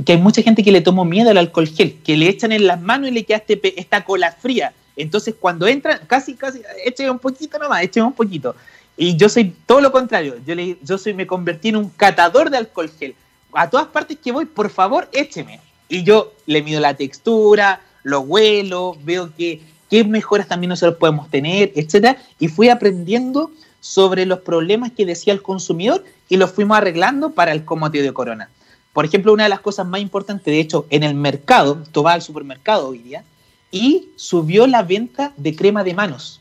que 0.04 0.12
hay 0.12 0.18
mucha 0.18 0.42
gente 0.42 0.62
que 0.62 0.70
le 0.70 0.80
tomó 0.80 1.04
miedo 1.04 1.30
al 1.30 1.38
alcohol 1.38 1.66
gel, 1.66 1.98
que 2.04 2.16
le 2.16 2.28
echan 2.28 2.52
en 2.52 2.66
las 2.66 2.80
manos 2.80 3.08
y 3.08 3.12
le 3.12 3.24
queda 3.24 3.38
este 3.38 3.80
esta 3.80 4.04
cola 4.04 4.32
fría. 4.32 4.72
Entonces, 4.96 5.34
cuando 5.38 5.66
entran, 5.66 6.00
casi, 6.06 6.34
casi, 6.34 6.60
écheme 6.84 7.10
un 7.10 7.18
poquito 7.18 7.58
nomás, 7.58 7.82
écheme 7.82 8.06
un 8.06 8.12
poquito. 8.12 8.54
Y 8.96 9.16
yo 9.16 9.28
soy 9.28 9.54
todo 9.64 9.80
lo 9.80 9.92
contrario. 9.92 10.36
Yo, 10.44 10.54
le, 10.56 10.76
yo 10.82 10.98
soy, 10.98 11.14
me 11.14 11.26
convertí 11.26 11.68
en 11.68 11.76
un 11.76 11.88
catador 11.88 12.50
de 12.50 12.58
alcohol 12.58 12.90
gel. 12.98 13.14
A 13.52 13.70
todas 13.70 13.86
partes 13.86 14.18
que 14.22 14.32
voy, 14.32 14.44
por 14.44 14.70
favor, 14.70 15.08
écheme. 15.12 15.60
Y 15.88 16.02
yo 16.02 16.32
le 16.46 16.62
mido 16.62 16.80
la 16.80 16.94
textura, 16.94 17.80
lo 18.02 18.20
huelo, 18.20 18.96
veo 19.04 19.34
que 19.36 19.60
qué 19.90 20.04
mejoras 20.04 20.48
también 20.48 20.68
nosotros 20.68 20.98
podemos 20.98 21.30
tener, 21.30 21.72
etcétera. 21.74 22.18
Y 22.38 22.48
fui 22.48 22.68
aprendiendo 22.68 23.50
sobre 23.80 24.26
los 24.26 24.40
problemas 24.40 24.92
que 24.92 25.06
decía 25.06 25.32
el 25.32 25.42
consumidor 25.42 26.04
y 26.28 26.36
los 26.36 26.52
fuimos 26.52 26.76
arreglando 26.76 27.30
para 27.30 27.52
el 27.52 27.64
combate 27.64 28.02
de 28.02 28.12
corona. 28.12 28.50
Por 28.92 29.04
ejemplo, 29.04 29.32
una 29.32 29.44
de 29.44 29.48
las 29.48 29.60
cosas 29.60 29.86
más 29.86 30.00
importantes, 30.00 30.46
de 30.46 30.60
hecho, 30.60 30.86
en 30.90 31.02
el 31.02 31.14
mercado, 31.14 31.82
tú 31.92 32.02
vas 32.02 32.14
al 32.14 32.22
supermercado 32.22 32.88
hoy 32.88 32.98
día, 32.98 33.24
y 33.70 34.08
subió 34.16 34.66
la 34.66 34.82
venta 34.82 35.32
de 35.36 35.54
crema 35.54 35.84
de 35.84 35.94
manos. 35.94 36.40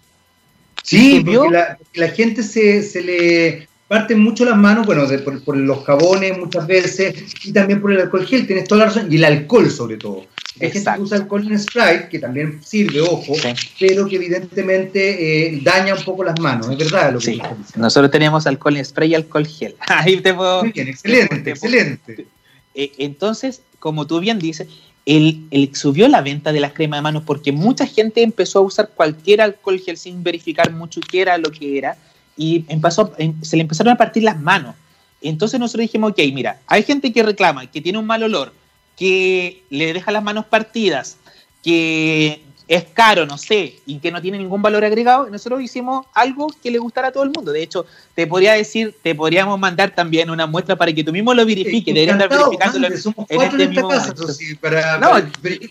Sí, 0.83 1.21
porque 1.25 1.51
la, 1.51 1.77
la, 1.93 2.07
gente 2.09 2.43
se, 2.43 2.81
se, 2.81 3.01
le 3.01 3.67
parte 3.87 4.15
mucho 4.15 4.43
las 4.45 4.57
manos, 4.57 4.85
bueno, 4.85 5.05
por, 5.23 5.43
por, 5.43 5.57
los 5.57 5.83
jabones 5.85 6.37
muchas 6.37 6.67
veces, 6.67 7.15
y 7.43 7.51
también 7.53 7.81
por 7.81 7.91
el 7.91 8.01
alcohol 8.01 8.25
gel, 8.25 8.45
tienes 8.45 8.67
toda 8.67 8.79
la 8.79 8.85
razón, 8.87 9.07
y 9.11 9.15
el 9.15 9.23
alcohol 9.23 9.69
sobre 9.69 9.97
todo. 9.97 10.25
Hay 10.59 10.71
gente 10.71 10.91
que 10.95 11.01
usa 11.01 11.17
alcohol 11.17 11.51
en 11.51 11.59
Sprite, 11.59 12.07
que 12.09 12.19
también 12.19 12.59
sirve, 12.63 13.01
ojo, 13.01 13.35
sí. 13.35 13.49
pero 13.79 14.07
que 14.07 14.15
evidentemente 14.15 15.49
eh, 15.49 15.59
daña 15.61 15.93
un 15.93 16.03
poco 16.03 16.23
las 16.23 16.39
manos, 16.39 16.69
es 16.69 16.77
verdad 16.77 17.13
lo 17.13 17.19
que 17.19 17.25
sí. 17.25 17.41
Nosotros 17.75 18.11
tenemos 18.11 18.47
alcohol 18.47 18.75
en 18.77 18.83
spray 18.83 19.11
y 19.11 19.15
alcohol 19.15 19.45
gel. 19.45 19.75
Ahí 19.87 20.19
te 20.19 20.33
puedo... 20.33 20.63
Muy 20.63 20.71
bien, 20.71 20.87
excelente, 20.87 21.37
te, 21.37 21.51
excelente. 21.51 22.15
Te, 22.15 22.27
eh, 22.73 22.91
entonces, 22.97 23.61
como 23.79 24.07
tú 24.07 24.19
bien 24.19 24.39
dices, 24.39 24.67
él, 25.05 25.45
él, 25.51 25.69
subió 25.73 26.07
la 26.07 26.21
venta 26.21 26.51
de 26.51 26.59
las 26.59 26.73
cremas 26.73 26.97
de 26.97 27.03
manos 27.03 27.23
porque 27.25 27.51
mucha 27.51 27.85
gente 27.85 28.23
empezó 28.23 28.59
a 28.59 28.63
usar 28.63 28.89
cualquier 28.93 29.41
alcohol 29.41 29.79
gel 29.79 29.97
sin 29.97 30.23
verificar 30.23 30.71
mucho 30.71 30.99
qué 31.01 31.21
era 31.21 31.37
lo 31.37 31.51
que 31.51 31.77
era 31.77 31.97
y 32.37 32.65
empezó, 32.67 33.13
se 33.41 33.57
le 33.57 33.63
empezaron 33.63 33.93
a 33.93 33.97
partir 33.97 34.23
las 34.23 34.39
manos. 34.39 34.75
Entonces 35.21 35.59
nosotros 35.59 35.81
dijimos, 35.81 36.11
ok, 36.11 36.19
mira, 36.33 36.59
hay 36.67 36.83
gente 36.83 37.11
que 37.11 37.23
reclama, 37.23 37.65
que 37.65 37.81
tiene 37.81 37.97
un 37.97 38.05
mal 38.05 38.23
olor, 38.23 38.53
que 38.95 39.63
le 39.69 39.93
deja 39.93 40.11
las 40.11 40.23
manos 40.23 40.45
partidas, 40.45 41.17
que 41.63 42.41
es 42.67 42.83
caro, 42.93 43.25
no 43.25 43.37
sé, 43.37 43.75
y 43.85 43.99
que 43.99 44.11
no 44.11 44.21
tiene 44.21 44.37
ningún 44.37 44.61
valor 44.61 44.83
agregado, 44.83 45.29
nosotros 45.29 45.61
hicimos 45.61 46.05
algo 46.13 46.47
que 46.61 46.69
le 46.69 46.79
gustara 46.79 47.07
a 47.07 47.11
todo 47.11 47.23
el 47.23 47.31
mundo. 47.31 47.51
De 47.51 47.63
hecho, 47.63 47.85
te 48.13 48.27
podría 48.27 48.53
decir, 48.53 48.93
te 49.01 49.15
podríamos 49.15 49.57
mandar 49.59 49.95
también 49.95 50.29
una 50.29 50.45
muestra 50.45 50.75
para 50.75 50.91
que 50.91 51.03
tú 51.03 51.13
mismo 51.13 51.33
lo 51.33 51.45
verifiques. 51.45 51.93
Deberían 51.93 52.21
estar 52.21 52.37
verificándolo 52.37 52.87
en, 52.87 52.97
somos 52.97 53.25
en 53.29 53.41
este 53.41 53.67
mismo 53.67 53.87
casa, 53.87 54.13
sí, 54.33 54.55
para, 54.55 54.97
no, 54.97 55.09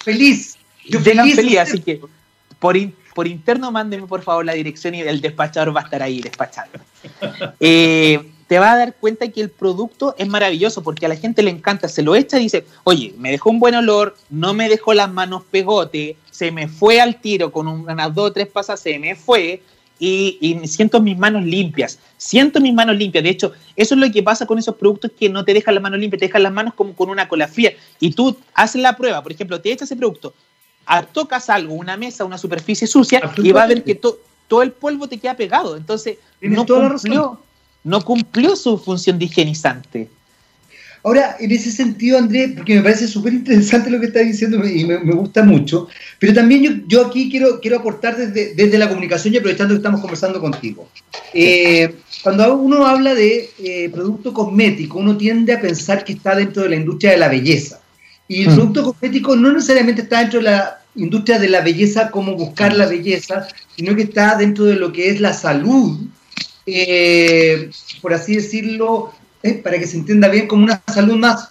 feliz. 0.02 0.56
Yo 0.88 1.00
feliz, 1.00 1.34
feliz 1.34 1.58
así 1.58 1.80
que 1.80 2.00
por, 2.58 2.76
por 3.16 3.26
interno 3.26 3.72
mándeme 3.72 4.06
por 4.06 4.20
favor 4.20 4.44
la 4.44 4.52
dirección 4.52 4.94
y 4.94 5.00
el 5.00 5.22
despachador 5.22 5.74
va 5.74 5.80
a 5.80 5.84
estar 5.84 6.02
ahí 6.02 6.20
despachando. 6.20 6.78
eh, 7.60 8.30
te 8.46 8.58
vas 8.58 8.74
a 8.74 8.76
dar 8.76 8.94
cuenta 8.94 9.26
que 9.28 9.40
el 9.40 9.48
producto 9.48 10.14
es 10.18 10.28
maravilloso 10.28 10.82
porque 10.82 11.06
a 11.06 11.08
la 11.08 11.16
gente 11.16 11.42
le 11.42 11.50
encanta, 11.50 11.88
se 11.88 12.02
lo 12.02 12.14
echa 12.14 12.38
y 12.38 12.42
dice, 12.42 12.66
oye, 12.84 13.14
me 13.16 13.30
dejó 13.30 13.48
un 13.48 13.58
buen 13.58 13.74
olor, 13.74 14.16
no 14.28 14.52
me 14.52 14.68
dejó 14.68 14.92
las 14.92 15.10
manos 15.10 15.44
pegote, 15.50 16.18
se 16.30 16.52
me 16.52 16.68
fue 16.68 17.00
al 17.00 17.18
tiro 17.18 17.50
con 17.50 17.66
unas 17.68 18.14
dos 18.14 18.28
o 18.28 18.32
tres 18.34 18.48
pasas, 18.48 18.80
se 18.80 18.98
me 18.98 19.16
fue 19.16 19.62
y, 19.98 20.36
y, 20.42 20.68
siento 20.68 21.00
mis 21.00 21.16
manos 21.16 21.42
limpias, 21.42 21.98
siento 22.18 22.60
mis 22.60 22.74
manos 22.74 22.96
limpias. 22.96 23.24
De 23.24 23.30
hecho, 23.30 23.52
eso 23.76 23.94
es 23.94 24.00
lo 24.00 24.12
que 24.12 24.22
pasa 24.22 24.44
con 24.44 24.58
esos 24.58 24.76
productos 24.76 25.10
que 25.18 25.30
no 25.30 25.42
te 25.42 25.54
dejan 25.54 25.74
las 25.74 25.82
manos 25.82 25.98
limpias, 25.98 26.20
te 26.20 26.26
dejan 26.26 26.42
las 26.42 26.52
manos 26.52 26.74
como 26.74 26.94
con 26.94 27.08
una 27.08 27.28
cola 27.28 27.48
fría 27.48 27.72
y 27.98 28.10
tú 28.10 28.36
haces 28.52 28.82
la 28.82 28.94
prueba, 28.94 29.22
por 29.22 29.32
ejemplo, 29.32 29.58
te 29.58 29.72
echas 29.72 29.90
ese 29.90 29.96
producto, 29.96 30.34
tocas 31.12 31.50
algo, 31.50 31.74
una 31.74 31.96
mesa, 31.96 32.24
una 32.24 32.38
superficie 32.38 32.86
sucia 32.86 33.20
y 33.38 33.52
va 33.52 33.64
a 33.64 33.66
ver 33.66 33.82
que 33.84 33.94
to, 33.94 34.18
todo 34.48 34.62
el 34.62 34.72
polvo 34.72 35.08
te 35.08 35.18
queda 35.18 35.36
pegado. 35.36 35.76
Entonces, 35.76 36.18
no 36.40 36.66
cumplió, 36.66 37.40
no 37.84 38.04
cumplió 38.04 38.56
su 38.56 38.78
función 38.78 39.18
de 39.18 39.26
higienizante. 39.26 40.08
Ahora, 41.06 41.36
en 41.38 41.52
ese 41.52 41.70
sentido, 41.70 42.18
Andrés, 42.18 42.50
porque 42.56 42.74
me 42.74 42.82
parece 42.82 43.06
súper 43.06 43.32
interesante 43.32 43.90
lo 43.90 44.00
que 44.00 44.06
estás 44.06 44.24
diciendo 44.24 44.66
y 44.66 44.84
me, 44.84 44.98
me, 44.98 45.12
gusta 45.12 45.44
mucho, 45.44 45.86
pero 46.18 46.34
también 46.34 46.62
yo, 46.64 46.70
yo 46.88 47.06
aquí 47.06 47.30
quiero, 47.30 47.60
quiero 47.60 47.76
aportar 47.76 48.16
desde, 48.16 48.54
desde, 48.54 48.76
la 48.76 48.88
comunicación 48.88 49.32
y 49.32 49.36
aprovechando 49.36 49.74
que 49.74 49.78
estamos 49.78 50.00
conversando 50.00 50.40
contigo. 50.40 50.88
Eh, 51.32 51.94
cuando 52.24 52.56
uno 52.56 52.84
habla 52.86 53.14
de 53.14 53.50
eh, 53.60 53.88
producto 53.90 54.34
cosmético, 54.34 54.98
uno 54.98 55.16
tiende 55.16 55.52
a 55.52 55.60
pensar 55.60 56.04
que 56.04 56.14
está 56.14 56.34
dentro 56.34 56.64
de 56.64 56.70
la 56.70 56.76
industria 56.76 57.12
de 57.12 57.18
la 57.18 57.28
belleza. 57.28 57.80
Y 58.28 58.42
el 58.42 58.50
mm. 58.50 58.54
producto 58.54 58.84
cosmético 58.84 59.36
no 59.36 59.52
necesariamente 59.52 60.02
está 60.02 60.20
dentro 60.20 60.40
de 60.40 60.44
la 60.46 60.80
industria 60.96 61.38
de 61.38 61.48
la 61.48 61.60
belleza 61.60 62.10
como 62.10 62.34
buscar 62.34 62.74
la 62.74 62.86
belleza, 62.86 63.46
sino 63.76 63.94
que 63.94 64.02
está 64.02 64.36
dentro 64.36 64.64
de 64.64 64.76
lo 64.76 64.92
que 64.92 65.10
es 65.10 65.20
la 65.20 65.32
salud, 65.32 66.00
eh, 66.64 67.70
por 68.00 68.14
así 68.14 68.36
decirlo, 68.36 69.12
eh, 69.42 69.54
para 69.54 69.78
que 69.78 69.86
se 69.86 69.96
entienda 69.96 70.28
bien, 70.28 70.48
como 70.48 70.64
una 70.64 70.82
salud 70.92 71.16
más, 71.16 71.50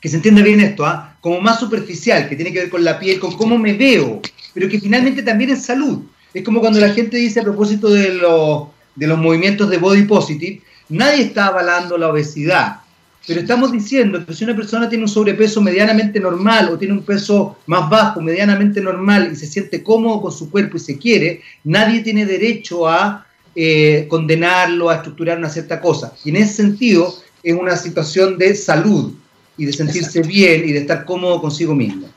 que 0.00 0.08
se 0.08 0.16
entienda 0.16 0.42
bien 0.42 0.60
esto, 0.60 0.86
¿ah? 0.86 1.16
como 1.20 1.40
más 1.40 1.58
superficial, 1.58 2.28
que 2.28 2.36
tiene 2.36 2.52
que 2.52 2.60
ver 2.60 2.70
con 2.70 2.84
la 2.84 2.98
piel, 2.98 3.18
con 3.18 3.36
cómo 3.36 3.58
me 3.58 3.72
veo, 3.72 4.20
pero 4.54 4.68
que 4.68 4.78
finalmente 4.78 5.22
también 5.22 5.50
es 5.50 5.64
salud. 5.64 6.02
Es 6.32 6.44
como 6.44 6.60
cuando 6.60 6.78
la 6.78 6.92
gente 6.92 7.16
dice 7.16 7.40
a 7.40 7.44
propósito 7.44 7.88
de, 7.88 8.12
lo, 8.14 8.72
de 8.94 9.06
los 9.06 9.18
movimientos 9.18 9.70
de 9.70 9.78
body 9.78 10.02
positive, 10.02 10.62
nadie 10.88 11.24
está 11.24 11.46
avalando 11.46 11.98
la 11.98 12.08
obesidad, 12.08 12.82
pero 13.26 13.40
estamos 13.40 13.72
diciendo 13.72 14.24
que 14.24 14.32
si 14.32 14.44
una 14.44 14.54
persona 14.54 14.88
tiene 14.88 15.04
un 15.04 15.08
sobrepeso 15.08 15.60
medianamente 15.60 16.20
normal 16.20 16.68
o 16.70 16.78
tiene 16.78 16.94
un 16.94 17.02
peso 17.02 17.56
más 17.66 17.90
bajo, 17.90 18.20
medianamente 18.20 18.80
normal, 18.80 19.30
y 19.32 19.36
se 19.36 19.46
siente 19.46 19.82
cómodo 19.82 20.22
con 20.22 20.32
su 20.32 20.48
cuerpo 20.48 20.76
y 20.76 20.80
se 20.80 20.96
quiere, 20.96 21.42
nadie 21.64 22.02
tiene 22.02 22.24
derecho 22.24 22.88
a 22.88 23.26
eh, 23.54 24.06
condenarlo, 24.08 24.90
a 24.90 24.96
estructurar 24.96 25.38
una 25.38 25.50
cierta 25.50 25.80
cosa. 25.80 26.12
Y 26.24 26.30
en 26.30 26.36
ese 26.36 26.54
sentido 26.54 27.12
es 27.42 27.54
una 27.54 27.76
situación 27.76 28.38
de 28.38 28.54
salud 28.54 29.14
y 29.56 29.64
de 29.64 29.72
sentirse 29.72 30.18
Exacto. 30.18 30.28
bien 30.28 30.68
y 30.68 30.72
de 30.72 30.80
estar 30.80 31.04
cómodo 31.04 31.40
consigo 31.40 31.74
mismo. 31.74 32.08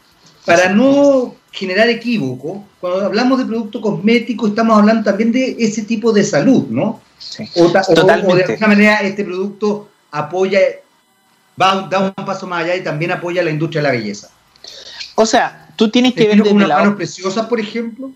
Para 0.45 0.69
no 0.69 1.35
generar 1.51 1.89
equívoco, 1.89 2.65
cuando 2.79 3.05
hablamos 3.05 3.39
de 3.39 3.45
producto 3.45 3.81
cosmético 3.81 4.47
estamos 4.47 4.77
hablando 4.77 5.03
también 5.03 5.31
de 5.31 5.55
ese 5.57 5.83
tipo 5.83 6.11
de 6.11 6.23
salud, 6.23 6.67
¿no? 6.69 7.01
Sí, 7.17 7.43
o, 7.55 7.65
o, 7.65 7.67
o, 7.67 8.35
de 8.35 8.43
alguna 8.43 8.67
manera 8.67 8.99
este 9.01 9.25
producto 9.25 9.89
apoya 10.11 10.59
va 11.59 11.87
da 11.89 11.99
un 11.99 12.25
paso 12.25 12.47
más 12.47 12.63
allá 12.63 12.75
y 12.75 12.83
también 12.83 13.11
apoya 13.11 13.43
la 13.43 13.49
industria 13.49 13.81
de 13.81 13.87
la 13.87 13.93
belleza. 13.93 14.29
O 15.15 15.25
sea, 15.25 15.67
tú 15.75 15.89
tienes 15.89 16.13
que 16.13 16.27
ver 16.27 16.37
desde 16.37 16.51
unas 16.53 16.69
manos 16.69 16.95
preciosas, 16.95 17.45
por 17.47 17.59
ejemplo. 17.59 18.11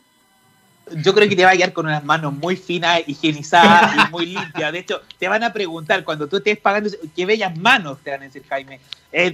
Yo 1.03 1.13
creo 1.13 1.29
que 1.29 1.35
te 1.35 1.45
va 1.45 1.51
a 1.51 1.55
quedar 1.55 1.73
con 1.73 1.85
unas 1.85 2.03
manos 2.03 2.33
muy 2.33 2.55
finas, 2.55 3.01
higienizadas 3.07 3.95
y 3.95 4.11
muy 4.11 4.25
limpias. 4.27 4.71
De 4.71 4.79
hecho, 4.79 5.01
te 5.17 5.27
van 5.27 5.43
a 5.43 5.51
preguntar 5.51 6.03
cuando 6.03 6.27
tú 6.27 6.37
estés 6.37 6.57
pagando, 6.57 6.89
qué 7.15 7.25
bellas 7.25 7.57
manos 7.57 7.99
te 8.03 8.11
van 8.11 8.21
a 8.21 8.25
decir, 8.25 8.43
Jaime. 8.47 8.79
Eh, 9.11 9.33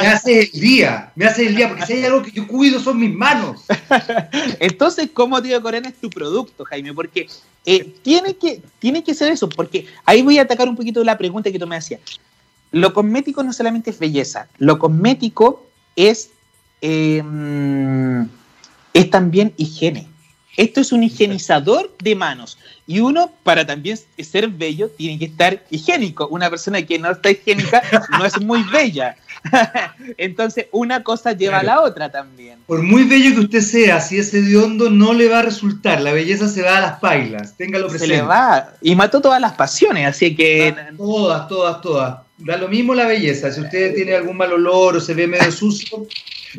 me 0.00 0.06
hace 0.06 0.40
el 0.40 0.60
día, 0.60 1.12
me 1.14 1.26
hace 1.26 1.46
el 1.46 1.56
día, 1.56 1.68
porque 1.68 1.84
si 1.84 1.94
hay 1.94 2.04
algo 2.04 2.22
que 2.22 2.30
yo 2.30 2.46
cuido 2.46 2.80
son 2.80 2.98
mis 2.98 3.14
manos. 3.14 3.64
Entonces, 4.58 5.10
¿cómo 5.12 5.42
Tío 5.42 5.60
Corona 5.62 5.88
es 5.88 6.00
tu 6.00 6.10
producto, 6.10 6.64
Jaime? 6.64 6.94
Porque 6.94 7.28
eh, 7.66 7.94
tiene, 8.02 8.34
que, 8.36 8.62
tiene 8.78 9.04
que 9.04 9.14
ser 9.14 9.32
eso, 9.32 9.48
porque 9.48 9.86
ahí 10.04 10.22
voy 10.22 10.38
a 10.38 10.42
atacar 10.42 10.68
un 10.68 10.76
poquito 10.76 11.02
la 11.04 11.18
pregunta 11.18 11.52
que 11.52 11.58
tú 11.58 11.66
me 11.66 11.76
hacías. 11.76 12.00
Lo 12.74 12.92
cosmético 12.92 13.44
no 13.44 13.52
solamente 13.52 13.90
es 13.90 14.00
belleza, 14.00 14.48
lo 14.58 14.80
cosmético 14.80 15.64
es, 15.94 16.30
eh, 16.82 17.22
es 18.92 19.10
también 19.10 19.54
higiene. 19.56 20.08
Esto 20.56 20.80
es 20.80 20.90
un 20.92 21.04
higienizador 21.04 21.94
de 22.02 22.16
manos. 22.16 22.58
Y 22.86 22.98
uno, 22.98 23.30
para 23.44 23.64
también 23.64 23.98
ser 24.18 24.48
bello, 24.48 24.88
tiene 24.88 25.18
que 25.20 25.26
estar 25.26 25.64
higiénico. 25.70 26.26
Una 26.28 26.50
persona 26.50 26.82
que 26.82 26.98
no 26.98 27.12
está 27.12 27.30
higiénica 27.30 27.80
no 28.10 28.24
es 28.24 28.40
muy 28.40 28.62
bella. 28.64 29.16
Entonces, 30.16 30.66
una 30.72 31.04
cosa 31.04 31.32
lleva 31.32 31.60
claro. 31.60 31.80
a 31.80 31.82
la 31.82 31.88
otra 31.88 32.10
también. 32.10 32.58
Por 32.66 32.82
muy 32.82 33.04
bello 33.04 33.34
que 33.34 33.40
usted 33.40 33.60
sea, 33.60 34.00
si 34.00 34.18
es 34.18 34.34
hediondo, 34.34 34.90
no 34.90 35.12
le 35.12 35.28
va 35.28 35.40
a 35.40 35.42
resultar. 35.42 36.00
La 36.00 36.12
belleza 36.12 36.48
se 36.48 36.62
va 36.62 36.78
a 36.78 36.80
las 36.80 36.98
pailas. 36.98 37.56
Téngalo 37.56 37.86
presente. 37.86 38.16
Se 38.16 38.20
le 38.20 38.26
va. 38.26 38.72
Y 38.82 38.96
mató 38.96 39.20
todas 39.20 39.40
las 39.40 39.52
pasiones, 39.52 40.08
así 40.08 40.34
que. 40.34 40.74
Todas, 40.96 41.48
todas, 41.48 41.80
todas. 41.80 42.23
Da 42.38 42.56
lo 42.56 42.68
mismo 42.68 42.94
la 42.94 43.06
belleza. 43.06 43.52
Si 43.52 43.60
usted 43.60 43.94
tiene 43.94 44.14
algún 44.14 44.36
mal 44.36 44.52
olor 44.52 44.96
o 44.96 45.00
se 45.00 45.14
ve 45.14 45.26
medio 45.26 45.52
sucio. 45.52 46.06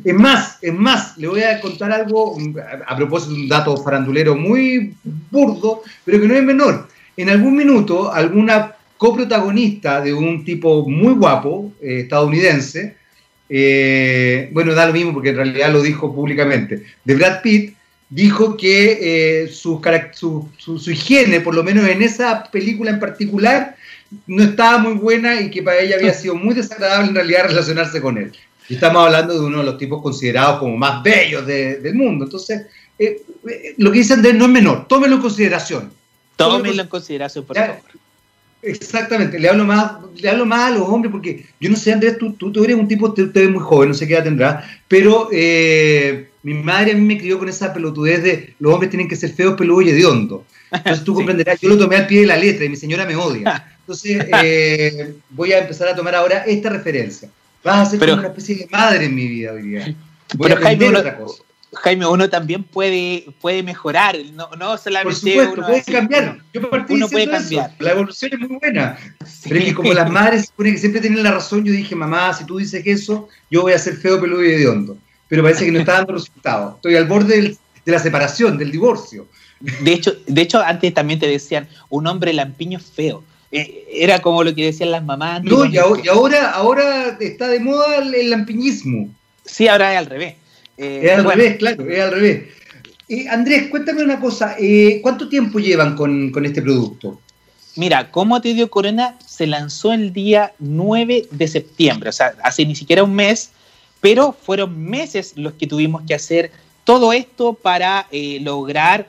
Es 0.03 0.13
más, 0.13 0.57
es 0.61 0.73
más, 0.73 1.17
le 1.17 1.27
voy 1.27 1.41
a 1.41 1.59
contar 1.61 1.91
algo 1.91 2.37
a 2.85 2.95
propósito 2.97 3.33
de 3.33 3.41
un 3.41 3.47
dato 3.47 3.77
farandulero 3.77 4.35
muy 4.35 4.93
burdo, 5.31 5.83
pero 6.03 6.19
que 6.19 6.27
no 6.27 6.35
es 6.35 6.43
menor. 6.43 6.87
En 7.15 7.29
algún 7.29 7.55
minuto, 7.55 8.11
alguna 8.11 8.75
coprotagonista 8.97 10.01
de 10.01 10.13
un 10.13 10.43
tipo 10.43 10.87
muy 10.87 11.13
guapo, 11.13 11.71
eh, 11.81 12.01
estadounidense, 12.01 12.97
eh, 13.47 14.49
bueno, 14.51 14.73
da 14.73 14.87
lo 14.87 14.93
mismo 14.93 15.13
porque 15.13 15.29
en 15.29 15.35
realidad 15.37 15.71
lo 15.71 15.81
dijo 15.81 16.13
públicamente, 16.13 16.83
de 17.03 17.15
Brad 17.15 17.41
Pitt, 17.41 17.75
dijo 18.09 18.57
que 18.57 19.43
eh, 19.43 19.47
su, 19.47 19.81
su, 20.13 20.49
su, 20.57 20.79
su, 20.79 20.91
higiene, 20.91 21.41
por 21.41 21.55
lo 21.55 21.63
menos 21.63 21.87
en 21.87 22.01
esa 22.01 22.43
película 22.51 22.91
en 22.91 22.99
particular, 22.99 23.75
no 24.27 24.43
estaba 24.43 24.77
muy 24.77 24.93
buena 24.93 25.39
y 25.41 25.49
que 25.49 25.63
para 25.63 25.79
ella 25.79 25.95
había 25.97 26.13
sido 26.21 26.35
muy 26.35 26.53
desagradable 26.55 27.09
en 27.09 27.15
realidad 27.15 27.47
relacionarse 27.47 28.01
con 28.01 28.17
él. 28.17 28.31
Y 28.67 28.75
estamos 28.75 29.05
hablando 29.05 29.33
de 29.33 29.45
uno 29.45 29.59
de 29.59 29.63
los 29.63 29.77
tipos 29.77 30.01
considerados 30.01 30.59
como 30.59 30.75
más 30.75 31.03
bellos 31.03 31.45
de, 31.45 31.79
del 31.79 31.93
mundo. 31.93 32.25
Entonces, 32.25 32.65
eh, 32.97 33.21
lo 33.77 33.91
que 33.91 33.99
dice 33.99 34.13
Andrés 34.13 34.35
no 34.35 34.45
es 34.45 34.51
menor, 34.51 34.87
tómelo 34.87 35.15
en 35.15 35.21
consideración. 35.21 35.91
Tómelo 36.35 36.81
en 36.81 36.87
consideración, 36.87 37.45
por 37.45 37.55
favor. 37.55 37.77
Exactamente, 38.65 39.37
le 39.39 39.47
hablo 39.47 39.63
más, 39.63 39.97
le 40.15 40.27
hablo 40.27 40.43
más 40.43 40.71
a 40.71 40.75
los 40.75 40.89
hombres 40.89 41.11
porque 41.11 41.45
yo 41.59 41.69
no 41.69 41.75
sé, 41.75 41.93
Andrés, 41.93 42.17
tú, 42.17 42.33
tú, 42.33 42.51
tú 42.51 42.63
eres 42.63 42.75
un 42.75 42.87
tipo, 42.87 43.07
usted 43.07 43.35
es 43.35 43.49
muy 43.49 43.61
joven, 43.61 43.89
no 43.89 43.93
sé 43.93 44.07
qué 44.07 44.15
edad 44.15 44.23
tendrá, 44.23 44.67
pero 44.87 45.29
eh, 45.31 46.29
mi 46.41 46.55
madre 46.55 46.93
a 46.93 46.95
mí 46.95 47.01
me 47.01 47.19
crió 47.19 47.37
con 47.37 47.47
esa 47.47 47.71
pelotudez 47.71 48.23
de 48.23 48.55
los 48.57 48.73
hombres 48.73 48.89
tienen 48.89 49.07
que 49.07 49.15
ser 49.15 49.33
feos, 49.33 49.55
peludos 49.55 49.85
y 49.85 49.89
hediondos. 49.89 50.41
Entonces 50.71 51.03
tú 51.03 51.13
comprenderás, 51.15 51.61
yo 51.61 51.69
lo 51.69 51.77
tomé 51.77 51.97
al 51.97 52.07
pie 52.07 52.21
de 52.21 52.27
la 52.27 52.37
letra 52.37 52.65
y 52.65 52.69
mi 52.69 52.75
señora 52.75 53.05
me 53.05 53.15
odia. 53.15 53.71
Entonces 53.85 54.25
eh, 54.43 55.13
voy 55.29 55.53
a 55.53 55.59
empezar 55.59 55.87
a 55.87 55.95
tomar 55.95 56.15
ahora 56.15 56.39
esta 56.39 56.69
referencia. 56.71 57.29
Vas 57.63 57.87
a 57.87 57.91
ser 57.91 57.99
como 57.99 58.13
una 58.13 58.27
especie 58.29 58.55
de 58.55 58.67
madre 58.71 59.05
en 59.05 59.13
mi 59.13 59.27
vida 59.27 59.53
hoy 59.53 59.61
día. 59.61 59.95
Voy 60.37 60.49
a 60.49 60.55
aprender 60.55 60.91
Jaime, 60.91 60.99
otra 60.99 61.17
cosa. 61.17 61.43
Jaime, 61.73 62.07
uno 62.07 62.27
también 62.27 62.63
puede, 62.63 63.27
puede 63.41 63.61
mejorar, 63.61 64.17
no, 64.33 64.49
no 64.57 64.75
solamente 64.77 65.35
Por 65.35 65.45
supuesto, 65.45 65.61
puede 65.61 65.83
cambiar. 65.83 66.39
Yo 66.51 66.67
partí 66.67 66.93
uno 66.93 67.07
puede 67.07 67.29
cambiar. 67.29 67.71
La 67.77 67.91
evolución 67.91 68.33
es 68.33 68.39
muy 68.39 68.57
buena. 68.57 68.97
Pero 69.43 69.55
es 69.55 69.65
que 69.65 69.75
como 69.75 69.93
las 69.93 70.09
madres 70.09 70.47
supone 70.47 70.71
que 70.71 70.79
siempre 70.79 70.99
tienen 70.99 71.21
la 71.21 71.31
razón, 71.31 71.63
yo 71.63 71.71
dije, 71.71 71.95
mamá, 71.95 72.33
si 72.33 72.43
tú 72.45 72.57
dices 72.57 72.81
eso, 72.85 73.29
yo 73.51 73.61
voy 73.61 73.73
a 73.73 73.79
ser 73.79 73.97
feo, 73.97 74.19
peludo 74.19 74.43
y 74.43 74.49
hediondo. 74.49 74.97
Pero 75.27 75.43
parece 75.43 75.65
que 75.65 75.71
no 75.71 75.79
está 75.79 75.93
dando 75.93 76.13
resultados. 76.13 76.75
Estoy 76.77 76.95
al 76.95 77.05
borde 77.05 77.55
de 77.85 77.91
la 77.91 77.99
separación, 77.99 78.57
del 78.57 78.71
divorcio. 78.71 79.27
De 79.59 79.93
hecho, 79.93 80.15
de 80.25 80.41
hecho, 80.41 80.61
antes 80.61 80.93
también 80.93 81.19
te 81.19 81.27
decían, 81.27 81.67
un 81.89 82.07
hombre 82.07 82.33
lampiño 82.33 82.79
feo. 82.79 83.23
Eh, 83.55 83.87
era 83.89 84.19
como 84.19 84.43
lo 84.43 84.53
que 84.53 84.65
decían 84.65 84.91
las 84.91 85.03
mamás. 85.03 85.41
No, 85.43 85.65
y, 85.65 85.77
ahora, 85.77 86.51
ahora 86.51 87.17
está 87.21 87.47
de 87.47 87.61
moda 87.61 87.97
el 87.97 88.29
lampiñismo. 88.29 89.09
Sí, 89.45 89.69
ahora 89.69 89.93
es 89.93 89.99
al 89.99 90.07
revés. 90.07 90.35
Eh, 90.77 91.01
es 91.03 91.11
al 91.11 91.23
revés, 91.23 91.55
claro, 91.57 91.89
es 91.89 91.99
al 92.01 92.11
revés. 92.11 92.43
Eh, 93.07 93.29
Andrés, 93.29 93.69
cuéntame 93.69 94.03
una 94.03 94.19
cosa, 94.19 94.57
¿cuánto 95.01 95.29
tiempo 95.29 95.59
llevan 95.59 95.95
con, 95.95 96.45
este 96.45 96.61
producto? 96.61 97.21
Mira, 97.77 98.11
como 98.11 98.41
te 98.41 98.53
dio 98.53 98.69
Corona 98.69 99.17
se 99.25 99.47
lanzó 99.47 99.93
el 99.93 100.11
día 100.11 100.53
9 100.59 101.27
de 101.31 101.47
septiembre, 101.47 102.09
o 102.09 102.13
sea, 102.13 102.33
hace 102.43 102.65
ni 102.65 102.75
siquiera 102.75 103.03
un 103.03 103.13
mes, 103.13 103.51
pero 104.01 104.33
fueron 104.33 104.81
meses 104.81 105.33
los 105.35 105.53
que 105.53 105.67
tuvimos 105.67 106.01
que 106.05 106.15
hacer 106.15 106.51
todo 106.83 107.13
esto 107.13 107.53
para 107.53 108.07
lograr 108.11 109.07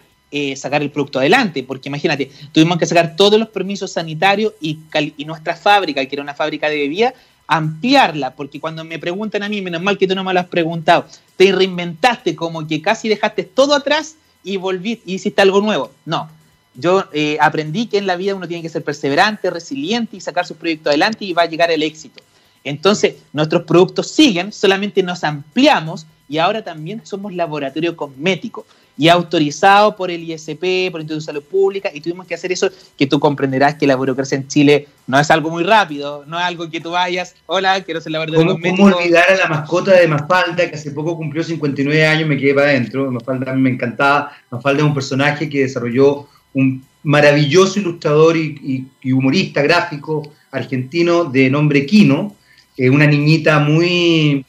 sacar 0.57 0.83
el 0.83 0.91
producto 0.91 1.19
adelante, 1.19 1.63
porque 1.63 1.89
imagínate, 1.89 2.31
tuvimos 2.53 2.79
que 2.79 2.87
sacar 2.87 3.17
todos 3.17 3.39
los 3.39 3.49
permisos 3.49 3.93
sanitarios 3.93 4.53
y, 4.61 4.79
y 5.17 5.25
nuestra 5.25 5.57
fábrica, 5.57 6.05
que 6.05 6.15
era 6.15 6.23
una 6.23 6.35
fábrica 6.35 6.69
de 6.69 6.77
bebidas, 6.77 7.15
ampliarla, 7.47 8.35
porque 8.35 8.61
cuando 8.61 8.85
me 8.85 8.99
preguntan 8.99 9.43
a 9.43 9.49
mí, 9.49 9.63
menos 9.63 9.83
mal 9.83 9.99
que 9.99 10.07
tú 10.07 10.15
no 10.15 10.25
me 10.25 10.35
lo 10.35 10.41
has 10.41 10.47
preguntado, 10.47 11.07
te 11.37 11.53
reinventaste 11.53 12.35
como 12.35 12.67
que 12.67 12.83
casi 12.83 13.09
dejaste 13.09 13.45
todo 13.45 13.75
atrás 13.75 14.17
y 14.43 14.57
volviste 14.57 15.11
y 15.11 15.15
hiciste 15.15 15.43
algo 15.43 15.61
nuevo. 15.61 15.93
No, 16.05 16.29
yo 16.75 17.05
eh, 17.13 17.39
aprendí 17.41 17.87
que 17.87 17.99
en 17.99 18.07
la 18.07 18.17
vida 18.17 18.35
uno 18.35 18.49
tiene 18.49 18.63
que 18.63 18.69
ser 18.69 18.83
perseverante, 18.83 19.51
resiliente 19.51 20.17
y 20.17 20.21
sacar 20.21 20.47
sus 20.47 20.57
proyectos 20.57 20.91
adelante 20.91 21.25
y 21.25 21.33
va 21.33 21.43
a 21.43 21.47
llegar 21.47 21.71
el 21.71 21.83
éxito. 21.83 22.23
Entonces, 22.65 23.17
nuestros 23.33 23.63
productos 23.63 24.11
siguen, 24.11 24.53
solamente 24.53 25.03
nos 25.03 25.23
ampliamos 25.23 26.07
y 26.29 26.39
ahora 26.39 26.65
también 26.65 27.01
somos 27.05 27.33
laboratorio 27.33 27.97
cosmético 27.97 28.67
y 28.99 29.09
autorizado 29.09 29.95
por 29.95 30.11
el 30.11 30.23
ISP, 30.23 30.91
por 30.91 31.01
el 31.01 31.05
Instituto 31.05 31.15
de 31.15 31.21
Salud 31.21 31.43
Pública, 31.43 31.91
y 31.93 32.01
tuvimos 32.01 32.27
que 32.27 32.35
hacer 32.35 32.53
eso, 32.53 32.71
que 32.97 33.07
tú 33.07 33.21
comprenderás 33.21 33.75
que 33.75 33.87
la 33.87 33.97
burocracia 33.97 34.37
en 34.37 34.49
Chile 34.49 34.89
no 35.07 35.19
es 35.19 35.31
algo 35.31 35.51
muy 35.51 35.65
rápido, 35.65 36.25
no 36.27 36.39
es 36.39 36.45
algo 36.45 36.71
que 36.71 36.81
tú 36.81 36.93
vayas, 36.93 37.35
hola, 37.47 37.83
quiero 37.85 38.01
ser 38.01 38.13
laboratorio 38.13 38.53
cosmético. 38.53 38.83
¿Cómo 38.85 38.97
olvidar 38.97 39.31
a 39.31 39.37
la 39.37 39.47
mascota 39.49 39.93
de 39.93 40.09
Mafalda, 40.09 40.69
que 40.69 40.77
hace 40.77 40.91
poco 40.93 41.17
cumplió 41.17 41.45
59 41.45 42.07
años, 42.07 42.29
me 42.29 42.39
quedé 42.39 42.55
para 42.55 42.69
adentro, 42.69 43.11
Mafalda 43.11 43.53
me 43.53 43.71
encantaba, 43.71 44.33
Mafalda 44.51 44.83
es 44.83 44.89
un 44.89 44.95
personaje 44.95 45.49
que 45.49 45.63
desarrolló 45.63 46.27
un 46.55 46.83
maravilloso 47.03 47.79
ilustrador 47.79 48.37
y, 48.37 48.87
humorista 49.13 49.63
gráfico 49.63 50.33
argentino 50.51 51.25
de 51.25 51.51
nombre 51.51 51.87
Quino, 51.87 52.35
eh, 52.77 52.91
una 52.91 53.07
niñita 53.07 53.59
muy 53.59 54.45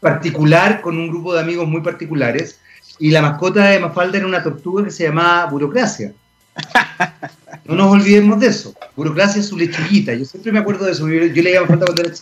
particular, 0.00 0.82
con 0.82 0.98
un 0.98 1.08
grupo 1.08 1.34
de 1.34 1.40
amigos 1.40 1.66
muy 1.66 1.80
particulares, 1.80 2.60
y 2.98 3.10
la 3.10 3.22
mascota 3.22 3.66
de 3.66 3.78
Mafalda 3.78 4.18
era 4.18 4.26
una 4.26 4.42
tortuga 4.42 4.84
que 4.84 4.90
se 4.90 5.04
llamaba 5.04 5.46
Burocracia. 5.46 6.12
No 7.64 7.74
nos 7.74 7.92
olvidemos 7.92 8.40
de 8.40 8.46
eso. 8.46 8.74
Burocracia 8.94 9.40
es 9.40 9.48
su 9.48 9.56
lechuguita. 9.56 10.14
Yo 10.14 10.24
siempre 10.24 10.52
me 10.52 10.60
acuerdo 10.60 10.86
de 10.86 10.92
eso. 10.92 11.08
Yo, 11.08 11.20
le 11.20 11.28
leía 11.28 11.60
Mafalda 11.62 11.86
cuando 11.86 12.02
era 12.02 12.14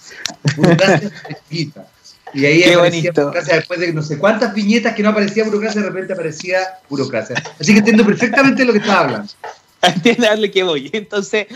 Burocracia 0.56 1.08
es 1.08 1.12
su 1.20 1.28
lechuguita. 1.28 1.86
Y 2.34 2.46
ahí 2.46 2.64
aparecía 2.64 3.12
burocracia 3.12 3.54
después 3.56 3.78
de 3.78 3.92
no 3.92 4.02
sé 4.02 4.18
cuántas 4.18 4.52
viñetas 4.52 4.94
que 4.94 5.04
no 5.04 5.10
aparecía 5.10 5.44
burocracia, 5.44 5.80
de 5.80 5.88
repente 5.88 6.14
aparecía 6.14 6.58
burocracia. 6.88 7.40
Así 7.60 7.72
que 7.72 7.78
entiendo 7.78 8.04
perfectamente 8.04 8.64
lo 8.64 8.72
que 8.72 8.80
estaba 8.80 9.00
hablando. 9.00 9.32
Entiendo 9.82 10.28
a 10.28 10.36
lo 10.36 10.50
que 10.50 10.62
voy. 10.64 10.90
Entonces, 10.92 11.46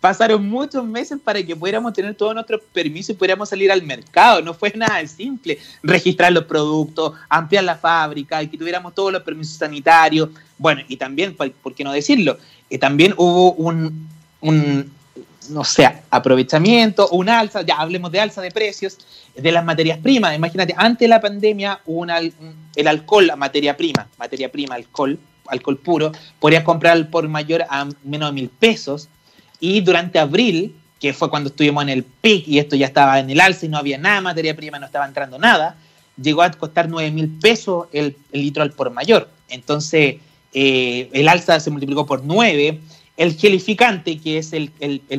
pasaron 0.00 0.48
muchos 0.48 0.84
meses 0.84 1.18
para 1.22 1.42
que 1.42 1.56
pudiéramos 1.56 1.92
tener 1.92 2.14
todos 2.14 2.34
nuestros 2.34 2.60
permisos 2.72 3.10
y 3.10 3.14
pudiéramos 3.14 3.48
salir 3.48 3.72
al 3.72 3.82
mercado. 3.82 4.42
No 4.42 4.54
fue 4.54 4.72
nada 4.76 5.06
simple 5.06 5.58
registrar 5.82 6.32
los 6.32 6.44
productos, 6.44 7.14
ampliar 7.28 7.64
la 7.64 7.76
fábrica 7.76 8.42
y 8.42 8.48
que 8.48 8.58
tuviéramos 8.58 8.94
todos 8.94 9.12
los 9.12 9.22
permisos 9.22 9.56
sanitarios. 9.56 10.28
Bueno, 10.58 10.82
y 10.88 10.96
también, 10.96 11.34
¿por 11.34 11.74
qué 11.74 11.84
no 11.84 11.92
decirlo? 11.92 12.38
Eh, 12.70 12.78
también 12.78 13.14
hubo 13.16 13.52
un, 13.52 14.08
un, 14.40 14.90
no 15.50 15.64
sé, 15.64 15.90
aprovechamiento, 16.10 17.08
un 17.08 17.28
alza, 17.28 17.62
ya 17.62 17.76
hablemos 17.76 18.10
de 18.12 18.20
alza 18.20 18.42
de 18.42 18.50
precios 18.50 18.98
de 19.34 19.52
las 19.52 19.64
materias 19.64 19.98
primas. 19.98 20.34
Imagínate, 20.34 20.74
antes 20.76 21.00
de 21.00 21.08
la 21.08 21.20
pandemia, 21.20 21.80
el 22.74 22.88
alcohol, 22.88 23.26
la 23.26 23.36
materia 23.36 23.76
prima, 23.76 24.08
materia 24.18 24.50
prima, 24.50 24.74
alcohol, 24.74 25.18
alcohol 25.48 25.78
puro, 25.78 26.12
podías 26.40 26.64
comprar 26.64 27.08
por 27.10 27.28
mayor 27.28 27.64
a 27.68 27.86
menos 28.02 28.30
de 28.30 28.32
mil 28.32 28.48
pesos 28.48 29.08
y 29.60 29.80
durante 29.80 30.18
abril, 30.18 30.74
que 31.00 31.12
fue 31.12 31.30
cuando 31.30 31.50
estuvimos 31.50 31.82
en 31.82 31.90
el 31.90 32.04
pic 32.04 32.46
y 32.48 32.58
esto 32.58 32.76
ya 32.76 32.86
estaba 32.86 33.18
en 33.18 33.30
el 33.30 33.40
alza 33.40 33.66
y 33.66 33.68
no 33.68 33.78
había 33.78 33.98
nada, 33.98 34.20
materia 34.20 34.56
prima, 34.56 34.78
no 34.78 34.86
estaba 34.86 35.06
entrando 35.06 35.38
nada, 35.38 35.76
llegó 36.20 36.42
a 36.42 36.50
costar 36.50 36.88
9 36.88 37.10
mil 37.10 37.28
pesos 37.28 37.86
el, 37.92 38.16
litro 38.32 38.62
al 38.62 38.72
por 38.72 38.90
mayor. 38.90 39.28
Entonces, 39.48 40.16
eh, 40.52 41.08
el 41.12 41.28
alza 41.28 41.60
se 41.60 41.70
multiplicó 41.70 42.06
por 42.06 42.24
9. 42.24 42.80
El 43.16 43.34
gelificante, 43.34 44.18
que 44.18 44.38
es 44.38 44.52
el, 44.52 44.70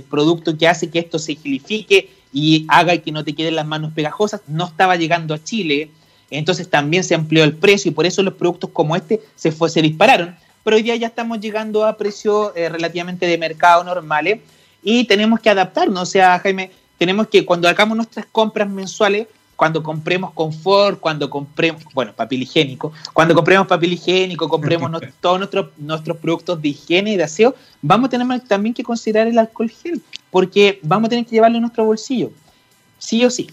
producto 0.10 0.58
que 0.58 0.68
hace 0.68 0.90
que 0.90 1.00
esto 1.00 1.20
se 1.20 1.36
gelifique 1.36 2.10
y 2.34 2.66
haga 2.68 2.98
que 2.98 3.12
no 3.12 3.24
te 3.24 3.34
queden 3.34 3.56
las 3.56 3.66
manos 3.66 3.94
pegajosas, 3.94 4.42
no 4.48 4.66
estaba 4.68 4.96
llegando 4.96 5.34
a 5.34 5.44
Chile. 5.44 5.90
Entonces 6.30 6.70
también 6.70 7.04
se 7.04 7.16
amplió 7.16 7.44
el 7.44 7.56
precio 7.56 7.90
y 7.90 7.94
por 7.94 8.06
eso 8.06 8.22
los 8.22 8.34
productos 8.34 8.72
como 8.72 8.96
este 8.96 9.22
se, 9.36 9.52
fue, 9.52 9.70
se 9.70 9.82
dispararon 9.82 10.36
pero 10.64 10.78
hoy 10.78 10.84
día 10.84 10.96
ya 10.96 11.08
estamos 11.08 11.40
llegando 11.40 11.86
a 11.86 11.98
precios 11.98 12.52
eh, 12.56 12.70
relativamente 12.70 13.26
de 13.26 13.38
mercado 13.38 13.84
normales 13.84 14.40
y 14.84 15.06
tenemos 15.06 15.40
que 15.40 15.50
adaptarnos. 15.50 16.02
O 16.02 16.06
sea, 16.06 16.40
Jaime, 16.40 16.72
tenemos 16.98 17.28
que, 17.28 17.46
cuando 17.46 17.68
hagamos 17.68 17.96
nuestras 17.96 18.26
compras 18.26 18.70
mensuales, 18.70 19.28
cuando 19.58 19.82
compremos 19.82 20.32
confort, 20.34 21.00
cuando 21.00 21.30
compremos, 21.30 21.84
bueno, 21.94 22.14
papel 22.14 22.44
higiénico, 22.44 22.94
cuando 23.12 23.34
compremos 23.34 23.68
papel 23.68 23.94
higiénico, 23.94 24.48
compremos 24.48 25.02
todos 25.20 25.40
nuestros, 25.40 25.70
nuestros 25.78 26.18
productos 26.18 26.62
de 26.62 26.70
higiene 26.70 27.14
y 27.14 27.18
de 27.18 27.24
aseo, 27.24 27.56
vamos 27.82 28.08
a 28.08 28.10
tener 28.12 28.40
también 28.42 28.74
que 28.74 28.84
considerar 28.84 29.28
el 29.28 29.38
alcohol 29.38 29.70
gel, 29.70 30.02
porque 30.32 30.80
vamos 30.84 31.08
a 31.08 31.10
tener 31.10 31.26
que 31.26 31.32
llevarlo 31.32 31.58
en 31.58 31.64
nuestro 31.64 31.86
bolsillo, 31.86 32.32
sí 33.00 33.26
o 33.26 33.30
sí. 33.30 33.48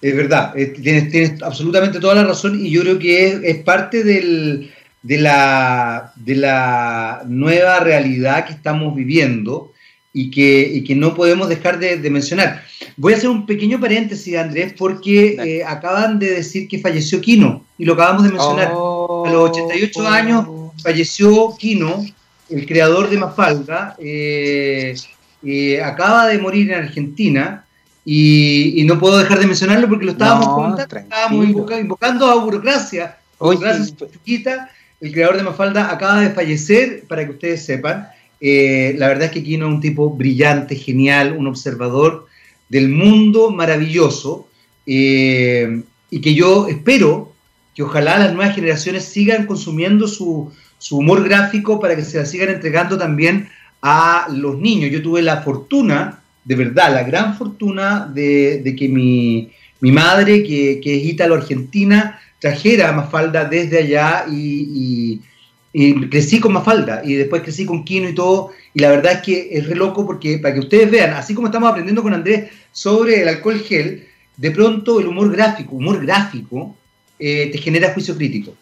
Es 0.00 0.16
verdad, 0.16 0.56
eh, 0.56 0.66
tienes, 0.66 1.10
tienes, 1.10 1.42
absolutamente 1.42 2.00
toda 2.00 2.14
la 2.14 2.24
razón 2.24 2.64
y 2.64 2.70
yo 2.70 2.82
creo 2.82 2.98
que 2.98 3.40
es 3.42 3.64
parte 3.64 4.04
del, 4.04 4.72
de 5.04 5.18
la, 5.18 6.12
de 6.16 6.34
la 6.34 7.22
nueva 7.26 7.78
realidad 7.80 8.46
que 8.46 8.54
estamos 8.54 8.96
viviendo 8.96 9.70
y 10.14 10.30
que, 10.30 10.82
que 10.86 10.94
no 10.94 11.14
podemos 11.14 11.48
dejar 11.48 11.78
de, 11.78 11.98
mencionar. 12.08 12.62
Voy 12.96 13.12
a 13.12 13.16
hacer 13.16 13.28
un 13.28 13.44
pequeño 13.44 13.78
paréntesis, 13.78 14.34
Andrés, 14.36 14.74
porque 14.78 15.36
eh, 15.44 15.62
acaban 15.62 16.18
de 16.18 16.30
decir 16.30 16.68
que 16.68 16.78
falleció 16.78 17.20
Kino, 17.20 17.64
y 17.76 17.84
lo 17.84 17.92
acabamos 17.92 18.22
de 18.22 18.30
mencionar. 18.30 18.68
a 18.68 19.30
los 19.30 19.50
88 19.50 20.08
años 20.08 20.46
falleció 20.82 21.54
Kino, 21.58 22.02
el 22.48 22.64
creador 22.64 23.10
de 23.10 23.18
Mafalda, 23.18 23.96
eh, 23.98 24.94
eh, 25.42 25.82
acaba 25.82 26.28
de 26.28 26.38
morir 26.38 26.70
en 26.70 26.84
Argentina, 26.84 27.66
y, 28.06 28.84
no 28.86 28.98
puedo 28.98 29.18
dejar 29.18 29.38
de 29.38 29.46
mencionarlo 29.46 29.88
porque 29.88 30.06
lo 30.06 30.12
estábamos 30.12 30.48
comentando, 30.48 30.96
estábamos 30.96 31.46
invocando, 31.46 32.26
a 32.26 32.36
burocracia, 32.36 33.18
burocracia 33.38 33.94
chiquita, 34.12 34.70
el 35.04 35.12
creador 35.12 35.36
de 35.36 35.42
Mafalda 35.42 35.92
acaba 35.92 36.22
de 36.22 36.30
fallecer, 36.30 37.04
para 37.06 37.26
que 37.26 37.32
ustedes 37.32 37.62
sepan. 37.62 38.08
Eh, 38.40 38.94
la 38.96 39.08
verdad 39.08 39.24
es 39.26 39.32
que 39.32 39.42
Kino 39.42 39.66
es 39.66 39.74
un 39.74 39.80
tipo 39.82 40.08
brillante, 40.08 40.76
genial, 40.76 41.36
un 41.38 41.46
observador 41.46 42.26
del 42.70 42.88
mundo 42.88 43.50
maravilloso 43.50 44.48
eh, 44.86 45.82
y 46.08 46.20
que 46.22 46.32
yo 46.32 46.68
espero 46.68 47.34
que 47.74 47.82
ojalá 47.82 48.18
las 48.18 48.32
nuevas 48.32 48.54
generaciones 48.54 49.04
sigan 49.04 49.44
consumiendo 49.44 50.08
su, 50.08 50.50
humor 50.90 51.22
gráfico 51.22 51.78
para 51.78 51.96
que 51.96 52.02
se 52.02 52.16
la 52.16 52.24
sigan 52.24 52.48
entregando 52.48 52.96
también 52.96 53.50
a 53.82 54.26
los 54.32 54.58
niños. 54.58 54.90
Yo 54.90 55.02
tuve 55.02 55.20
la 55.20 55.42
fortuna, 55.42 56.22
de 56.44 56.54
verdad, 56.54 56.94
la 56.94 57.02
gran 57.02 57.36
fortuna 57.36 58.06
de, 58.06 58.74
que 58.78 58.88
mi, 58.88 59.50
madre, 59.80 60.42
que, 60.44 60.80
que 60.82 60.96
es 60.96 61.04
ítalo-argentina, 61.04 62.18
trajera 62.44 62.92
Mafalda 62.92 63.46
desde 63.46 63.78
allá 63.78 64.26
y, 64.30 65.18
crecí 66.10 66.40
con 66.40 66.52
Mafalda 66.52 67.00
y 67.02 67.14
después 67.14 67.40
crecí 67.40 67.64
con 67.64 67.84
Kino 67.84 68.06
y 68.06 68.14
todo. 68.14 68.50
Y 68.74 68.80
la 68.80 68.90
verdad 68.90 69.12
es 69.12 69.22
que 69.22 69.48
es 69.50 69.66
re 69.66 69.74
loco 69.74 70.04
porque 70.04 70.36
para 70.38 70.52
que 70.52 70.60
ustedes 70.60 70.90
vean, 70.90 71.14
así 71.14 71.34
como 71.34 71.46
estamos 71.46 71.70
aprendiendo 71.70 72.02
con 72.02 72.12
Andrés 72.12 72.50
sobre 72.70 73.22
el 73.22 73.28
alcohol 73.28 73.58
gel, 73.60 74.06
de 74.36 74.50
pronto 74.50 75.00
el 75.00 75.06
humor 75.06 75.32
gráfico, 75.32 75.76
humor 75.76 76.04
gráfico, 76.04 76.76
eh, 77.18 77.48
te 77.50 77.56
genera 77.56 77.94
juicio 77.94 78.14
crítico. 78.14 78.54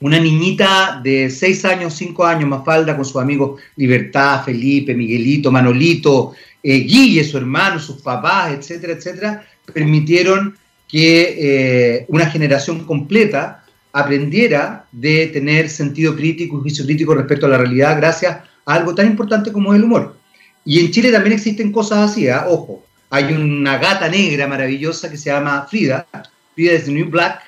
Una 0.00 0.20
niñita 0.20 1.00
de 1.02 1.30
6 1.30 1.64
años, 1.64 1.94
5 1.94 2.22
años, 2.22 2.50
más 2.50 2.66
falda 2.66 2.94
con 2.94 3.06
sus 3.06 3.16
amigos 3.16 3.62
Libertad, 3.76 4.44
Felipe, 4.44 4.94
Miguelito, 4.94 5.50
Manolito, 5.50 6.34
eh, 6.62 6.80
Guille, 6.80 7.24
su 7.24 7.38
hermano, 7.38 7.80
sus 7.80 8.02
papás, 8.02 8.52
etcétera, 8.52 8.92
etcétera, 8.92 9.46
permitieron 9.72 10.54
que 10.88 11.36
eh, 11.38 12.06
una 12.08 12.26
generación 12.26 12.84
completa 12.84 13.64
aprendiera 13.92 14.86
de 14.92 15.28
tener 15.28 15.68
sentido 15.68 16.14
crítico 16.14 16.58
y 16.58 16.60
juicio 16.60 16.84
crítico 16.84 17.14
respecto 17.14 17.46
a 17.46 17.48
la 17.48 17.58
realidad 17.58 17.96
gracias 17.96 18.36
a 18.64 18.74
algo 18.74 18.94
tan 18.94 19.06
importante 19.06 19.52
como 19.52 19.74
el 19.74 19.84
humor. 19.84 20.16
Y 20.64 20.80
en 20.80 20.90
Chile 20.90 21.12
también 21.12 21.34
existen 21.34 21.72
cosas 21.72 22.10
así, 22.10 22.26
¿eh? 22.26 22.34
ojo, 22.48 22.84
hay 23.08 23.32
una 23.32 23.78
gata 23.78 24.08
negra 24.08 24.46
maravillosa 24.46 25.10
que 25.10 25.16
se 25.16 25.30
llama 25.30 25.66
Frida, 25.70 26.06
Frida 26.54 26.72
es 26.72 26.88
New 26.88 27.08
Black, 27.08 27.40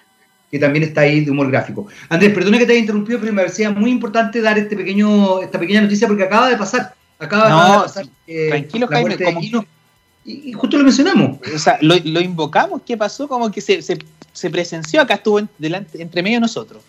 que 0.51 0.59
también 0.59 0.85
está 0.85 1.03
ahí 1.03 1.25
de 1.25 1.31
humor 1.31 1.51
gráfico. 1.51 1.87
Andrés, 2.09 2.33
perdona 2.33 2.59
que 2.59 2.67
te 2.67 2.73
haya 2.73 2.81
interrumpido, 2.81 3.21
pero 3.21 3.33
me 3.33 3.43
parecía 3.43 3.71
muy 3.71 3.91
importante 3.91 4.41
dar 4.41 4.59
este 4.59 4.77
pequeño, 4.77 5.43
esta 5.43 5.59
pequeña 5.59 5.83
noticia 5.83 6.09
porque 6.09 6.23
acaba 6.25 6.49
de 6.49 6.57
pasar. 6.57 6.95
Acaba, 7.19 7.73
de 7.73 7.79
pasar. 7.83 8.07
Eh, 8.27 8.49
tranquilo, 8.49 8.87
Jaime, 8.87 9.17
y, 10.29 10.53
justo 10.53 10.77
lo 10.77 10.85
mencionamos. 10.85 11.39
O 11.55 11.59
sea, 11.59 11.79
lo, 11.81 12.21
invocamos, 12.21 12.83
¿qué 12.85 12.97
pasó? 12.97 13.27
Como 13.27 13.51
que 13.51 13.61
se, 13.61 13.81
se, 13.83 14.51
presenció, 14.51 15.01
acá 15.01 15.15
estuvo 15.15 15.41
delante, 15.59 16.01
entre 16.03 16.23
medio 16.23 16.37
de 16.37 16.43
nosotros. 16.43 16.83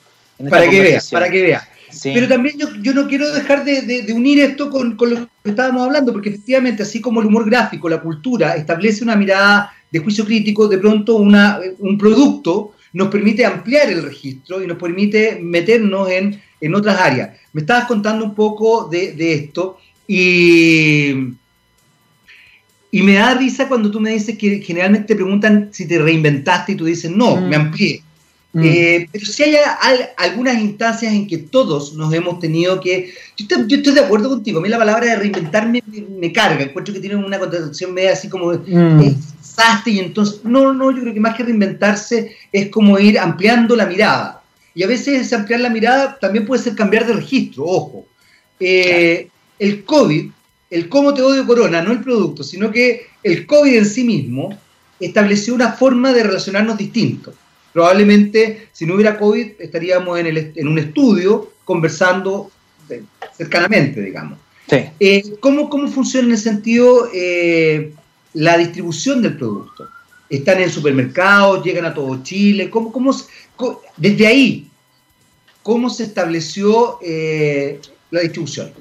Para 0.50 0.70
que 0.70 0.82
veas, 0.82 1.10
para 1.10 1.30
que 1.30 1.42
veas. 1.42 1.64
Pero 2.04 2.28
también 2.28 2.58
yo, 2.58 2.68
yo, 2.82 2.94
no 2.94 3.08
quiero 3.08 3.32
dejar 3.32 3.66
de, 3.66 3.82
de, 3.82 4.14
unir 4.14 4.40
esto 4.40 4.70
con, 4.70 4.96
con, 4.96 5.10
lo 5.10 5.30
que 5.44 5.50
estábamos 5.50 5.88
hablando, 5.88 6.14
porque 6.14 6.30
efectivamente, 6.30 6.84
así 6.84 7.02
como 7.02 7.20
el 7.22 7.28
humor 7.28 7.50
gráfico, 7.50 7.90
la 7.90 8.00
cultura, 8.00 8.56
establece 8.56 9.04
una 9.04 9.16
mirada 9.16 9.74
de 9.92 10.00
juicio 10.00 10.24
crítico, 10.24 10.68
de 10.68 10.78
pronto 10.78 11.16
una, 11.16 11.60
un 11.80 11.98
producto 11.98 12.74
nos 12.94 13.10
permite 13.10 13.46
ampliar 13.46 13.90
el 13.90 14.04
registro 14.04 14.64
y 14.64 14.68
nos 14.68 14.78
permite 14.78 15.40
meternos 15.42 16.10
en, 16.10 16.42
en 16.62 16.76
otras 16.76 17.00
áreas. 17.00 17.38
Me 17.54 17.62
estabas 17.62 17.86
contando 17.86 18.26
un 18.26 18.36
poco 18.36 18.88
de, 18.88 19.14
de 19.14 19.34
esto 19.34 19.78
y 20.08 21.14
y 22.92 23.02
me 23.04 23.14
da 23.14 23.36
risa 23.36 23.68
cuando 23.68 23.92
tú 23.92 24.00
me 24.00 24.12
dices 24.12 24.38
que 24.38 24.62
generalmente 24.62 25.08
te 25.08 25.16
preguntan 25.16 25.70
si 25.72 25.88
te 25.88 26.00
reinventaste 26.00 26.72
y 26.72 26.76
tú 26.76 26.86
dices, 26.86 27.12
no, 27.12 27.36
mm. 27.36 27.48
me 27.48 27.56
amplié. 27.56 28.04
Mm. 28.52 28.62
Eh, 28.64 29.10
pero 29.12 29.26
si 29.28 29.44
hay, 29.44 29.58
algunas 30.18 30.60
instancias 30.60 31.14
en 31.14 31.28
que 31.28 31.38
todos 31.38 31.94
nos 31.94 32.12
hemos 32.14 32.40
tenido 32.40 32.80
que... 32.80 33.14
Yo, 33.38 33.46
estoy 33.76 33.94
de 33.94 34.00
acuerdo 34.00 34.30
contigo, 34.30 34.60
a 34.60 34.62
mí 34.64 34.70
la 34.70 34.80
palabra 34.80 35.06
de 35.06 35.16
reinventarme 35.18 35.84
me, 36.20 36.32
carga, 36.34 36.64
encuentro 36.64 36.94
que 36.94 37.00
tiene 37.00 37.16
una 37.16 37.38
connotación 37.38 37.94
media 37.94 38.14
así 38.14 38.28
como 38.28 38.54
mm. 38.54 39.02
y 39.86 40.00
entonces... 40.00 40.44
No, 40.44 40.74
no, 40.74 40.90
yo 40.90 41.02
creo 41.02 41.14
que 41.14 41.20
más 41.20 41.36
que 41.36 41.44
reinventarse 41.44 42.36
es 42.52 42.70
como 42.70 42.98
ir 42.98 43.20
ampliando 43.20 43.76
la 43.76 43.86
mirada. 43.86 44.42
Y 44.74 44.82
a 44.82 44.88
veces 44.88 45.22
ese 45.22 45.36
ampliar 45.36 45.60
la 45.60 45.70
mirada 45.70 46.18
también 46.20 46.46
puede 46.48 46.64
ser 46.64 46.74
cambiar 46.74 47.06
de 47.06 47.14
registro, 47.14 47.66
ojo. 47.66 48.06
Eh, 48.60 49.28
el 49.60 49.84
COVID 49.84 50.32
el 50.70 50.90
cómo 50.90 51.14
te 51.14 51.22
odio 51.22 51.46
corona, 51.46 51.82
no 51.82 51.92
el 51.92 52.02
producto, 52.02 52.44
sino 52.44 52.72
que 52.72 53.08
el 53.24 53.46
COVID 53.46 53.76
en 53.76 53.86
sí 53.86 54.04
mismo 54.04 54.58
estableció 55.00 55.54
una 55.56 55.74
forma 55.74 56.14
de 56.14 56.24
relacionarnos 56.24 56.78
distinto. 56.78 57.34
Probablemente 57.74 58.70
si 58.72 58.86
no 58.86 58.96
hubiera 58.96 59.18
COVID 59.18 59.52
estaríamos 59.60 60.20
en, 60.20 60.68
un 60.68 60.80
estudio 60.80 61.54
conversando 61.64 62.52
cercanamente, 63.38 64.02
digamos. 64.02 64.40
Eh, 65.00 65.36
¿cómo, 65.40 65.70
funciona 65.92 66.28
en 66.28 66.34
el 66.34 66.38
sentido 66.38 67.10
eh, 67.14 67.94
la 68.34 68.58
distribución 68.58 69.22
del 69.22 69.38
producto? 69.38 69.88
¿Están 70.30 70.60
en 70.60 70.70
supermercados? 70.70 71.64
¿Llegan 71.64 71.86
a 71.86 71.94
todo 71.94 72.22
Chile? 72.24 72.70
¿Cómo, 72.70 72.92
cómo, 72.92 73.16
desde 73.98 74.28
ahí, 74.28 74.68
¿cómo 75.64 75.90
se 75.90 76.04
estableció 76.04 77.00
eh, 77.02 77.80
la 78.12 78.22
distribución? 78.22 78.72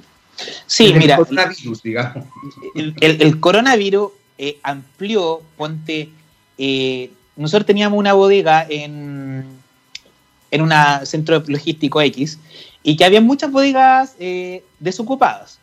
Sí, 0.67 0.93
mira. 0.95 1.17
El 1.17 1.27
coronavirus, 1.27 1.83
digamos. 1.83 2.27
El, 2.75 3.41
coronavirus 3.41 4.11
eh, 4.39 4.59
amplió, 4.63 5.43
ponte. 5.57 6.11
Eh, 6.59 7.11
nosotros 7.37 7.67
teníamos 7.67 7.99
una 7.99 8.13
bodega 8.13 8.67
en, 8.69 9.45
en 10.51 10.63
un 10.63 10.73
centro 11.05 11.43
logístico 11.47 12.01
X 12.01 12.39
y 12.83 12.97
que 12.97 13.05
había 13.05 13.21
muchas 13.21 13.51
bodegas 13.51 14.15
eh, 14.19 14.65
desocupadas. 14.79 15.59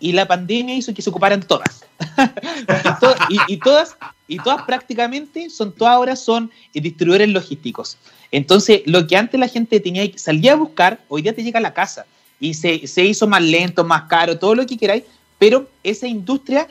Y 0.00 0.12
la 0.12 0.28
pandemia 0.28 0.76
hizo 0.76 0.94
que 0.94 1.02
se 1.02 1.10
ocuparan 1.10 1.42
todas. 1.42 1.84
y, 3.48 3.56
todas 3.56 3.96
y 4.28 4.38
todas 4.38 4.62
prácticamente 4.62 5.50
son 5.50 5.72
todas 5.72 5.94
ahora 5.94 6.14
son 6.14 6.52
distribuidores 6.72 7.28
logísticos. 7.30 7.98
Entonces, 8.30 8.82
lo 8.86 9.06
que 9.08 9.16
antes 9.16 9.40
la 9.40 9.48
gente 9.48 9.80
tenía 9.80 10.08
que 10.10 10.18
salir 10.18 10.50
a 10.50 10.54
buscar, 10.54 11.00
hoy 11.08 11.22
día 11.22 11.34
te 11.34 11.42
llega 11.42 11.58
a 11.58 11.62
la 11.62 11.74
casa 11.74 12.06
y 12.40 12.54
se, 12.54 12.86
se 12.86 13.04
hizo 13.04 13.26
más 13.26 13.42
lento, 13.42 13.84
más 13.84 14.04
caro, 14.04 14.38
todo 14.38 14.54
lo 14.54 14.66
que 14.66 14.76
queráis, 14.76 15.04
pero 15.38 15.68
esa 15.82 16.06
industria 16.06 16.68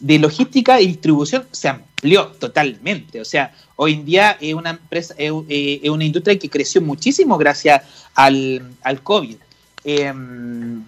de 0.00 0.18
logística 0.18 0.80
y 0.80 0.86
distribución 0.88 1.46
se 1.52 1.68
amplió 1.68 2.26
totalmente. 2.38 3.20
O 3.20 3.24
sea, 3.24 3.54
hoy 3.76 3.94
en 3.94 4.04
día 4.04 4.36
es 4.40 4.54
una 4.54 4.70
empresa, 4.70 5.14
es, 5.16 5.32
eh, 5.48 5.88
una 5.90 6.04
industria 6.04 6.38
que 6.38 6.50
creció 6.50 6.80
muchísimo 6.80 7.38
gracias 7.38 7.82
al, 8.14 8.62
al 8.82 9.02
COVID. 9.02 9.36
Em, 9.84 10.82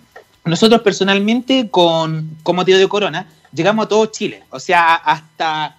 nosotros 0.45 0.83
personalmente, 0.83 1.68
con, 1.70 2.37
con 2.43 2.57
motivo 2.57 2.78
de 2.78 2.89
corona, 2.89 3.26
llegamos 3.53 3.87
a 3.87 3.89
todo 3.89 4.07
Chile. 4.07 4.43
O 4.51 4.59
sea, 4.59 4.97
hasta 4.97 5.76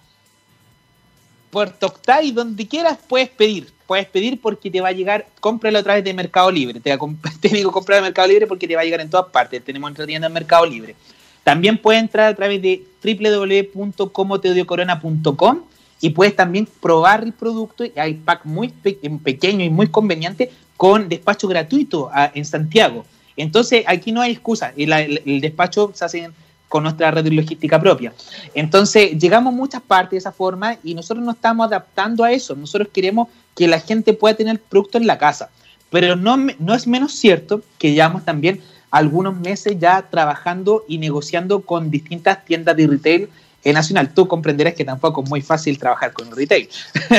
Puerto 1.50 1.86
Octay, 1.86 2.32
donde 2.32 2.66
quieras, 2.66 2.98
puedes 3.08 3.28
pedir 3.28 3.70
puedes 3.92 4.06
pedir 4.06 4.40
porque 4.40 4.70
te 4.70 4.80
va 4.80 4.88
a 4.88 4.92
llegar, 4.92 5.26
cómpralo 5.38 5.78
a 5.78 5.82
través 5.82 6.02
de 6.02 6.14
Mercado 6.14 6.50
Libre. 6.50 6.80
Te, 6.80 6.96
digo 7.50 7.70
comprar 7.70 7.98
en 7.98 8.04
Mercado 8.04 8.26
Libre 8.26 8.46
porque 8.46 8.66
te 8.66 8.74
va 8.74 8.80
a 8.80 8.84
llegar 8.84 9.02
en 9.02 9.10
todas 9.10 9.26
partes. 9.26 9.62
Tenemos 9.62 9.90
nuestra 9.90 10.06
tienda 10.06 10.28
en 10.28 10.32
Mercado 10.32 10.64
Libre. 10.64 10.96
También 11.44 11.76
puedes 11.76 12.00
entrar 12.00 12.32
a 12.32 12.34
través 12.34 12.62
de 12.62 12.82
www.comoteodiocorona.com 13.04 15.60
y 16.00 16.08
puedes 16.08 16.34
también 16.34 16.66
probar 16.80 17.22
el 17.22 17.34
producto. 17.34 17.84
Hay 17.94 18.14
pack 18.14 18.46
muy 18.46 18.68
pequeño 18.68 19.62
y 19.62 19.68
muy 19.68 19.88
conveniente 19.88 20.50
con 20.78 21.10
despacho 21.10 21.46
gratuito 21.46 22.10
en 22.32 22.46
Santiago. 22.46 23.04
Entonces, 23.36 23.84
aquí 23.86 24.10
no 24.10 24.22
hay 24.22 24.32
excusa. 24.32 24.72
El, 24.74 24.90
el 24.90 25.42
despacho 25.42 25.90
se 25.92 26.06
hace 26.06 26.30
con 26.72 26.84
nuestra 26.84 27.10
red 27.10 27.26
logística 27.26 27.78
propia. 27.78 28.14
Entonces, 28.54 29.18
llegamos 29.18 29.52
a 29.52 29.56
muchas 29.56 29.82
partes 29.82 30.12
de 30.12 30.16
esa 30.16 30.32
forma 30.32 30.78
y 30.82 30.94
nosotros 30.94 31.22
nos 31.22 31.34
estamos 31.34 31.66
adaptando 31.66 32.24
a 32.24 32.32
eso. 32.32 32.56
Nosotros 32.56 32.88
queremos 32.90 33.28
que 33.56 33.68
la 33.68 33.80
gente 33.80 34.12
pueda 34.12 34.36
tener 34.36 34.60
producto 34.60 34.98
en 34.98 35.06
la 35.06 35.18
casa. 35.18 35.50
Pero 35.90 36.16
no, 36.16 36.36
no 36.58 36.74
es 36.74 36.86
menos 36.86 37.12
cierto 37.12 37.62
que 37.78 37.92
llevamos 37.92 38.24
también 38.24 38.60
algunos 38.90 39.38
meses 39.38 39.76
ya 39.78 40.08
trabajando 40.10 40.84
y 40.86 40.98
negociando 40.98 41.62
con 41.62 41.90
distintas 41.90 42.44
tiendas 42.44 42.76
de 42.76 42.86
retail 42.86 43.28
en 43.64 43.74
Nacional. 43.74 44.12
Tú 44.14 44.28
comprenderás 44.28 44.74
que 44.74 44.84
tampoco 44.84 45.22
es 45.22 45.30
muy 45.30 45.40
fácil 45.40 45.78
trabajar 45.78 46.12
con 46.12 46.28
el 46.28 46.36
retail. 46.36 46.68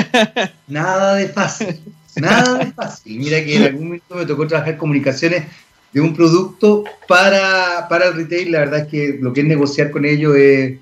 Nada 0.67 1.15
de 1.15 1.27
fácil, 1.29 1.81
nada 2.15 2.59
de 2.59 2.71
fácil. 2.71 3.17
Mira 3.17 3.43
que 3.43 3.55
en 3.55 3.63
algún 3.63 3.85
momento 3.85 4.15
me 4.15 4.25
tocó 4.25 4.47
trabajar 4.47 4.77
comunicaciones 4.77 5.45
de 5.91 6.01
un 6.01 6.15
producto 6.15 6.83
para, 7.07 7.87
para 7.89 8.07
el 8.07 8.15
retail. 8.15 8.51
La 8.51 8.59
verdad 8.59 8.79
es 8.81 8.87
que 8.87 9.17
lo 9.19 9.33
que 9.33 9.41
es 9.41 9.47
negociar 9.47 9.91
con 9.91 10.05
ellos 10.05 10.35
es 10.35 10.77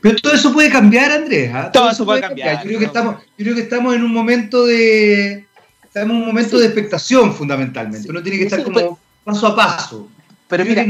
pero 0.00 0.16
todo 0.16 0.34
eso 0.34 0.52
puede 0.52 0.70
cambiar, 0.70 1.10
Andrés. 1.12 1.50
¿ah? 1.52 1.70
Todo, 1.72 1.90
eso 1.90 2.04
puede 2.04 2.20
cambiar. 2.20 2.62
Yo, 2.62 2.68
creo 2.68 2.78
que 2.78 2.84
estamos, 2.84 3.16
yo 3.38 3.44
creo 3.44 3.54
que 3.54 3.62
estamos 3.62 3.94
en 3.94 4.04
un 4.04 4.12
momento 4.12 4.66
de. 4.66 5.46
Estamos 5.84 6.10
en 6.10 6.16
un 6.22 6.26
momento 6.26 6.58
de 6.58 6.66
expectación, 6.66 7.34
fundamentalmente. 7.34 8.08
Uno 8.08 8.22
tiene 8.22 8.38
que 8.38 8.44
estar 8.44 8.62
como 8.62 8.98
paso 9.24 9.46
a 9.48 9.56
paso. 9.56 10.08
Pero 10.48 10.64
mira, 10.64 10.84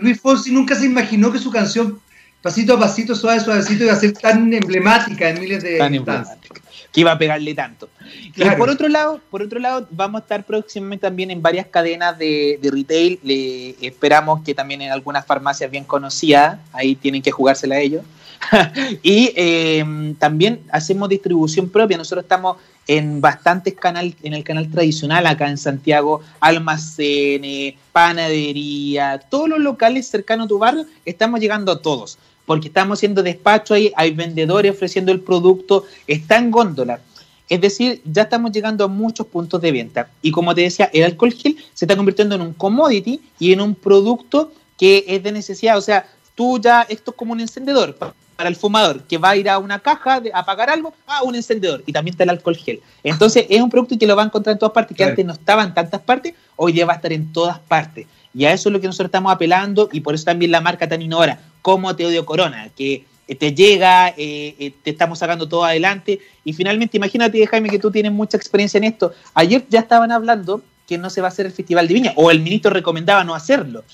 Luis 0.00 0.20
Fonsi 0.20 0.52
nunca 0.52 0.74
se 0.74 0.86
imaginó 0.86 1.32
que 1.32 1.38
su 1.38 1.50
canción 1.50 2.00
pasito 2.42 2.74
a 2.74 2.78
pasito, 2.78 3.14
suave, 3.14 3.40
suavecito, 3.40 3.84
iba 3.84 3.92
a 3.94 3.96
ser 3.96 4.12
tan 4.12 4.52
emblemática 4.52 5.30
en 5.30 5.40
miles 5.40 5.62
de 5.62 5.78
tan 5.78 6.26
que 6.92 7.00
iba 7.00 7.10
a 7.10 7.18
pegarle 7.18 7.54
tanto. 7.54 7.88
Y 8.36 8.44
por 8.56 8.70
otro 8.70 8.86
lado, 8.88 9.20
por 9.30 9.42
otro 9.42 9.58
lado, 9.58 9.88
vamos 9.90 10.20
a 10.20 10.22
estar 10.22 10.44
próximamente 10.44 11.02
también 11.02 11.30
en 11.32 11.42
varias 11.42 11.66
cadenas 11.66 12.16
de, 12.16 12.58
retail. 12.62 13.18
Le 13.24 13.70
esperamos 13.84 14.42
que 14.42 14.54
también 14.54 14.80
en 14.80 14.92
algunas 14.92 15.26
farmacias 15.26 15.70
bien 15.70 15.84
conocidas, 15.84 16.58
ahí 16.72 16.94
tienen 16.94 17.20
que 17.20 17.32
jugársela 17.32 17.76
a 17.76 17.80
ellos. 17.80 18.04
y 19.02 19.32
em, 19.36 20.14
también 20.14 20.60
hacemos 20.70 21.08
distribución 21.08 21.68
propia. 21.68 21.96
Nosotros 21.96 22.24
estamos 22.24 22.56
en 22.86 23.20
bastantes 23.20 23.74
canales, 23.74 24.14
en 24.22 24.34
el 24.34 24.44
canal 24.44 24.70
tradicional 24.70 25.26
acá 25.26 25.48
en 25.48 25.58
Santiago, 25.58 26.20
almacenes, 26.40 27.74
panadería, 27.92 29.20
todos 29.30 29.48
los 29.48 29.58
locales 29.58 30.08
cercanos 30.08 30.46
a 30.46 30.48
tu 30.48 30.58
barrio, 30.58 30.86
estamos 31.04 31.40
llegando 31.40 31.72
a 31.72 31.80
todos, 31.80 32.18
porque 32.44 32.68
estamos 32.68 32.98
haciendo 32.98 33.22
despacho 33.22 33.74
ahí, 33.74 33.92
hay 33.96 34.10
vendedores 34.10 34.72
ofreciendo 34.72 35.12
el 35.12 35.20
producto, 35.20 35.84
está 36.06 36.36
en 36.36 36.50
góndola. 36.50 37.00
Es 37.48 37.60
decir, 37.60 38.00
ya 38.04 38.22
estamos 38.22 38.52
llegando 38.52 38.84
a 38.84 38.88
muchos 38.88 39.26
puntos 39.26 39.60
de 39.60 39.70
venta. 39.70 40.08
Y 40.22 40.30
como 40.30 40.54
te 40.54 40.62
decía, 40.62 40.88
el 40.92 41.04
alcohol 41.04 41.32
gel 41.32 41.56
se 41.74 41.84
está 41.84 41.94
convirtiendo 41.94 42.34
en 42.34 42.40
un 42.40 42.54
commodity 42.54 43.20
y 43.38 43.52
en 43.52 43.60
un 43.60 43.74
producto 43.74 44.50
que 44.78 45.04
es 45.06 45.22
de 45.22 45.30
necesidad. 45.30 45.76
O 45.76 45.82
sea, 45.82 46.06
tú 46.34 46.58
ya, 46.58 46.82
esto 46.82 47.10
es 47.10 47.16
como 47.16 47.32
un 47.32 47.40
encendedor 47.40 47.96
el 48.38 48.56
fumador 48.56 49.02
que 49.04 49.18
va 49.18 49.30
a 49.30 49.36
ir 49.36 49.48
a 49.48 49.58
una 49.58 49.78
caja 49.78 50.22
a 50.32 50.44
pagar 50.44 50.70
algo, 50.70 50.92
ah, 51.06 51.22
un 51.22 51.34
encendedor 51.34 51.82
y 51.86 51.92
también 51.92 52.14
está 52.14 52.24
el 52.24 52.30
alcohol 52.30 52.56
gel. 52.56 52.80
Entonces 53.02 53.46
es 53.48 53.60
un 53.60 53.70
producto 53.70 53.98
que 53.98 54.06
lo 54.06 54.16
va 54.16 54.22
a 54.22 54.26
encontrar 54.26 54.52
en 54.52 54.58
todas 54.58 54.72
partes, 54.72 54.96
que 54.96 55.04
antes 55.04 55.24
no 55.24 55.32
estaba 55.32 55.62
en 55.62 55.74
tantas 55.74 56.00
partes, 56.00 56.34
hoy 56.56 56.72
día 56.72 56.86
va 56.86 56.94
a 56.94 56.96
estar 56.96 57.12
en 57.12 57.32
todas 57.32 57.58
partes. 57.58 58.06
Y 58.34 58.44
a 58.46 58.52
eso 58.52 58.68
es 58.68 58.72
lo 58.72 58.80
que 58.80 58.86
nosotros 58.86 59.08
estamos 59.08 59.32
apelando 59.32 59.88
y 59.92 60.00
por 60.00 60.14
eso 60.14 60.24
también 60.24 60.50
la 60.50 60.60
marca 60.60 60.88
tan 60.88 61.00
innovadora, 61.00 61.38
como 61.62 61.94
Te 61.94 62.04
Odio 62.04 62.26
Corona, 62.26 62.68
que 62.76 63.04
eh, 63.28 63.34
te 63.36 63.54
llega, 63.54 64.08
eh, 64.08 64.54
eh, 64.58 64.72
te 64.82 64.90
estamos 64.90 65.20
sacando 65.20 65.48
todo 65.48 65.64
adelante. 65.64 66.20
Y 66.44 66.52
finalmente, 66.52 66.96
imagínate, 66.96 67.46
Jaime, 67.46 67.70
que 67.70 67.78
tú 67.78 67.90
tienes 67.90 68.12
mucha 68.12 68.36
experiencia 68.36 68.78
en 68.78 68.84
esto. 68.84 69.12
Ayer 69.34 69.64
ya 69.68 69.80
estaban 69.80 70.10
hablando 70.10 70.62
que 70.86 70.98
no 70.98 71.08
se 71.10 71.20
va 71.20 71.28
a 71.28 71.30
hacer 71.30 71.46
el 71.46 71.52
Festival 71.52 71.88
de 71.88 71.94
Viña, 71.94 72.12
o 72.16 72.30
el 72.30 72.40
ministro 72.40 72.70
recomendaba 72.70 73.24
no 73.24 73.34
hacerlo. 73.34 73.84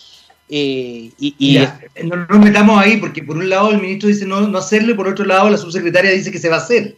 Y, 0.51 1.59
no 2.05 2.16
nos 2.16 2.38
metamos 2.40 2.82
ahí, 2.82 2.96
porque 2.96 3.22
por 3.22 3.36
un 3.36 3.48
lado 3.48 3.70
el 3.70 3.80
ministro 3.80 4.09
dice 4.09 4.26
no, 4.26 4.40
no 4.40 4.59
hacerlo, 4.59 4.92
y 4.92 4.94
por 4.94 5.09
otro 5.09 5.24
lado 5.24 5.48
la 5.48 5.57
subsecretaria 5.57 6.11
dice 6.11 6.32
que 6.32 6.38
se 6.38 6.48
va 6.48 6.57
a 6.57 6.61
hacer. 6.61 6.96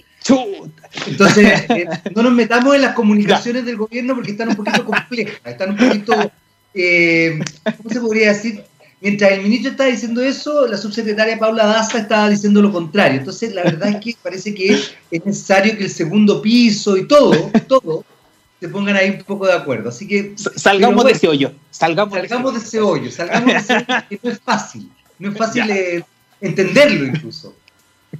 Entonces, 1.07 1.65
no 2.15 2.23
nos 2.23 2.33
metamos 2.33 2.75
en 2.75 2.83
las 2.83 2.95
comunicaciones 2.95 3.65
del 3.65 3.77
gobierno 3.77 4.15
porque 4.15 4.31
están 4.33 4.49
un 4.49 4.57
poquito 4.57 4.85
complejas, 4.87 5.41
están 5.45 5.71
un 5.71 5.77
poquito 5.77 6.33
eh, 6.75 7.39
¿cómo 7.77 7.91
se 7.91 8.01
podría 8.01 8.29
decir? 8.29 8.63
Mientras 9.01 9.33
el 9.33 9.43
ministro 9.43 9.73
está 9.73 9.87
diciendo 9.87 10.23
eso, 10.23 10.67
la 10.69 10.79
subsecretaria 10.79 11.39
Paula 11.39 11.67
Daza 11.67 11.99
estaba 11.99 12.31
diciendo 12.31 12.63
lo 12.63 12.71
contrario. 12.71 13.19
Entonces, 13.19 13.53
la 13.53 13.65
verdad 13.65 13.89
es 13.89 13.97
que 13.97 14.15
parece 14.23 14.55
que 14.55 14.75
es 15.11 15.25
necesario 15.27 15.77
que 15.77 15.85
el 15.85 15.91
segundo 15.91 16.41
piso 16.41 16.97
y 16.97 17.09
todo, 17.09 17.51
todo, 17.67 18.05
se 18.63 18.69
pongan 18.69 18.95
ahí 18.95 19.11
un 19.11 19.25
poco 19.25 19.45
de 19.45 19.55
acuerdo. 19.55 19.89
Así 19.89 20.07
que. 20.07 20.35
Salgamos 20.37 21.05
de 21.05 21.11
ese 21.11 21.27
hoyo. 21.27 21.51
Salgamos, 21.73 22.15
de 22.15 22.59
ese 22.59 22.81
hoyo. 22.81 23.11
Salgamos 23.11 23.53
de 23.53 23.59
ese 23.59 23.75
hoyo, 23.75 24.05
que 24.09 24.21
no 24.23 24.31
es 24.31 24.39
fácil. 24.39 24.89
No 25.19 25.33
es 25.33 25.37
fácil 25.37 25.69
eh, 25.69 26.05
entenderlo 26.41 27.07
incluso. 27.07 27.57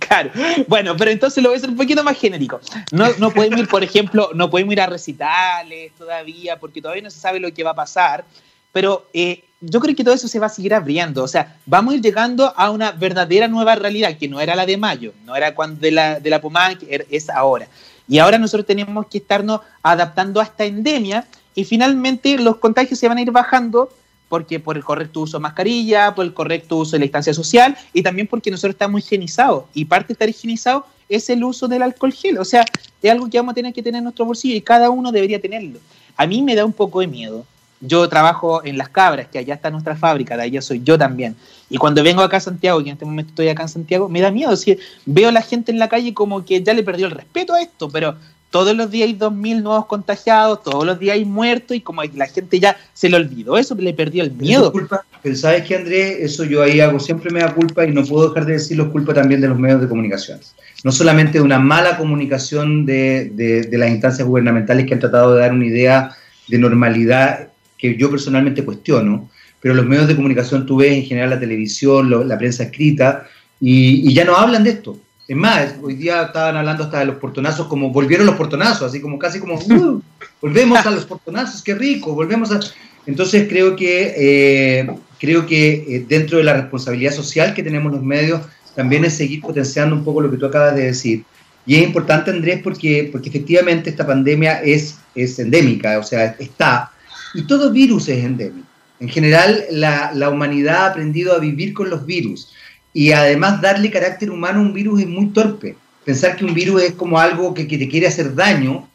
Claro. 0.01 0.33
Bueno, 0.67 0.97
pero 0.97 1.13
entonces 1.13 1.41
lo 1.41 1.51
voy 1.51 1.55
a 1.55 1.59
hacer 1.59 1.71
un 1.71 1.77
poquito 1.77 2.03
más 2.03 2.19
genérico. 2.19 2.61
No, 2.91 3.07
no 3.19 3.31
podemos 3.31 3.61
ir, 3.61 3.69
por 3.69 3.85
ejemplo, 3.85 4.31
no 4.35 4.51
podemos 4.51 4.73
ir 4.73 4.81
a 4.81 4.87
recitales 4.87 5.93
todavía, 5.97 6.59
porque 6.59 6.83
todavía 6.83 7.05
no 7.05 7.11
se 7.11 7.21
sabe 7.21 7.39
lo 7.39 7.55
que 7.55 7.63
va 7.63 7.71
a 7.71 7.75
pasar. 7.75 8.25
Pero 8.73 9.07
eh, 9.13 9.45
yo 9.61 9.79
creo 9.79 9.95
que 9.95 10.03
todo 10.03 10.15
eso 10.15 10.27
se 10.27 10.41
va 10.41 10.47
a 10.47 10.49
seguir 10.49 10.75
abriendo. 10.75 11.23
O 11.23 11.29
sea, 11.29 11.57
vamos 11.67 11.95
a 11.95 11.97
ir 11.99 12.03
llegando 12.03 12.53
a 12.57 12.71
una 12.71 12.91
verdadera 12.91 13.47
nueva 13.47 13.77
realidad, 13.77 14.19
que 14.19 14.27
no 14.27 14.41
era 14.41 14.57
la 14.57 14.67
de 14.67 14.77
mayo, 14.77 15.13
no 15.25 15.37
era 15.37 15.55
cuando 15.55 15.81
de 15.81 15.93
la, 15.93 16.19
de 16.19 16.31
la 16.31 16.41
pomada, 16.41 16.75
que 16.77 17.07
es 17.09 17.31
ahora. 17.31 17.69
Y 18.09 18.19
ahora 18.19 18.39
nosotros 18.39 18.67
tenemos 18.67 19.07
que 19.07 19.19
estarnos 19.19 19.61
adaptando 19.83 20.41
a 20.41 20.45
esta 20.45 20.65
endemia 20.65 21.27
y 21.55 21.65
finalmente 21.65 22.39
los 22.39 22.57
contagios 22.57 22.99
se 22.99 23.09
van 23.09 23.19
a 23.19 23.23
ir 23.23 23.31
bajando 23.31 23.91
porque 24.29 24.59
por 24.61 24.79
el 24.79 24.85
correcto 24.85 25.21
uso 25.21 25.37
de 25.37 25.43
mascarilla, 25.43 26.15
por 26.15 26.25
el 26.25 26.33
correcto 26.33 26.79
uso 26.79 26.93
de 26.93 27.01
la 27.01 27.03
distancia 27.03 27.35
social 27.35 27.77
y 27.93 28.03
también 28.03 28.27
porque 28.27 28.51
nosotros 28.51 28.75
estamos 28.75 29.05
higienizados 29.05 29.65
y 29.75 29.85
parte 29.85 30.09
de 30.09 30.13
estar 30.15 30.29
higienizado 30.29 30.87
es 31.09 31.29
el 31.29 31.45
uso 31.45 31.69
del 31.69 31.83
alcohol 31.83 32.13
gel, 32.13 32.39
o 32.39 32.45
sea, 32.45 32.65
es 33.03 33.11
algo 33.11 33.29
que 33.29 33.37
vamos 33.37 33.53
a 33.53 33.55
tener 33.55 33.75
que 33.75 33.83
tener 33.83 33.99
en 33.99 34.05
nuestro 34.05 34.25
bolsillo 34.25 34.57
y 34.57 34.63
cada 34.63 34.89
uno 34.89 35.13
debería 35.13 35.39
tenerlo. 35.39 35.79
A 36.17 36.27
mí 36.27 36.41
me 36.41 36.55
da 36.55 36.65
un 36.65 36.73
poco 36.73 37.01
de 37.01 37.07
miedo. 37.09 37.45
Yo 37.83 38.09
trabajo 38.09 38.65
en 38.65 38.79
Las 38.79 38.89
Cabras, 38.89 39.27
que 39.31 39.39
allá 39.39 39.55
está 39.55 39.71
nuestra 39.71 39.97
fábrica, 39.97 40.37
de 40.37 40.45
allá 40.45 40.63
soy 40.63 40.81
yo 40.83 40.97
también. 40.97 41.37
Y 41.69 41.77
cuando 41.77 42.03
vengo 42.03 42.23
acá 42.23 42.39
a 42.39 42.41
Santiago, 42.41 42.81
y 42.81 42.85
en 42.85 42.93
este 42.95 43.05
momento 43.05 43.31
estoy 43.31 43.49
acá 43.49 43.65
en 43.65 43.69
Santiago, 43.69 44.09
me 44.09 44.21
da 44.21 44.31
miedo. 44.31 44.55
Si 44.57 44.79
veo 45.05 45.29
a 45.29 45.33
la 45.33 45.43
gente 45.43 45.73
en 45.73 45.79
la 45.79 45.89
calle 45.89 46.15
como 46.15 46.45
que 46.45 46.63
ya 46.63 46.75
le 46.75 46.83
perdió 46.83 47.07
el 47.07 47.13
respeto 47.13 47.55
a 47.55 47.61
esto, 47.61 47.91
pero 47.91 48.17
todos 48.53 48.77
los 48.77 48.91
días 48.91 49.09
hay 49.09 49.15
2.000 49.15 49.63
nuevos 49.63 49.87
contagiados, 49.87 50.63
todos 50.63 50.85
los 50.85 50.99
días 50.99 51.15
hay 51.15 51.25
muertos 51.25 51.75
y 51.75 51.81
como 51.81 52.05
la 52.05 52.27
gente 52.27 52.61
ya 52.61 52.77
se 52.93 53.09
le 53.09 53.17
olvidó 53.17 53.57
eso, 53.57 53.75
le 53.75 53.95
perdió 53.95 54.23
el 54.23 54.31
miedo. 54.31 54.71
Culpa, 54.71 55.05
pero 55.23 55.35
sabes 55.35 55.65
que 55.65 55.75
Andrés, 55.75 56.19
eso 56.21 56.45
yo 56.45 56.63
ahí 56.63 56.79
hago, 56.79 57.01
siempre 57.01 57.31
me 57.31 57.41
da 57.41 57.55
culpa 57.55 57.87
y 57.87 57.93
no 57.93 58.05
puedo 58.05 58.29
dejar 58.29 58.45
de 58.45 58.53
decirlo, 58.53 58.93
culpa 58.93 59.15
también 59.15 59.41
de 59.41 59.49
los 59.49 59.59
medios 59.59 59.81
de 59.81 59.89
comunicación. 59.89 60.39
No 60.85 60.93
solamente 60.93 61.39
de 61.39 61.45
una 61.45 61.59
mala 61.59 61.97
comunicación 61.97 62.85
de, 62.85 63.31
de, 63.35 63.79
las 63.79 63.89
instancias 63.89 64.29
gubernamentales 64.29 64.87
que 64.87 64.95
han 64.95 65.01
tratado 65.01 65.35
de 65.35 65.41
dar 65.41 65.53
una 65.53 65.65
idea 65.65 66.15
de 66.49 66.59
normalidad 66.59 67.52
que 67.83 67.97
yo 67.99 68.11
personalmente 68.11 68.65
cuestiono, 68.65 69.29
pero 69.61 69.75
los 69.75 69.85
medios 69.85 70.09
de 70.09 70.17
comunicación, 70.17 70.65
tú 70.65 70.77
ves 70.77 70.93
en 70.93 71.05
general 71.05 71.29
la 71.29 71.41
televisión, 71.41 72.09
la 72.27 72.39
prensa 72.39 72.63
escrita, 72.63 73.29
y 73.61 74.13
ya 74.15 74.25
no 74.25 74.35
hablan 74.35 74.65
de 74.65 74.71
esto 74.71 74.99
es 75.33 75.39
más, 75.39 75.77
hoy 75.81 75.95
día 75.95 76.25
estaban 76.25 76.59
hablando 76.59 76.85
hasta 76.85 76.99
de 76.99 77.07
los 77.07 77.17
portonazos, 77.17 77.67
como 77.67 77.91
volvieron 77.91 78.27
los 78.27 78.35
portonazos, 78.35 78.83
así 78.83 79.01
como 79.01 79.19
casi 79.19 79.41
como, 79.41 79.55
uh, 79.55 80.03
volvemos 80.43 80.85
a 80.85 80.91
los 80.91 81.07
portonazos, 81.07 81.63
qué 81.63 81.75
rico, 81.75 82.15
volvemos 82.15 82.53
a... 82.53 82.61
Entonces 83.07 83.49
creo 83.49 83.75
que, 83.75 84.13
eh, 84.15 84.91
creo 85.19 85.47
que 85.47 85.87
eh, 85.89 86.05
dentro 86.07 86.37
de 86.37 86.45
la 86.45 86.53
responsabilidad 86.53 87.13
social 87.13 87.55
que 87.55 87.63
tenemos 87.63 87.93
los 87.93 88.03
medios, 88.03 88.43
también 88.77 89.07
es 89.07 89.15
seguir 89.15 89.41
potenciando 89.41 89.97
un 89.97 90.05
poco 90.05 90.21
lo 90.21 90.31
que 90.31 90.37
tú 90.37 90.45
acabas 90.45 90.75
de 90.75 90.85
decir. 90.85 91.25
Y 91.65 91.77
es 91.77 91.83
importante, 91.83 92.31
Andrés, 92.31 92.61
porque, 92.63 93.09
porque 93.11 93.31
efectivamente 93.31 93.89
esta 93.89 94.07
pandemia 94.07 94.63
es, 94.63 94.99
es 95.15 95.39
endémica, 95.39 95.99
o 95.99 96.03
sea, 96.03 96.37
está, 96.39 96.92
y 97.35 97.43
todo 97.43 97.71
virus 97.71 98.09
es 98.09 98.25
endémico. 98.25 98.67
En 99.01 99.09
general, 99.09 99.65
la, 99.71 100.13
la 100.15 100.31
humanidad 100.31 100.85
ha 100.85 100.87
aprendido 100.87 101.35
a 101.35 101.39
vivir 101.39 101.75
con 101.75 101.91
los 101.91 102.07
virus 102.07 102.53
y 102.93 103.13
además 103.13 103.61
darle 103.61 103.91
carácter 103.91 104.31
humano 104.31 104.61
a 104.61 104.63
un 104.63 104.73
virus 104.73 105.01
es 105.01 105.09
muy 105.09 105.29
torpe. 105.29 105.77
Pensar 106.05 106.37
que 106.37 106.45
un 106.45 106.55
virus 106.55 106.83
es 106.83 106.93
como 106.93 107.19
algo 107.19 107.55
que, 107.55 107.65
te 107.65 107.89
quiere 107.89 108.07
hacer 108.07 108.35
daño. 108.35 108.89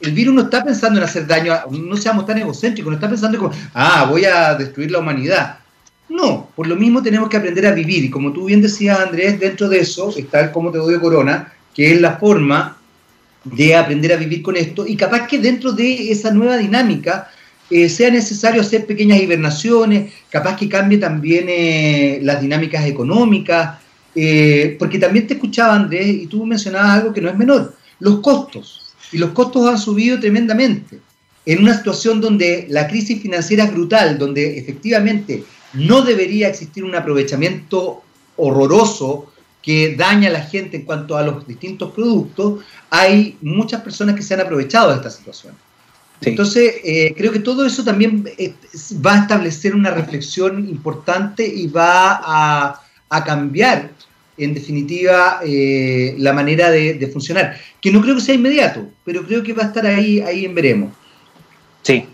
El 0.00 0.12
virus 0.12 0.34
no 0.34 0.42
está 0.42 0.64
pensando 0.64 0.98
en 0.98 1.04
hacer 1.04 1.26
daño, 1.26 1.54
no 1.70 1.96
seamos 1.96 2.26
tan 2.26 2.38
egocéntricos, 2.38 2.90
no 2.90 2.96
está 2.96 3.08
pensando 3.08 3.38
como, 3.38 3.52
ah, 3.74 4.06
voy 4.08 4.24
a 4.24 4.54
destruir 4.54 4.90
la 4.90 4.98
humanidad. 4.98 5.58
No, 6.08 6.48
por 6.56 6.66
lo 6.66 6.76
mismo 6.76 7.02
tenemos 7.02 7.28
que 7.28 7.36
aprender 7.36 7.66
a 7.66 7.72
vivir. 7.72 8.04
Y 8.04 8.10
como 8.10 8.32
tú 8.32 8.46
bien 8.46 8.60
decías, 8.60 8.98
Andrés, 8.98 9.38
dentro 9.38 9.68
de 9.68 9.80
eso 9.80 10.12
está 10.16 10.40
el 10.40 10.50
cómo 10.50 10.70
te 10.70 10.78
doy 10.78 10.98
corona, 10.98 11.52
que 11.74 11.92
es 11.92 12.00
la 12.00 12.16
forma 12.16 12.76
de 13.44 13.76
aprender 13.76 14.12
a 14.12 14.16
vivir 14.16 14.42
con 14.42 14.56
esto. 14.56 14.86
Y 14.86 14.96
capaz 14.96 15.26
que 15.26 15.38
dentro 15.38 15.72
de 15.72 16.10
esa 16.10 16.30
nueva 16.32 16.56
dinámica 16.56 17.30
eh, 17.74 17.88
sea 17.88 18.10
necesario 18.10 18.60
hacer 18.60 18.84
pequeñas 18.84 19.18
hibernaciones, 19.18 20.12
capaz 20.28 20.56
que 20.56 20.68
cambie 20.68 20.98
también 20.98 21.46
eh, 21.48 22.18
las 22.22 22.38
dinámicas 22.38 22.84
económicas, 22.84 23.78
eh, 24.14 24.76
porque 24.78 24.98
también 24.98 25.26
te 25.26 25.34
escuchaba 25.34 25.76
Andrés 25.76 26.06
y 26.06 26.26
tú 26.26 26.44
mencionabas 26.44 26.98
algo 26.98 27.14
que 27.14 27.22
no 27.22 27.30
es 27.30 27.36
menor, 27.38 27.74
los 27.98 28.20
costos. 28.20 28.94
Y 29.10 29.16
los 29.16 29.30
costos 29.30 29.66
han 29.66 29.78
subido 29.78 30.20
tremendamente. 30.20 30.98
En 31.46 31.62
una 31.62 31.74
situación 31.74 32.20
donde 32.20 32.66
la 32.68 32.86
crisis 32.86 33.22
financiera 33.22 33.64
es 33.64 33.72
brutal, 33.72 34.18
donde 34.18 34.58
efectivamente 34.58 35.42
no 35.72 36.02
debería 36.02 36.48
existir 36.48 36.84
un 36.84 36.94
aprovechamiento 36.94 38.02
horroroso 38.36 39.32
que 39.62 39.96
daña 39.96 40.28
a 40.28 40.32
la 40.32 40.42
gente 40.42 40.76
en 40.76 40.84
cuanto 40.84 41.16
a 41.16 41.22
los 41.22 41.46
distintos 41.46 41.92
productos, 41.92 42.64
hay 42.90 43.38
muchas 43.40 43.80
personas 43.80 44.14
que 44.14 44.22
se 44.22 44.34
han 44.34 44.40
aprovechado 44.40 44.90
de 44.90 44.96
esta 44.96 45.08
situación. 45.08 45.54
Entonces, 46.24 46.74
eh, 46.84 47.14
creo 47.16 47.32
que 47.32 47.40
todo 47.40 47.66
eso 47.66 47.84
también 47.84 48.28
eh, 48.38 48.54
va 49.04 49.14
a 49.14 49.22
establecer 49.22 49.74
una 49.74 49.90
reflexión 49.90 50.68
importante 50.68 51.46
y 51.46 51.66
va 51.66 52.20
a, 52.22 53.24
cambiar, 53.24 53.90
en 54.38 54.54
definitiva, 54.54 55.40
eh, 55.44 56.14
la 56.18 56.32
manera 56.32 56.70
de, 56.70 57.06
funcionar. 57.12 57.56
Que 57.80 57.92
no 57.92 58.00
creo 58.00 58.14
que 58.14 58.20
sea 58.20 58.34
inmediato, 58.34 58.88
pero 59.04 59.24
creo 59.24 59.42
que 59.42 59.52
va 59.52 59.64
a 59.64 59.66
estar 59.66 59.86
ahí, 59.86 60.20
ahí 60.20 60.44
en 60.44 60.54
veremos. 60.54 60.92
Sí, 61.82 62.04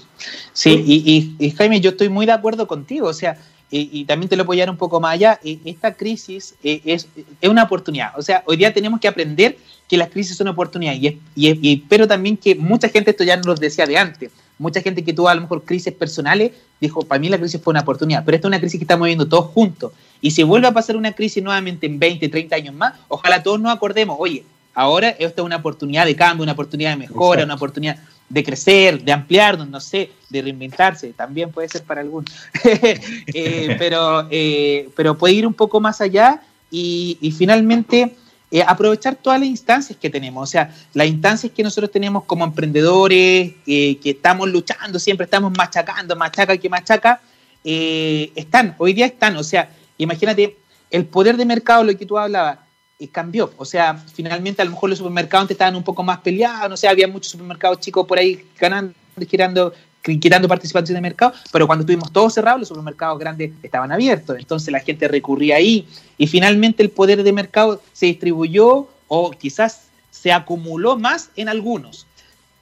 sí, 0.53 0.83
y, 0.87 1.37
y, 1.39 1.51
Jaime, 1.51 1.81
yo 1.81 1.91
estoy 1.91 2.09
muy 2.09 2.27
de 2.27 2.33
acuerdo 2.33 2.67
contigo. 2.67 3.09
O 3.09 3.15
sea, 3.15 3.39
y, 3.71 4.05
también 4.07 4.29
te 4.29 4.37
lo 4.37 4.45
voy 4.45 4.59
a 4.59 4.63
dar 4.63 4.71
un 4.71 4.79
poco 4.79 4.99
más 4.99 5.15
allá, 5.15 5.39
esta 5.43 5.93
crisis 5.93 6.55
es, 6.63 7.07
es, 7.43 7.49
una 7.49 7.65
oportunidad. 7.65 8.19
O 8.19 8.23
sea, 8.23 8.43
hoy 8.47 8.57
día 8.57 8.73
tenemos 8.73 8.99
que 8.99 9.09
aprender 9.09 9.59
que 9.87 9.97
las 9.97 10.09
crisis 10.09 10.37
son 10.37 10.49
oportunidades, 10.49 11.01
y, 11.01 11.19
y, 11.35 11.77
pero 11.89 12.09
también 12.09 12.37
que 12.37 12.55
mucha 12.55 12.89
gente, 12.89 13.11
esto 13.11 13.25
ya 13.25 13.37
nos 13.37 13.47
lo 13.47 13.55
decía 13.55 13.87
de 13.87 13.99
antes, 13.99 14.31
mucha 14.59 14.81
gente 14.81 15.05
que 15.05 15.13
tuvo 15.13 15.29
a 15.29 15.35
lo 15.35 15.43
mejor 15.43 15.65
crisis 15.65 15.93
personales, 15.93 16.53
dijo, 16.81 17.03
para 17.03 17.19
mí 17.19 17.29
la 17.29 17.39
crisis 17.39 17.61
fue 17.61 17.73
una 17.73 17.81
oportunidad, 17.81 18.25
pero 18.25 18.37
esta 18.37 18.49
es 18.49 18.51
una 18.51 18.61
crisis 18.61 18.79
que 18.79 18.85
estamos 18.85 19.05
viviendo 19.05 19.29
todos 19.29 19.47
juntos. 19.47 19.93
Y 20.21 20.33
si 20.33 20.43
vuelve 20.43 20.67
a 20.67 20.73
pasar 20.73 20.97
una 20.97 21.13
crisis 21.13 21.43
nuevamente 21.43 21.87
en 21.87 21.99
20, 21.99 22.29
30 22.29 22.57
años 22.57 22.75
más, 22.75 22.95
ojalá 23.09 23.43
todos 23.43 23.61
nos 23.61 23.73
acordemos, 23.73 24.17
oye, 24.19 24.45
ahora 24.75 25.11
esta 25.11 25.43
es 25.43 25.45
una 25.45 25.57
oportunidad 25.57 26.07
de 26.07 26.17
cambio, 26.17 26.43
una 26.43 26.53
oportunidad 26.53 26.91
de 26.91 26.97
mejora, 26.97 27.45
una 27.45 27.55
oportunidad 27.55 27.99
de 28.29 28.45
crecer, 28.45 29.03
de 29.03 29.13
ampliar, 29.13 29.59
no 29.67 29.81
sé, 29.81 30.11
de 30.29 30.43
reinventarse, 30.43 31.13
también 31.15 31.51
puede 31.51 31.69
ser 31.69 31.83
para 31.83 32.01
algunos, 32.01 32.31
eh, 32.65 33.77
pero, 33.79 34.29
eh, 34.31 34.89
pero 34.95 35.17
puede 35.17 35.35
ir 35.35 35.47
un 35.47 35.55
poco 35.55 35.81
más 35.81 36.01
allá 36.01 36.43
y, 36.71 37.17
y 37.21 37.33
finalmente 37.33 38.15
eh, 38.51 38.63
aprovechar 38.67 39.17
todas 39.17 39.41
las 39.41 39.49
instancias 39.49 39.99
que 39.99 40.11
tenemos, 40.11 40.49
o 40.49 40.51
sea, 40.51 40.75
las 40.93 41.07
instancias 41.07 41.53
que 41.53 41.63
nosotros 41.63 41.91
tenemos 41.91 42.25
como 42.25 42.45
emprendedores, 42.45 43.55
que 43.65 43.99
estamos 44.05 44.49
luchando, 44.49 44.99
siempre 44.99 45.25
estamos 45.25 45.53
machacando, 45.57 46.17
machaca 46.17 46.57
que 46.57 46.69
machaca, 46.69 47.21
están, 47.65 48.75
hoy 48.79 48.93
día 48.93 49.07
están, 49.07 49.37
o 49.37 49.43
sea, 49.43 49.71
imagínate, 49.99 50.57
el 50.91 51.05
poder 51.05 51.37
de 51.37 51.45
mercado, 51.45 51.85
lo 51.85 51.97
que 51.97 52.07
tú 52.07 52.17
hablabas, 52.17 52.59
eh, 52.99 53.09
cambió, 53.09 53.53
o 53.57 53.65
sea, 53.65 53.95
finalmente 53.95 54.61
a 54.61 54.65
lo 54.65 54.73
mejor 54.73 54.91
los 54.91 54.99
supermercados 54.99 55.51
estaban 55.51 55.77
un 55.77 55.85
poco 55.85 56.03
más 56.03 56.19
peleados, 56.19 56.69
no 56.69 56.77
sé, 56.77 56.89
había 56.89 57.07
muchos 57.07 57.31
supermercados 57.31 57.79
chicos 57.79 58.07
por 58.07 58.19
ahí 58.19 58.45
ganando, 58.59 58.93
creando, 59.31 59.73
quitando 60.03 60.49
participación 60.49 60.97
de 60.97 61.01
mercado, 61.01 61.33
pero 61.53 61.67
cuando 61.67 61.83
estuvimos 61.83 62.13
todos 62.13 62.35
cerrados, 62.35 62.61
los 62.61 62.69
supermercados 62.69 63.19
grandes 63.19 63.53
estaban 63.63 63.93
abiertos, 63.93 64.37
entonces 64.39 64.73
la 64.73 64.81
gente 64.81 65.07
recurría 65.07 65.57
ahí 65.57 65.87
y 66.17 66.27
finalmente 66.27 66.83
el 66.83 66.91
poder 66.91 67.23
de 67.23 67.33
mercado 67.33 67.81
se 67.93 68.07
distribuyó 68.07 68.89
o 69.07 69.31
quizás 69.31 69.89
se 70.11 70.33
acumuló 70.33 70.99
más 70.99 71.31
en 71.37 71.49
algunos. 71.49 72.07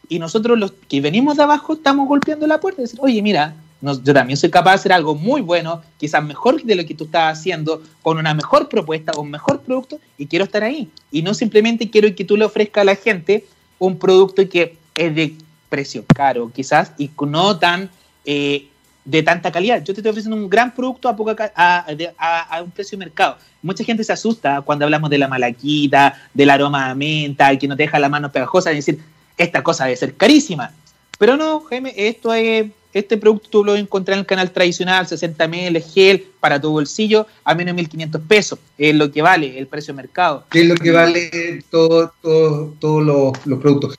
Y 0.08 0.18
nosotros 0.18 0.58
los 0.58 0.72
que 0.88 1.00
venimos 1.00 1.36
de 1.36 1.44
abajo 1.44 1.72
estamos 1.72 2.06
golpeando 2.06 2.46
la 2.46 2.60
puerta 2.60 2.80
y 2.80 2.84
decir, 2.84 3.00
oye, 3.02 3.22
mira, 3.22 3.54
yo 3.80 4.14
también 4.14 4.36
soy 4.36 4.50
capaz 4.50 4.70
de 4.70 4.74
hacer 4.76 4.92
algo 4.92 5.14
muy 5.14 5.40
bueno, 5.40 5.82
quizás 5.98 6.24
mejor 6.24 6.62
de 6.62 6.74
lo 6.74 6.84
que 6.86 6.94
tú 6.94 7.04
estás 7.04 7.38
haciendo, 7.38 7.82
con 8.02 8.18
una 8.18 8.34
mejor 8.34 8.68
propuesta, 8.68 9.12
un 9.18 9.30
mejor 9.30 9.60
producto, 9.60 9.98
y 10.16 10.26
quiero 10.26 10.44
estar 10.44 10.62
ahí. 10.62 10.88
Y 11.10 11.22
no 11.22 11.34
simplemente 11.34 11.90
quiero 11.90 12.14
que 12.14 12.24
tú 12.24 12.36
le 12.36 12.44
ofrezcas 12.44 12.82
a 12.82 12.84
la 12.84 12.96
gente 12.96 13.44
un 13.78 13.98
producto 13.98 14.48
que 14.48 14.76
es 14.94 15.14
de 15.14 15.34
precio 15.68 16.04
caro, 16.06 16.50
quizás, 16.54 16.92
y 16.96 17.10
no 17.20 17.58
tan 17.58 17.90
eh, 18.24 18.68
de 19.04 19.22
tanta 19.22 19.52
calidad. 19.52 19.78
Yo 19.78 19.94
te 19.94 20.00
estoy 20.00 20.10
ofreciendo 20.10 20.36
un 20.36 20.48
gran 20.48 20.74
producto 20.74 21.08
a, 21.08 21.16
poca, 21.16 21.52
a, 21.54 22.62
un 22.62 22.70
precio 22.70 22.98
de 22.98 23.04
mercado. 23.04 23.36
Mucha 23.62 23.84
gente 23.84 24.04
se 24.04 24.12
asusta 24.12 24.62
cuando 24.62 24.84
hablamos 24.84 25.10
de 25.10 25.18
la 25.18 25.28
malaquita, 25.28 26.20
del 26.34 26.50
aroma 26.50 26.90
a 26.90 26.94
menta, 26.94 27.56
que 27.56 27.68
no 27.68 27.76
te 27.76 27.84
deja 27.84 27.98
la 27.98 28.08
mano 28.08 28.32
pegajosa, 28.32 28.72
y 28.72 28.76
decir, 28.76 28.98
esta 29.36 29.62
cosa 29.62 29.84
debe 29.84 29.96
ser 29.96 30.16
carísima. 30.16 30.72
Pero 31.18 31.36
no, 31.36 31.60
Jaime, 31.60 31.94
esto 31.96 32.34
es 32.34 32.66
este 32.98 33.18
producto 33.18 33.48
tú 33.50 33.64
lo 33.64 33.76
encontrás 33.76 34.16
en 34.16 34.20
el 34.20 34.26
canal 34.26 34.50
tradicional, 34.50 35.06
60 35.06 35.48
ml, 35.48 35.82
gel, 35.82 36.26
para 36.40 36.60
tu 36.60 36.70
bolsillo, 36.70 37.26
a 37.44 37.54
menos 37.54 37.76
de 37.76 37.82
1.500 37.82 38.20
pesos. 38.26 38.58
Es 38.78 38.94
lo 38.94 39.12
que 39.12 39.20
vale 39.20 39.58
el 39.58 39.66
precio 39.66 39.92
de 39.92 39.98
mercado. 39.98 40.44
¿Qué 40.50 40.62
es 40.62 40.66
lo 40.66 40.74
que 40.76 40.90
vale 40.90 41.62
todos 41.70 42.10
todo, 42.22 43.00
los, 43.00 43.58
productos? 43.60 43.98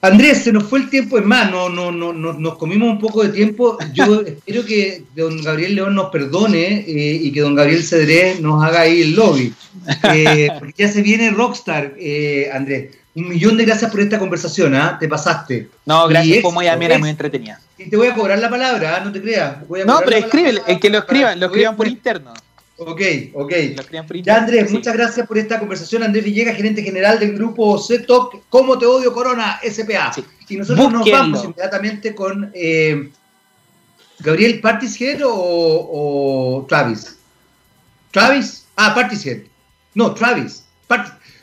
Andrés, 0.00 0.42
se 0.42 0.52
nos 0.52 0.64
fue 0.64 0.80
el 0.80 0.90
tiempo 0.90 1.16
en 1.18 1.28
más, 1.28 1.52
no, 1.52 1.68
no, 1.68 1.92
no, 1.92 2.12
nos 2.12 2.58
comimos 2.58 2.90
un 2.90 2.98
poco 2.98 3.22
de 3.22 3.28
tiempo. 3.28 3.78
Yo 3.92 4.22
espero 4.26 4.64
que 4.64 5.04
don 5.14 5.40
Gabriel 5.40 5.76
León 5.76 5.94
nos 5.94 6.10
perdone 6.10 6.80
eh, 6.80 7.20
y 7.22 7.30
que 7.30 7.42
don 7.42 7.54
Gabriel 7.54 7.84
Cedré 7.84 8.40
nos 8.40 8.64
haga 8.64 8.80
ahí 8.80 9.02
el 9.02 9.14
lobby. 9.14 9.54
Eh, 10.14 10.48
porque 10.58 10.82
ya 10.82 10.88
se 10.88 11.02
viene 11.02 11.30
Rockstar, 11.30 11.94
eh, 11.96 12.50
Andrés. 12.52 13.01
Un 13.14 13.28
millón 13.28 13.58
de 13.58 13.64
gracias 13.66 13.90
por 13.90 14.00
esta 14.00 14.18
conversación, 14.18 14.74
¿ah? 14.74 14.96
Te 14.98 15.06
pasaste. 15.06 15.68
No, 15.84 16.08
gracias, 16.08 16.40
fue 16.40 16.52
muy 16.52 16.66
amena, 16.66 16.98
muy 16.98 17.10
entretenida. 17.10 17.60
Y 17.76 17.90
te 17.90 17.96
voy 17.96 18.08
a 18.08 18.14
cobrar 18.14 18.38
la 18.38 18.48
palabra, 18.48 18.96
¿ah? 18.96 19.04
no 19.04 19.12
te 19.12 19.20
creas. 19.20 19.58
no, 19.86 20.00
pero 20.04 20.16
escribe, 20.16 20.62
el 20.66 20.80
que 20.80 20.88
lo 20.88 20.98
escriban, 20.98 21.38
lo 21.38 21.46
escriban 21.46 21.76
por 21.76 21.86
interno. 21.86 22.32
Ok, 22.86 23.00
ok. 23.34 23.52
Ya, 24.22 24.38
Andrés, 24.38 24.70
muchas 24.72 24.94
gracias 24.94 25.26
por 25.26 25.38
esta 25.38 25.58
conversación. 25.58 26.02
Andrés 26.02 26.24
Villegas, 26.24 26.56
gerente 26.56 26.82
general 26.82 27.18
del 27.18 27.34
grupo 27.34 27.78
CETOC, 27.78 28.42
¿Cómo 28.48 28.78
te 28.78 28.86
odio 28.86 29.12
Corona? 29.12 29.60
SPA. 29.62 30.12
Y 30.48 30.56
nosotros 30.56 30.92
nos 30.92 31.10
vamos 31.10 31.44
inmediatamente 31.44 32.14
con 32.14 32.50
eh, 32.54 33.10
Gabriel 34.18 34.60
Partishead 34.60 35.22
o, 35.24 35.30
o, 35.32 36.66
Travis. 36.66 37.16
¿Travis? 38.10 38.64
Ah, 38.76 38.94
Partishead. 38.94 39.42
No, 39.94 40.14
Travis. 40.14 40.61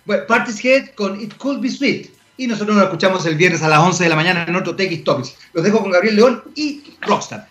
Bueno, 0.09 0.25
Partishead 0.25 0.95
con 0.95 1.21
It 1.21 1.37
Could 1.37 1.61
Be 1.61 1.69
Sweet. 1.69 2.09
Y 2.37 2.47
nosotros 2.47 2.75
nos 2.75 2.85
escuchamos 2.85 3.23
el 3.27 3.35
viernes 3.35 3.61
a 3.61 3.67
las 3.67 3.77
11 3.77 4.05
de 4.05 4.09
la 4.09 4.15
mañana 4.15 4.43
en 4.47 4.55
otro 4.55 4.75
TX 4.75 5.03
Topics. 5.03 5.35
Los 5.53 5.63
dejo 5.63 5.81
con 5.81 5.91
Gabriel 5.91 6.15
León 6.15 6.43
y 6.55 6.81
Rockstar. 7.01 7.47